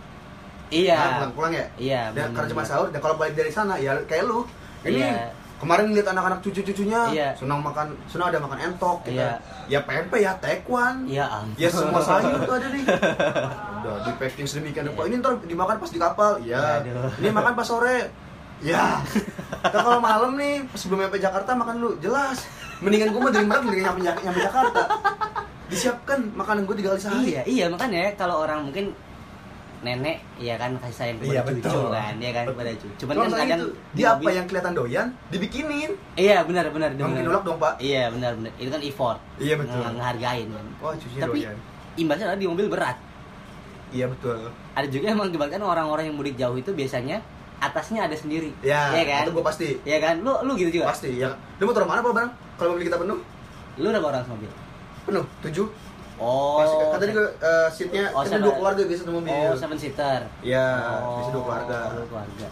Iya. 0.68 0.93
Nah, 0.93 1.11
pulang-pulang 1.18 1.53
ya. 1.55 1.65
Iya. 1.80 2.01
Dan 2.11 2.36
karena 2.36 2.49
cuma 2.51 2.61
sahur 2.61 2.91
dan 2.91 2.99
kalau 2.99 3.15
balik 3.15 3.34
dari 3.34 3.47
sana 3.47 3.80
ya 3.80 3.95
kayak 4.03 4.28
lu. 4.28 4.43
Ini 4.84 4.99
Iya. 4.99 5.32
Kemarin 5.58 5.89
lihat 5.89 6.08
anak-anak 6.14 6.39
cucu-cucunya 6.45 7.01
Iya. 7.10 7.30
senang 7.34 7.66
makan, 7.66 7.97
senang 8.05 8.30
ada 8.30 8.39
makan 8.39 8.58
entok 8.72 9.10
kita. 9.10 9.18
Iya. 9.18 9.32
Ya 9.68 9.80
pempek 9.84 10.22
ya 10.22 10.32
tekwan. 10.38 11.03
Iya, 11.10 11.26
ampun. 11.28 11.58
Ya 11.58 11.70
semua 11.74 12.01
sayur 12.01 12.39
tuh 12.45 12.55
ada 12.55 12.68
nih. 12.70 12.84
Udah 13.82 13.95
di 14.05 14.12
packing 14.22 14.47
sedemikian 14.47 14.86
rupa. 14.93 15.10
Ini 15.10 15.18
ntar 15.20 15.41
dimakan 15.43 15.76
pas 15.82 15.91
di 15.91 15.99
kapal. 15.99 16.32
Ya. 16.45 16.82
Aduh. 16.82 17.10
Ini 17.20 17.30
makan 17.34 17.53
pas 17.58 17.68
sore. 17.68 17.97
Ya. 18.58 19.05
Nah, 19.62 19.70
kalau 19.70 20.01
malam 20.01 20.34
nih 20.34 20.66
sebelum 20.74 21.05
nyampe 21.05 21.22
Jakarta 21.22 21.53
makan 21.53 21.78
dulu. 21.78 21.93
Jelas. 22.01 22.41
Mendingan 22.82 23.14
gue 23.14 23.22
mah 23.22 23.30
dari 23.30 23.45
Merak 23.45 23.62
mendingan 23.70 23.93
nyampe, 24.01 24.22
nyampe 24.26 24.41
Jakarta. 24.41 24.82
Disiapkan 25.70 26.20
makanan 26.34 26.66
gue 26.66 26.76
tiga 26.82 26.97
kali 26.97 27.01
sehari. 27.05 27.26
Iya, 27.38 27.41
iya 27.45 27.66
makanya 27.70 28.18
kalau 28.18 28.41
orang 28.41 28.66
mungkin 28.66 28.97
nenek 29.78 30.18
ya 30.36 30.58
kan 30.58 30.74
kasih 30.76 30.96
sayang 30.96 31.18
kepada 31.18 31.30
Iya, 31.30 31.42
cucu 31.44 31.58
betul. 31.62 31.86
kan, 31.94 32.14
ya 32.18 32.32
kan 32.32 32.44
Betul. 32.44 32.54
kepada 32.58 32.72
cucu. 32.74 32.88
Cuman 32.98 33.14
Cuman 33.14 33.28
kan 33.28 33.38
kadang 33.38 33.60
itu, 33.60 33.68
di 33.70 33.98
dia 33.98 34.08
apa 34.10 34.30
yang 34.32 34.46
kelihatan 34.50 34.74
doyan 34.74 35.08
dibikinin. 35.30 35.92
Iya, 36.16 36.38
benar 36.44 36.66
benar 36.70 36.90
Nggak 36.92 37.06
mungkin 37.06 37.26
nolak 37.26 37.44
dong, 37.46 37.58
Pak. 37.58 37.74
Iya, 37.78 38.04
benar 38.10 38.32
benar. 38.34 38.52
Itu 38.58 38.70
kan 38.70 38.82
effort. 38.82 39.20
Iya, 39.38 39.54
betul. 39.56 39.78
Nge- 39.78 39.94
Ngehargain 39.94 40.48
kan. 40.50 40.66
Cuci 40.98 41.16
Tapi 41.16 41.38
doyan. 41.40 41.58
imbasnya 41.96 42.26
adalah 42.26 42.40
di 42.40 42.48
mobil 42.48 42.68
berat. 42.68 42.98
Iya 43.88 44.06
betul. 44.06 44.36
Ada 44.76 44.88
juga 44.90 45.06
yang 45.08 45.18
mengakibatkan 45.18 45.62
orang-orang 45.62 46.12
yang 46.12 46.16
mudik 46.16 46.36
jauh 46.36 46.54
itu 46.54 46.74
biasanya 46.74 47.24
atasnya 47.58 48.04
ada 48.04 48.14
sendiri. 48.14 48.52
Ya, 48.60 48.92
Iya 48.92 49.04
kan? 49.08 49.22
itu 49.24 49.32
gue 49.32 49.46
pasti. 49.46 49.68
Iya 49.82 49.98
kan? 49.98 50.16
Lu 50.20 50.34
lu 50.44 50.54
gitu 50.54 50.82
juga. 50.82 50.92
Pasti 50.92 51.16
ya. 51.16 51.32
Lu 51.58 51.64
mau 51.64 51.74
taruh 51.74 51.88
mana 51.88 52.02
Pak 52.02 52.14
Bang? 52.14 52.30
Kalau 52.58 52.76
mobil 52.76 52.86
kita 52.86 52.98
penuh? 52.98 53.18
Lu 53.78 53.88
udah 53.88 54.02
orang 54.02 54.26
mobil. 54.28 54.52
Penuh. 55.06 55.24
Tujuh. 55.40 55.66
Oh. 56.18 56.57
Pasti 56.61 56.76
kan 56.82 56.97
tadi 56.97 57.13
uh, 57.13 57.68
seatnya 57.70 58.03
Oh, 58.13 58.26
kan 58.26 58.41
dua 58.41 58.55
keluarga 58.57 58.82
biasa 58.89 59.01
satu 59.05 59.13
mobil. 59.13 59.34
Oh, 59.34 59.53
seven 59.53 59.78
seater. 59.78 60.22
Iya, 60.41 60.68
oh, 61.01 61.22
biasa 61.22 61.30
dua 61.34 61.43
keluarga. 61.45 61.78
Dua 61.93 62.07
keluarga. 62.09 62.47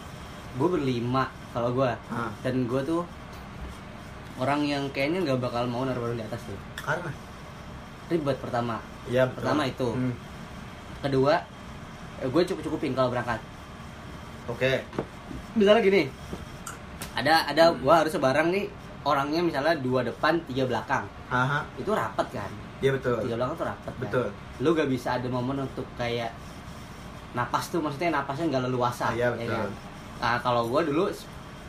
Gue 0.56 0.68
berlima 0.70 1.24
kalau 1.50 1.70
gue. 1.74 1.90
Hah. 1.90 2.30
Dan 2.46 2.70
gue 2.70 2.80
tuh 2.86 3.02
orang 4.38 4.60
yang 4.62 4.84
kayaknya 4.94 5.26
nggak 5.26 5.42
bakal 5.42 5.66
mau 5.66 5.82
naruh 5.82 6.06
barang 6.06 6.18
di 6.18 6.24
atas 6.24 6.40
tuh. 6.46 6.58
Karena 6.78 7.10
Ribet 8.06 8.38
pertama. 8.38 8.78
Iya. 9.10 9.26
Pertama 9.34 9.66
itu. 9.66 9.88
Hmm. 9.90 10.14
Kedua, 11.02 11.34
eh, 12.22 12.28
gue 12.30 12.42
cukup 12.46 12.62
cukupin 12.70 12.94
kalau 12.94 13.10
berangkat. 13.10 13.42
Oke. 14.46 14.86
Misalnya 15.58 15.82
gini, 15.82 16.06
ada 17.16 17.48
ada 17.50 17.74
gue 17.74 17.94
harus 17.94 18.12
barang 18.14 18.48
nih 18.52 18.64
orangnya 19.06 19.40
misalnya 19.40 19.74
dua 19.80 20.04
depan 20.04 20.36
tiga 20.50 20.68
belakang 20.68 21.08
Aha. 21.32 21.64
itu 21.80 21.88
rapat 21.94 22.26
kan 22.28 22.50
Iya 22.78 22.90
betul. 22.92 23.16
tiga 23.20 23.34
belakang 23.36 23.56
tuh 23.56 23.66
rapat 23.66 23.88
kan? 23.90 24.02
Betul. 24.02 24.26
lu 24.56 24.68
gak 24.72 24.88
bisa 24.88 25.08
ada 25.14 25.28
momen 25.28 25.56
untuk 25.60 25.84
kayak 25.94 26.32
napas 27.32 27.68
tuh 27.68 27.78
maksudnya 27.78 28.10
napasnya 28.14 28.48
nggak 28.48 28.64
leluasa 28.64 29.06
Ah, 29.06 29.12
iya, 29.12 29.28
ya 29.28 29.30
betul. 29.30 29.52
kan? 29.52 29.70
nah 30.16 30.36
kalau 30.40 30.62
gue 30.66 30.80
dulu 30.86 31.04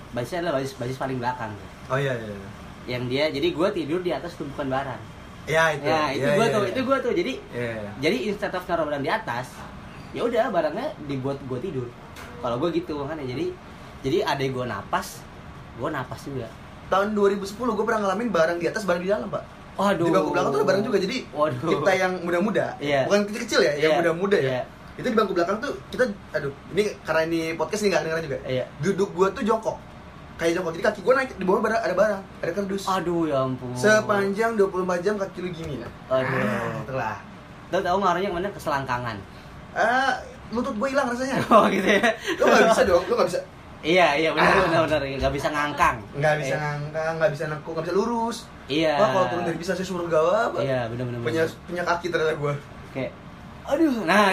basisnya 0.10 0.40
adalah 0.42 0.56
basis 0.58 0.74
basis 0.74 0.96
paling 0.96 1.18
belakang 1.18 1.52
Oh 1.88 1.96
iya 1.96 2.14
iya. 2.14 2.28
iya. 2.30 2.50
yang 2.88 3.04
dia 3.06 3.28
jadi 3.28 3.48
gue 3.50 3.68
tidur 3.74 4.00
di 4.00 4.10
atas 4.10 4.36
tumpukan 4.36 4.68
barang 4.70 5.02
Ya 5.44 5.72
itu. 5.72 5.84
ya 5.84 6.12
itu 6.12 6.24
Iya, 6.24 6.32
gue 6.34 6.46
iya, 6.46 6.54
tuh 6.54 6.62
iya. 6.62 6.72
itu 6.72 6.80
gue 6.82 6.98
tuh 6.98 7.12
jadi 7.14 7.34
Iya. 7.50 7.72
iya. 7.74 7.92
jadi 8.02 8.18
instead 8.26 8.54
of 8.54 8.64
naruh 8.64 8.86
barang 8.86 9.00
di 9.02 9.12
atas 9.12 9.48
ya 10.10 10.22
udah 10.22 10.46
barangnya 10.48 10.88
dibuat 11.04 11.40
gue 11.42 11.60
tidur 11.62 11.88
kalau 12.38 12.56
gue 12.58 12.70
gitu 12.74 12.96
makanya 12.98 13.26
jadi 13.26 13.46
jadi 14.02 14.18
ada 14.26 14.44
gue 14.46 14.66
napas 14.66 15.20
gue 15.74 15.90
napas 15.90 16.24
juga 16.24 16.48
Tahun 16.88 17.12
2010 17.12 17.44
gue 17.60 17.84
pernah 17.84 18.00
ngalamin 18.02 18.32
barang 18.32 18.58
di 18.58 18.66
atas, 18.66 18.88
barang 18.88 19.04
di 19.04 19.12
dalam, 19.12 19.28
Pak. 19.28 19.44
Waduh. 19.78 20.06
Di 20.06 20.12
bangku 20.12 20.30
belakang 20.34 20.50
tuh 20.50 20.60
ada 20.60 20.68
barang 20.68 20.84
juga. 20.84 20.98
Jadi 20.98 21.18
Waduh. 21.30 21.70
kita 21.72 21.92
yang 21.94 22.14
muda-muda, 22.22 22.66
Iya. 22.78 23.02
bukan 23.06 23.20
kecil-kecil 23.26 23.60
ya, 23.62 23.74
yang 23.78 23.92
Iya. 23.94 24.00
muda-muda 24.02 24.38
ya. 24.38 24.52
Iya. 24.52 24.62
Itu 24.98 25.08
di 25.08 25.16
bangku 25.16 25.34
belakang 25.34 25.58
tuh 25.58 25.72
kita 25.88 26.04
aduh, 26.34 26.50
ini 26.74 26.84
karena 27.02 27.22
ini 27.24 27.40
podcast 27.54 27.86
nih 27.86 27.90
nggak 27.94 28.02
dengeran 28.04 28.24
juga. 28.26 28.38
Iya. 28.44 28.66
Duduk 28.82 29.10
gua 29.14 29.28
tuh 29.30 29.46
jongkok. 29.46 29.78
Kayak 30.36 30.52
jongkok. 30.58 30.72
Jadi 30.74 30.84
kaki 30.84 31.00
gua 31.02 31.14
naik 31.16 31.30
di 31.34 31.46
bawah 31.46 31.62
barang, 31.62 31.82
ada 31.82 31.94
barang, 31.94 32.22
ada 32.42 32.52
kardus. 32.52 32.84
aduh 32.88 33.26
ya 33.26 33.38
ampun 33.40 33.70
Sepanjang 33.74 34.52
24 34.54 35.02
jam 35.02 35.14
kaki 35.16 35.38
lu 35.40 35.50
gini 35.52 35.74
ya. 35.78 35.90
aduh 36.08 36.82
Itulah. 36.82 37.18
Tahu 37.70 37.82
tahu 37.82 37.98
ngaruhnya 38.02 38.30
ke 38.30 38.36
mana 38.36 38.50
keselangkangan 38.50 39.18
Ah, 39.74 40.18
lutut 40.50 40.74
gua 40.74 40.90
hilang 40.90 41.06
rasanya. 41.06 41.38
oh 41.54 41.70
gitu 41.70 41.86
ya 41.86 42.10
Lu 42.36 42.44
nggak 42.44 42.66
bisa 42.72 42.84
dong, 42.86 43.04
lu 43.06 43.14
nggak 43.14 43.30
bisa 43.30 43.40
iya 43.88 44.08
iya 44.14 44.30
benar 44.30 44.52
Ah. 44.52 44.62
benar 44.62 44.82
benar 44.86 45.02
nggak 45.16 45.34
bisa 45.34 45.48
ngangkang 45.48 45.96
nggak 46.14 46.36
bisa 46.38 46.54
Eh, 46.54 46.60
ngangkang, 46.60 47.14
nggak 47.16 47.32
bisa 47.32 47.44
nengkuk, 47.48 47.72
nggak 47.72 47.86
bisa 47.86 47.96
lurus. 47.96 48.38
iya 48.68 48.94
Wah, 48.98 49.08
kalau 49.10 49.26
turun 49.30 49.44
dari 49.46 49.58
bisa 49.58 49.72
saya 49.72 49.88
surga 49.88 50.20
apa? 50.46 50.58
iya 50.60 50.80
benar 50.88 51.04
benar 51.08 51.20
Punya 51.22 51.44
benar. 51.46 51.64
punya 51.64 51.84
kaki 51.86 52.06
ternyata 52.10 52.34
gua. 52.36 52.54
kayak 52.90 53.12
aduh 53.66 53.96
nah 54.04 54.28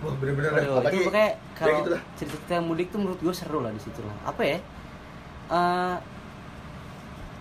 Wah, 0.00 0.12
bener-bener. 0.14 0.52
Aduh, 0.54 0.76
Apalagi 0.78 0.96
itu 0.98 1.06
pokoknya 1.06 1.24
ya 1.24 1.36
kalau 1.54 1.76
gitu 1.78 1.90
lah. 1.90 2.02
cerita 2.14 2.54
mudik 2.58 2.88
tuh 2.88 2.98
menurut 2.98 3.16
gue 3.18 3.32
seru 3.32 3.60
lah 3.60 3.72
di 3.72 3.80
situ 3.80 4.00
lah. 4.00 4.12
Apa 4.26 4.42
ya? 4.44 4.58
Eh, 5.46 5.96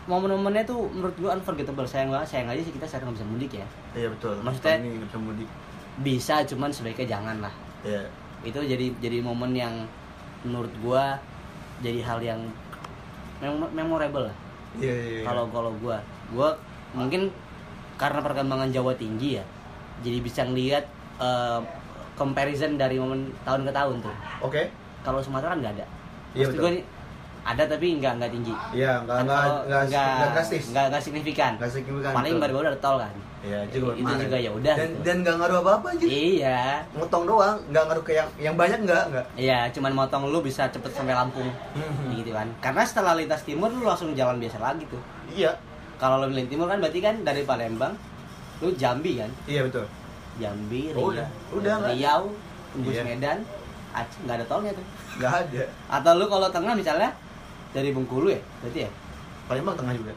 momen-momennya 0.06 0.64
tuh 0.64 0.88
menurut 0.90 1.12
gue 1.14 1.28
unforgettable. 1.28 1.84
Sayang 1.84 2.08
banget, 2.10 2.28
sayang 2.30 2.48
aja 2.50 2.62
sih 2.62 2.72
kita 2.72 2.84
sekarang 2.86 3.06
nggak 3.06 3.18
bisa 3.18 3.28
mudik 3.28 3.52
ya. 3.54 3.68
Iya 3.94 4.08
betul. 4.10 4.36
Maksudnya- 4.40 4.80
ini 4.80 4.96
nggak 4.96 5.10
bisa 5.10 5.20
mudik. 5.20 5.50
Bisa, 6.00 6.36
cuman 6.46 6.70
sebaiknya 6.70 7.08
jangan 7.10 7.36
lah. 7.40 7.54
Iya. 7.82 8.04
Itu 8.42 8.60
jadi 8.62 8.86
jadi 8.98 9.18
momen 9.20 9.52
yang 9.54 9.74
menurut 10.44 10.74
gue 10.80 11.04
jadi 11.82 12.00
hal 12.04 12.20
yang 12.20 12.40
mem- 13.40 13.74
memorable 13.74 14.28
lah. 14.28 14.38
Iya, 14.80 14.94
iya, 14.94 15.06
iya. 15.20 15.24
Kalau 15.24 15.48
kalau 15.52 15.72
gue, 15.78 15.98
gue 16.34 16.50
mungkin 16.94 17.30
karena 17.96 18.20
perkembangan 18.20 18.70
Jawa 18.72 18.94
tinggi 18.96 19.38
ya, 19.38 19.46
jadi 20.02 20.18
bisa 20.20 20.42
ngelihat 20.44 20.86
eh, 21.20 21.60
comparison 22.14 22.78
dari 22.78 22.98
momen 22.98 23.34
tahun 23.46 23.66
ke 23.66 23.72
tahun 23.74 23.96
tuh. 24.02 24.16
Oke. 24.44 24.70
kalau 25.04 25.20
Sumatera 25.20 25.52
kan 25.52 25.60
nggak 25.60 25.76
ada. 25.76 25.86
Iya, 26.32 26.48
Maksud 26.48 26.64
betul. 26.64 26.80
ada 27.44 27.64
tapi 27.68 27.86
nggak 28.00 28.14
nggak 28.24 28.32
tinggi. 28.32 28.54
Iya, 28.72 29.04
nggak 29.04 29.18
nggak 29.28 29.44
nggak 29.68 31.02
signifikan. 31.04 31.52
Nggak 31.60 31.72
signifikan, 31.76 32.14
Paling 32.16 32.40
baru-baru 32.40 32.72
ada 32.72 32.80
tol 32.80 33.04
kan. 33.04 33.12
Iya, 33.44 33.60
itu 33.68 33.76
juga 33.84 33.92
itu 33.92 34.08
kemarin. 34.08 34.24
juga 34.24 34.38
ya 34.40 34.52
udah. 34.56 34.76
Dan 34.80 34.90
gitu. 34.90 35.04
dan 35.04 35.16
nggak 35.20 35.36
ngaruh 35.36 35.58
apa-apa 35.60 35.88
anjir. 35.92 36.08
iya. 36.08 36.62
Motong 36.96 37.24
doang, 37.28 37.58
nggak 37.68 37.84
ngaruh 37.92 38.04
ke 38.08 38.12
yang 38.16 38.30
yang 38.40 38.56
banyak 38.56 38.80
nggak 38.88 39.04
nggak. 39.12 39.26
Iya, 39.36 39.60
cuman 39.76 39.92
motong 39.92 40.24
lu 40.32 40.40
bisa 40.40 40.72
cepet 40.72 40.92
sampai 40.96 41.12
Lampung. 41.12 41.52
Mhm. 41.76 42.24
Gitu 42.24 42.32
kan. 42.32 42.48
Karena 42.64 42.82
setelah 42.88 43.14
lintas 43.20 43.44
timur 43.44 43.68
lu 43.68 43.84
langsung 43.84 44.16
jalan 44.16 44.40
biasa 44.40 44.58
lagi 44.64 44.88
tuh. 44.88 45.02
Iya. 45.28 45.52
Kalau 46.00 46.24
lu 46.24 46.32
lintas 46.32 46.56
timur 46.56 46.72
kan 46.72 46.80
berarti 46.80 47.00
kan 47.04 47.16
dari 47.22 47.44
Palembang 47.44 47.94
lu 48.64 48.72
Jambi 48.80 49.20
kan. 49.20 49.28
Iya 49.44 49.68
betul. 49.68 49.84
Jambi, 50.40 50.90
Oh, 50.96 50.98
Riau, 50.98 51.10
udah. 51.14 51.28
Udah, 51.54 51.74
nggak? 51.78 51.92
Riau, 51.94 52.24
tembus 52.74 52.96
Iya. 52.96 53.04
Medan, 53.06 53.38
Aceh 53.94 54.18
nggak 54.26 54.36
ada 54.42 54.46
tolnya 54.50 54.72
tuh. 54.74 54.86
Nggak 55.22 55.34
ada. 55.46 55.64
Atau 55.94 56.12
lu 56.18 56.26
kalau 56.26 56.48
tengah 56.50 56.74
misalnya 56.74 57.14
dari 57.70 57.94
Bengkulu 57.94 58.34
ya, 58.34 58.42
berarti 58.64 58.80
ya? 58.88 58.90
Palembang 59.46 59.76
tengah 59.78 59.94
juga. 59.94 60.14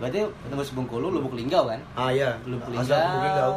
Berarti 0.00 0.18
tembus 0.48 0.72
Bengkulu, 0.72 1.12
Lubuk 1.12 1.36
Linggau 1.36 1.68
kan? 1.68 1.80
Ah 1.92 2.08
iya. 2.08 2.40
Lubuk 2.48 2.72
Asal 2.72 2.96
Lubuk 2.96 3.20
Linggau. 3.20 3.20
Linggau, 3.20 3.52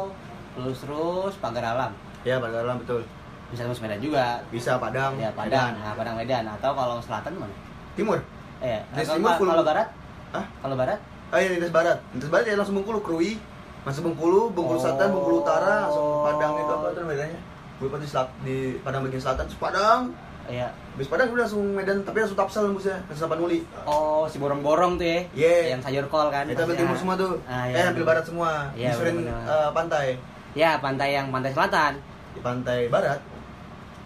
terus 0.54 0.78
terus 0.84 1.34
Pagar 1.40 1.64
Alam. 1.64 1.92
Iya, 2.22 2.36
pada 2.38 2.60
dalam 2.60 2.76
betul. 2.78 3.00
Bisa 3.48 3.64
tembus 3.64 3.80
Medan 3.80 4.00
juga. 4.00 4.44
Bisa 4.52 4.76
Padang. 4.76 5.16
Ya 5.16 5.32
Padang, 5.32 5.72
Medan. 5.72 5.82
nah 5.82 5.92
Padang 5.96 6.16
Medan. 6.20 6.44
Atau 6.46 6.72
kalau 6.76 7.00
selatan 7.00 7.32
mana? 7.40 7.54
Timur. 7.96 8.20
Eh, 8.60 8.80
kalau, 8.92 9.16
timur 9.16 9.32
full- 9.40 9.50
kalau 9.50 9.64
barat? 9.64 9.88
Hah? 10.30 10.44
Kalau 10.60 10.76
barat? 10.76 10.98
Ah 11.32 11.38
iya, 11.40 11.48
lintas 11.56 11.72
barat. 11.72 11.98
Lintas 12.12 12.30
barat 12.30 12.44
ya 12.46 12.54
langsung 12.54 12.76
Bengkulu, 12.76 13.00
Krui. 13.00 13.40
Masuk 13.84 14.02
Bengkulu, 14.08 14.48
Bengkulu 14.52 14.78
Oh. 14.78 14.82
Selatan, 14.84 15.08
Bengkulu 15.12 15.36
Utara, 15.44 15.88
langsung 15.88 16.08
Padang 16.24 16.52
itu 16.56 16.72
apa 16.72 16.86
tuh 16.92 17.02
bedanya? 17.04 17.40
Gue 17.74 17.88
di 17.98 18.08
di 18.44 18.56
Padang 18.80 19.00
bagian 19.04 19.22
selatan, 19.22 19.44
Padang. 19.56 20.00
Iya. 20.44 20.68
Habis 20.94 21.08
Padang 21.08 21.32
udah 21.32 21.42
langsung 21.48 21.64
Medan, 21.72 22.04
tapi 22.04 22.20
langsung 22.20 22.38
Tapsel 22.38 22.68
nembusnya, 22.68 22.96
langsung 23.08 23.24
Sapanuli. 23.26 23.60
Oh, 23.88 24.28
si 24.28 24.36
borong-borong 24.38 25.00
tuh 25.00 25.06
ya. 25.08 25.20
Iya. 25.34 25.76
Yang 25.76 25.80
sayur 25.88 26.04
kol 26.12 26.28
kan. 26.28 26.44
Itu 26.46 26.60
ambil 26.62 26.76
timur 26.76 26.96
semua 26.96 27.14
tuh. 27.16 27.40
Ah, 27.48 27.66
eh, 27.66 27.74
iya, 27.74 27.90
ambil 27.90 28.04
bener. 28.04 28.08
barat 28.12 28.24
semua. 28.28 28.50
Iya, 28.76 28.90
Disuruhin 28.92 29.18
eh, 29.26 29.70
pantai. 29.72 30.06
Ya, 30.54 30.70
pantai 30.78 31.08
yang 31.16 31.26
pantai 31.32 31.50
selatan. 31.50 31.92
Di 32.36 32.40
pantai 32.44 32.78
barat. 32.92 33.20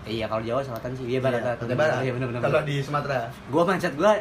Iya, 0.09 0.25
kalau 0.31 0.43
Jawa 0.47 0.61
selatan 0.65 0.91
sih. 0.97 1.05
Iya, 1.05 1.21
barat. 1.21 1.41
Iya, 1.43 1.55
pantai 1.61 1.77
barat. 1.77 2.01
Iya, 2.01 2.13
benar-benar. 2.17 2.41
Kalau 2.47 2.61
di 2.65 2.77
Sumatera. 2.81 3.19
Gua 3.51 3.63
macet 3.67 3.93
gua 3.99 4.13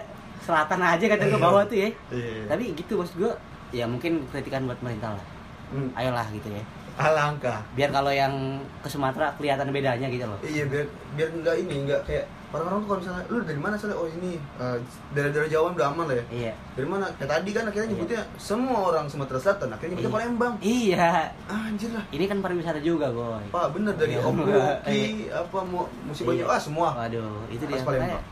selatan 0.44 0.80
aja 0.84 1.06
kadang 1.10 1.30
ke 1.34 1.40
bawah 1.40 1.64
tuh 1.66 1.78
ya. 1.78 1.90
Iya. 2.12 2.52
Tapi 2.52 2.64
gitu 2.76 2.94
maksud 3.00 3.16
gua 3.22 3.32
ya 3.72 3.86
mungkin 3.88 4.24
kritikan 4.34 4.66
buat 4.68 4.80
pemerintah 4.82 5.16
lah. 5.16 5.26
Hmm, 5.72 5.92
Ayolah 5.96 6.28
gitu 6.32 6.48
ya. 6.52 6.64
Alangkah. 6.98 7.62
biar 7.72 7.90
kalau 7.90 8.10
yang 8.10 8.34
ke 8.80 8.88
Sumatera 8.88 9.30
kelihatan 9.34 9.70
bedanya 9.70 10.08
gitu 10.08 10.26
loh 10.26 10.40
Iya 10.40 10.66
biar 10.66 10.86
biar 11.14 11.30
nggak 11.32 11.56
ini 11.60 11.76
nggak 11.86 12.02
kayak 12.04 12.26
orang-orang 12.48 12.80
tuh 12.80 12.88
kalau 12.88 13.00
misalnya 13.00 13.24
lu 13.28 13.38
dari 13.44 13.60
mana 13.60 13.76
soalnya 13.76 13.98
oh 13.98 14.08
ini 14.08 14.32
eh, 14.56 14.78
daerah-daerah 15.12 15.46
Jawa 15.48 15.66
udah 15.70 15.88
aman 15.90 16.06
lah 16.06 16.16
ya. 16.16 16.26
iya 16.32 16.54
Dari 16.74 16.88
mana? 16.88 17.06
Kayak 17.14 17.30
tadi 17.32 17.50
kan 17.52 17.64
akhirnya 17.64 17.84
Iya. 17.84 17.94
nyebutnya 17.94 18.22
semua 18.38 18.80
orang 18.88 19.06
Sumatera 19.06 19.38
Selatan 19.38 19.68
akhirnya 19.70 19.92
nyebutnya 19.92 20.08
Iya. 20.08 20.18
Palembang. 20.18 20.54
iya 20.60 21.10
Ah, 21.46 21.62
anjir 21.68 21.90
lah. 21.92 22.04
ini 22.10 22.26
kan 22.26 22.38
pariwisata 22.40 22.80
juga 22.80 23.08
boy 23.10 23.46
Pak 23.48 23.68
bener 23.72 23.94
dari 23.94 24.14
Iya. 24.14 24.24
Oboki 24.24 24.98
apa 25.44 25.60
mau 25.62 25.86
musim 26.02 26.24
banyak 26.26 26.42
Iya. 26.42 26.50
ah 26.50 26.60
semua. 26.60 26.88
waduh 26.96 27.46
itu 27.48 27.64
Khas 27.64 27.72
dia 27.74 27.86
Palembang. 27.86 28.24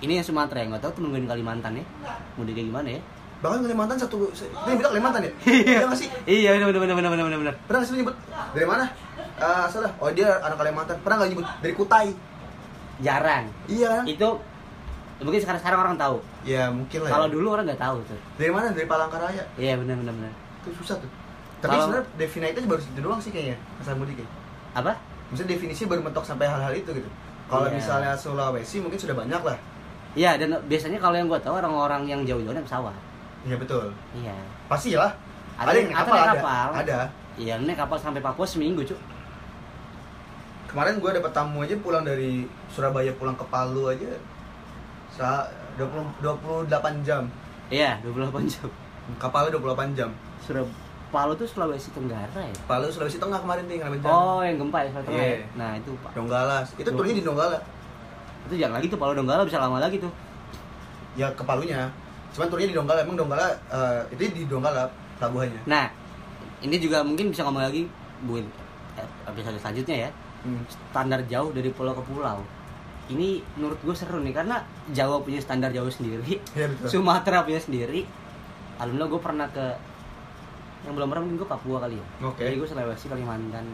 ini 0.00 0.12
yang 0.14 0.24
Sumatera 0.24 0.58
yang 0.58 0.70
nggak 0.70 0.82
tahu 0.82 0.92
tuh 0.94 1.02
nungguin 1.02 1.26
Kalimantan 1.26 1.72
ya 1.74 1.84
mudik 2.34 2.54
kayak 2.54 2.68
gimana 2.68 2.88
ya 2.88 3.00
Bahkan 3.40 3.58
Kalimantan 3.62 3.96
satu 3.96 4.28
itu 4.28 4.44
yang 4.62 4.76
bilang 4.76 4.92
Kalimantan 4.92 5.20
ya? 5.22 5.32
Iya 5.48 5.78
nggak 5.82 5.96
sih? 5.96 6.08
iya 6.26 6.48
benar 6.54 6.68
benar 6.70 6.94
benar 6.94 7.10
benar 7.10 7.24
benar 7.24 7.38
benar 7.40 7.54
Pernah 7.64 7.78
nggak 7.80 7.88
sih 7.88 7.96
nyebut 7.96 8.16
dari 8.52 8.66
mana? 8.66 8.84
Ah, 9.36 9.64
salah. 9.66 9.92
Oh 9.96 10.10
dia 10.10 10.28
anak 10.38 10.56
Kalimantan. 10.56 10.96
Pernah 11.00 11.16
nggak 11.16 11.30
nyebut 11.30 11.46
dari 11.58 11.74
Kutai? 11.74 12.08
jarang 13.00 13.48
Iya 13.64 13.88
kan? 13.90 14.04
itu 14.04 14.28
mungkin 15.18 15.40
sekarang 15.40 15.56
sekarang 15.56 15.78
orang 15.80 15.96
tahu 15.96 16.20
Ya 16.44 16.68
mungkin 16.68 17.00
lah. 17.00 17.08
ya. 17.08 17.12
kalau 17.14 17.26
dulu 17.28 17.46
orang 17.50 17.64
nggak 17.64 17.80
tahu 17.80 17.96
tuh 18.04 18.20
dari 18.36 18.52
mana? 18.52 18.68
Dari 18.70 18.84
Palangkaraya. 18.84 19.44
iya 19.56 19.72
benar 19.74 19.96
benar 19.96 20.12
benar 20.14 20.32
Itu 20.60 20.76
susah 20.76 20.96
tuh. 20.96 21.08
Tapi 21.60 21.72
Kalau- 21.72 21.84
sebenarnya 21.86 22.08
definite 22.16 22.60
baru 22.60 22.80
itu 22.82 23.00
doang 23.00 23.16
sih 23.18 23.30
kayaknya 23.30 23.56
asal 23.78 23.96
mudik 23.96 24.16
ya. 24.16 24.28
apa 24.74 24.92
Maksudnya 25.28 25.48
definisi 25.50 25.82
baru 25.84 26.02
mentok 26.02 26.24
sampai 26.24 26.44
hal-hal 26.44 26.72
itu 26.74 26.90
gitu. 26.90 27.08
Kalau 27.46 27.66
Iya. 27.66 27.74
misalnya 27.74 28.12
Sulawesi 28.14 28.76
mungkin 28.78 28.98
sudah 28.98 29.14
banyak 29.14 29.40
lah. 29.40 29.56
Iya 30.12 30.36
dan 30.36 30.60
biasanya 30.62 30.98
kalau 30.98 31.14
yang 31.14 31.24
gue 31.26 31.38
tahu 31.38 31.54
orang-orang 31.54 32.02
yang 32.04 32.20
jauh-jauh 32.22 32.52
naik 32.52 32.64
pesawat. 32.64 32.92
Iya 33.40 33.56
betul. 33.56 33.86
Iya. 34.12 34.36
Pasti 34.66 34.92
lah. 34.92 35.12
Ada 35.56 35.64
Ada, 35.66 35.70
yang 35.72 35.80
yang- 35.82 35.88
naik 35.90 36.00
kapal, 36.02 36.18
ada. 36.18 36.32
kapal. 36.34 36.68
Ada. 36.74 36.98
Iya 37.36 37.54
naik 37.58 37.78
kapal 37.78 37.96
sampai 37.96 38.20
Papua 38.20 38.44
seminggu 38.44 38.80
cuk. 38.82 39.00
Kemarin 40.66 41.02
gue 41.02 41.10
dapat 41.12 41.32
tamu 41.32 41.60
aja 41.60 41.74
pulang 41.76 42.04
dari 42.04 42.46
Surabaya 42.70 43.10
pulang 43.14 43.34
ke 43.34 43.42
Palu 43.44 43.90
aja. 43.90 44.12
Sa 45.10 45.42
20 45.74 46.06
28 46.22 47.02
jam. 47.02 47.26
Iya 47.68 47.98
28 48.00 48.46
jam. 48.46 48.68
Kapalnya 49.18 49.50
28 49.52 49.98
jam. 49.98 50.10
Surab 50.40 50.68
Palu 51.10 51.34
tuh 51.34 51.42
Sulawesi 51.42 51.90
Tenggara 51.90 52.30
ya. 52.38 52.54
Palu 52.64 52.86
Sulawesi 52.86 53.18
Tengah 53.18 53.42
kemarin 53.42 53.66
nih 53.66 53.82
28 53.82 53.98
jam. 53.98 54.14
Oh 54.14 54.40
yang 54.40 54.56
gempa 54.56 54.78
ya 54.80 54.88
Sulawesi 54.92 55.08
Tengah. 55.08 55.18
Iya. 55.18 55.34
ya? 55.34 55.46
Nah 55.58 55.70
itu 55.74 55.90
pak. 55.98 56.10
Donggala. 56.14 56.56
Itu 56.62 56.88
turunnya 56.88 57.16
di 57.18 57.24
Donggala. 57.26 57.58
Itu 58.46 58.54
jangan 58.54 58.74
lagi 58.78 58.86
tuh 58.86 58.98
Palu 58.98 59.12
Donggala 59.18 59.42
bisa 59.42 59.58
lama 59.58 59.78
lagi 59.82 59.96
tuh. 59.98 60.12
Ya 61.18 61.26
ke 61.34 61.42
Palunya. 61.42 61.90
Cuman 62.34 62.46
turunnya 62.48 62.68
di 62.70 62.76
Donggala. 62.76 63.00
Emang 63.02 63.16
Donggala 63.18 63.46
eh, 63.70 64.00
itu 64.14 64.22
di 64.30 64.42
Donggala 64.46 64.86
pelabuhannya. 65.18 65.62
Nah 65.66 65.90
ini 66.60 66.76
juga 66.76 67.00
mungkin 67.00 67.32
bisa 67.32 67.44
ngomong 67.44 67.64
lagi 67.64 67.88
buin 68.24 68.46
eh, 68.98 69.08
episode 69.28 69.58
selanjutnya 69.58 70.08
ya. 70.08 70.10
Hmm. 70.40 70.62
Standar 70.68 71.20
jauh 71.28 71.50
dari 71.52 71.68
pulau 71.72 71.92
ke 71.92 72.02
pulau. 72.04 72.40
Ini 73.10 73.42
menurut 73.58 73.82
gue 73.82 73.94
seru 73.98 74.22
nih 74.22 74.30
karena 74.30 74.62
Jawa 74.94 75.20
punya 75.20 75.42
standar 75.42 75.74
jauh 75.74 75.90
sendiri. 75.90 76.38
Betul. 76.54 76.86
Sumatera 77.00 77.42
punya 77.42 77.58
sendiri. 77.58 78.06
Alhamdulillah 78.78 79.10
gue 79.10 79.20
pernah 79.20 79.46
ke 79.50 79.66
yang 80.80 80.96
belum 80.96 81.12
pernah 81.12 81.22
mungkin 81.26 81.38
gue 81.44 81.48
Papua 81.50 81.78
kali 81.84 81.96
ya. 82.00 82.06
Oke. 82.24 82.40
Jadi 82.46 82.56
gue 82.56 82.68
Sulawesi, 82.70 83.06
Kalimantan, 83.12 83.66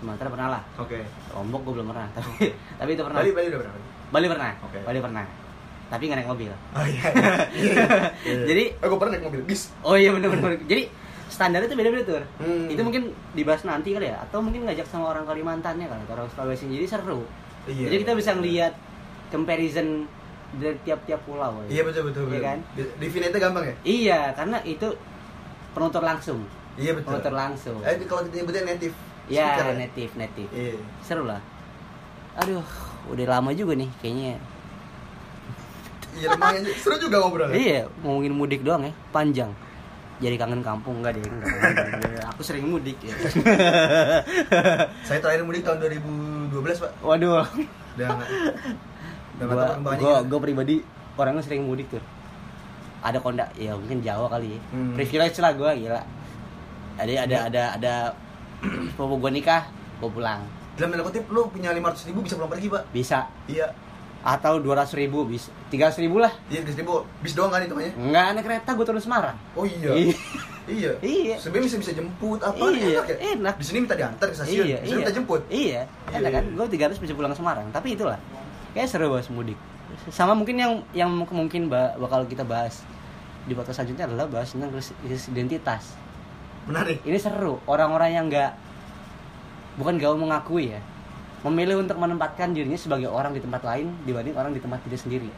Sumatera 0.00 0.28
pernah 0.32 0.48
lah. 0.56 0.62
Oke. 0.80 1.04
Lombok 1.36 1.60
gue 1.68 1.72
belum 1.82 1.88
pernah. 1.92 2.08
Tapi 2.16 2.54
tapi 2.54 2.90
itu 2.94 3.02
pernah. 3.04 3.20
Bali 3.20 3.30
Bali 3.34 3.46
udah 3.52 3.60
berapa? 3.60 3.78
Bali 4.08 4.26
pernah. 4.30 4.50
Oke. 4.64 4.78
Bali 4.86 4.98
pernah. 5.02 5.24
Tapi 5.88 6.02
nggak 6.04 6.18
naik 6.20 6.28
mobil. 6.28 6.52
Oh 6.72 6.84
iya. 6.84 7.02
iya. 7.50 7.72
Iya, 7.72 7.84
iya. 8.22 8.44
Jadi- 8.44 8.68
oh, 8.76 8.86
gue 8.86 8.98
pernah 8.98 9.12
naik 9.16 9.24
mobil 9.24 9.42
bis. 9.44 9.72
Oh 9.80 9.96
iya 9.96 10.12
benar 10.12 10.28
benar. 10.28 10.56
Jadi 10.62 10.82
standar 11.28 11.60
itu 11.60 11.72
beda-beda 11.72 12.04
tuh. 12.04 12.24
Hmm. 12.38 12.68
Itu 12.68 12.80
mungkin 12.82 13.08
dibahas 13.32 13.64
nanti 13.64 13.92
kali 13.92 14.06
ya 14.06 14.20
atau 14.20 14.40
mungkin 14.40 14.64
ngajak 14.64 14.84
sama 14.84 15.10
orang 15.10 15.24
Kalimantannya 15.24 15.86
kan 15.86 15.98
atau 16.04 16.14
orang 16.14 16.28
Sulawesi 16.28 16.68
jadi 16.68 16.86
seru. 16.86 17.24
Iya. 17.64 17.88
Jadi 17.88 17.96
kita 18.02 18.12
bisa 18.14 18.30
ngelihat 18.32 18.72
comparison 19.28 20.08
dari 20.56 20.76
tiap-tiap 20.82 21.20
pulau. 21.24 21.60
ya. 21.68 21.80
Iya 21.80 21.82
betul 21.84 22.02
betul. 22.08 22.22
Iya 22.28 22.40
kan? 22.42 22.58
Definite 22.96 23.36
gampang 23.36 23.64
ya? 23.64 23.74
Iya, 23.82 24.20
karena 24.32 24.58
itu 24.64 24.88
penutur 25.72 26.00
langsung. 26.00 26.40
Iya 26.74 26.96
betul. 26.96 27.16
Penutur 27.16 27.34
langsung. 27.34 27.76
Eh 27.80 27.96
kalau 28.04 28.24
kita 28.24 28.34
nyebutnya 28.40 28.64
native. 28.66 28.96
Ya, 29.28 29.60
native, 29.76 30.12
native. 30.16 30.48
Iya. 30.48 30.80
Seru 31.04 31.28
lah. 31.28 31.40
Aduh, 32.40 32.64
udah 33.08 33.26
lama 33.28 33.52
juga 33.52 33.76
nih 33.76 33.88
kayaknya. 34.00 34.40
Iya 36.16 36.26
lumayan 36.34 36.62
seru 36.80 36.96
juga 36.96 37.16
ngobrol. 37.20 37.52
Iya, 37.52 37.84
ngomongin 38.00 38.32
mudik 38.32 38.60
doang 38.64 38.88
ya, 38.88 38.92
panjang. 39.12 39.50
Jadi 40.18 40.34
kangen 40.34 40.66
kampung 40.66 40.98
enggak 40.98 41.14
deh, 41.14 41.22
enggak. 41.22 42.26
Aku 42.34 42.42
sering 42.42 42.66
mudik 42.66 42.98
ya. 43.04 43.14
Saya 45.06 45.18
terakhir 45.22 45.46
mudik 45.46 45.62
tahun 45.62 45.78
2012 46.50 46.82
pak. 46.82 46.90
Waduh. 47.06 47.46
Udah 47.94 48.08
nggak. 48.18 48.28
Udah 49.38 49.44
nggak 49.46 49.58
tahu 49.62 49.78
Gua, 49.78 49.94
gua, 49.94 50.16
gua 50.26 50.40
pribadi 50.42 50.82
orangnya 51.14 51.42
sering 51.46 51.62
mudik 51.62 51.86
tuh. 51.86 52.02
Ada 52.98 53.22
kondak, 53.22 53.54
ya 53.54 53.78
mungkin 53.78 54.02
Jawa 54.02 54.26
kali 54.26 54.58
ya. 54.58 54.60
Hmm. 54.74 54.98
Privilege 54.98 55.38
lah 55.38 55.52
gua 55.54 55.70
gila. 55.78 56.02
Ada 56.98 57.12
ada 57.30 57.36
ada 57.46 57.62
ada 57.78 57.94
sepupu 58.90 59.22
gua 59.22 59.30
nikah, 59.30 59.70
gua 60.02 60.10
pulang. 60.10 60.40
Dalam 60.74 60.94
tanda 60.94 61.06
kutip 61.06 61.30
lu 61.30 61.46
punya 61.46 61.70
500 61.70 62.10
ribu 62.10 62.26
bisa 62.26 62.34
pulang 62.34 62.50
pergi 62.50 62.66
pak. 62.66 62.82
Bisa 62.90 63.30
Iya. 63.46 63.70
Atau 64.20 64.58
200 64.58 64.90
ribu 64.94 65.22
bisa 65.24 65.48
300 65.68 65.98
ribu 66.00 66.18
lah 66.18 66.34
Iya 66.46 66.60
300 66.62 66.80
ribu. 66.80 67.06
Bis 67.18 67.32
doang 67.32 67.48
kan 67.48 67.60
itu 67.60 67.72
ya? 67.74 67.90
nggak 67.92 68.26
naik 68.32 68.44
kereta 68.44 68.70
gue 68.72 68.84
turun 68.84 68.98
Semarang 68.98 69.38
Oh 69.52 69.62
iya. 69.62 69.92
Iya. 69.92 70.14
Iya. 70.68 70.92
Iya. 71.00 71.34
Sebenarnya 71.38 71.64
bisa 71.66 71.78
bisa 71.80 71.92
jemput 71.94 72.36
apa 72.38 72.60
Iya, 72.68 73.00
enak 73.00 73.06
ya? 73.08 73.16
enak. 73.34 73.54
Di 73.56 73.64
sini 73.64 73.78
minta 73.80 73.94
diantar 73.94 74.26
ke 74.26 74.34
stasiun. 74.34 74.64
iya 74.64 74.76
di 74.76 74.84
sini 74.84 74.90
iya 74.90 74.96
minta 75.00 75.12
jemput. 75.12 75.42
iya 75.48 75.80
Iya, 76.06 76.16
enak 76.18 76.30
kan 76.30 76.44
iya. 76.44 76.54
gue 76.54 76.66
300 76.92 77.00
bisa 77.00 77.12
pulang 77.12 77.30
ke 77.30 77.38
Semarang 77.38 77.66
tapi 77.70 77.94
itulah 77.94 78.18
kayak 78.70 78.84
seru 78.86 79.08
bahas 79.08 79.26
mudik 79.28 79.56
sama 80.08 80.32
mungkin 80.32 80.54
yang 80.54 80.72
yang 80.92 81.08
mungkin 81.08 81.66
ba- 81.66 81.96
bakal 81.96 82.22
kita 82.24 82.44
bahas 82.44 82.84
di 83.42 83.56
podcast 83.56 83.80
selanjutnya 83.80 84.04
adalah 84.04 84.28
bahas 84.28 84.52
tentang 84.52 84.68
krisis 84.68 85.24
identitas 85.26 85.96
Menarik. 86.64 87.00
ini 87.02 87.16
seru 87.16 87.56
orang-orang 87.64 88.10
yang 88.12 88.24
nggak 88.28 88.52
bukan 89.74 89.96
gak 89.96 90.10
mau 90.12 90.28
mengakui 90.28 90.68
ya 90.68 90.80
memilih 91.40 91.78
untuk 91.78 91.94
menempatkan 91.94 92.50
dirinya 92.50 92.74
sebagai 92.74 93.06
orang 93.06 93.30
di 93.30 93.40
tempat 93.40 93.62
lain 93.62 93.94
dibanding 94.02 94.34
orang 94.34 94.50
di 94.50 94.58
tempat 94.58 94.82
diri 94.82 94.96
sendiri 94.96 95.30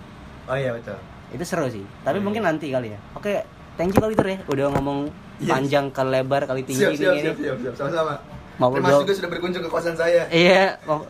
Oh 0.44 0.54
iya 0.54 0.72
betul. 0.72 0.96
itu 1.30 1.44
seru 1.44 1.66
sih 1.66 1.84
tapi 2.00 2.16
Iya. 2.16 2.24
mungkin 2.24 2.42
nanti 2.42 2.66
kali 2.68 2.90
ya 2.90 2.98
oke 3.12 3.32
thank 3.74 3.90
you 3.90 3.98
kali 3.98 4.12
itu 4.12 4.22
ya 4.24 4.38
udah 4.46 4.66
ngomong 4.72 4.98
Yes. 5.38 5.48
panjang 5.48 5.88
kali 5.88 6.10
lebar 6.14 6.44
kali 6.44 6.60
tinggi 6.62 6.84
Siap 6.84 6.92
siap 6.94 7.14
ini 7.14 7.22
siap 7.22 7.36
siap 7.38 7.56
siap 7.58 7.74
sama-sama. 7.74 8.12
Mau 8.56 8.68
Terima 8.70 8.92
kasih 8.92 9.00
juga 9.00 9.14
sudah 9.16 9.30
berkunjung 9.30 9.62
ke 9.62 9.70
kosan 9.70 9.94
saya. 9.94 10.28
iya 10.28 10.76
kok 10.78 11.08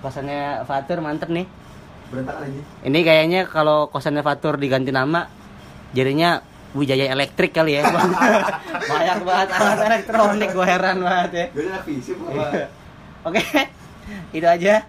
kosannya 0.00 0.62
Fatur 0.62 0.98
mantep 1.00 1.26
nih 1.28 1.42
Berantakan 2.06 2.40
lagi. 2.44 2.60
ini 2.82 2.98
kayaknya 3.00 3.40
kalau 3.44 3.86
kosannya 3.88 4.20
Fatur 4.20 4.54
diganti 4.56 4.90
nama 4.90 5.26
jadinya 5.90 6.38
Wijaya 6.70 7.06
Elektrik 7.08 7.50
kali 7.50 7.74
ya 7.74 7.82
banyak 8.90 9.18
banget 9.22 9.48
alat 9.52 9.78
elektronik 9.84 10.50
gue 10.50 10.66
heran 10.68 10.96
banget 11.00 11.30
ya 11.32 11.46
Gue 11.50 11.64
anak 11.64 11.82
fisip 11.82 12.16
Iya. 12.20 12.66
oke 13.24 13.42
itu 14.32 14.46
aja. 14.46 14.86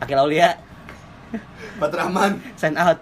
Akil 0.00 0.16
Aulia 0.16 0.56
Pak 1.76 1.92
Rahman. 1.92 2.40
sign 2.56 2.76
out 2.80 2.96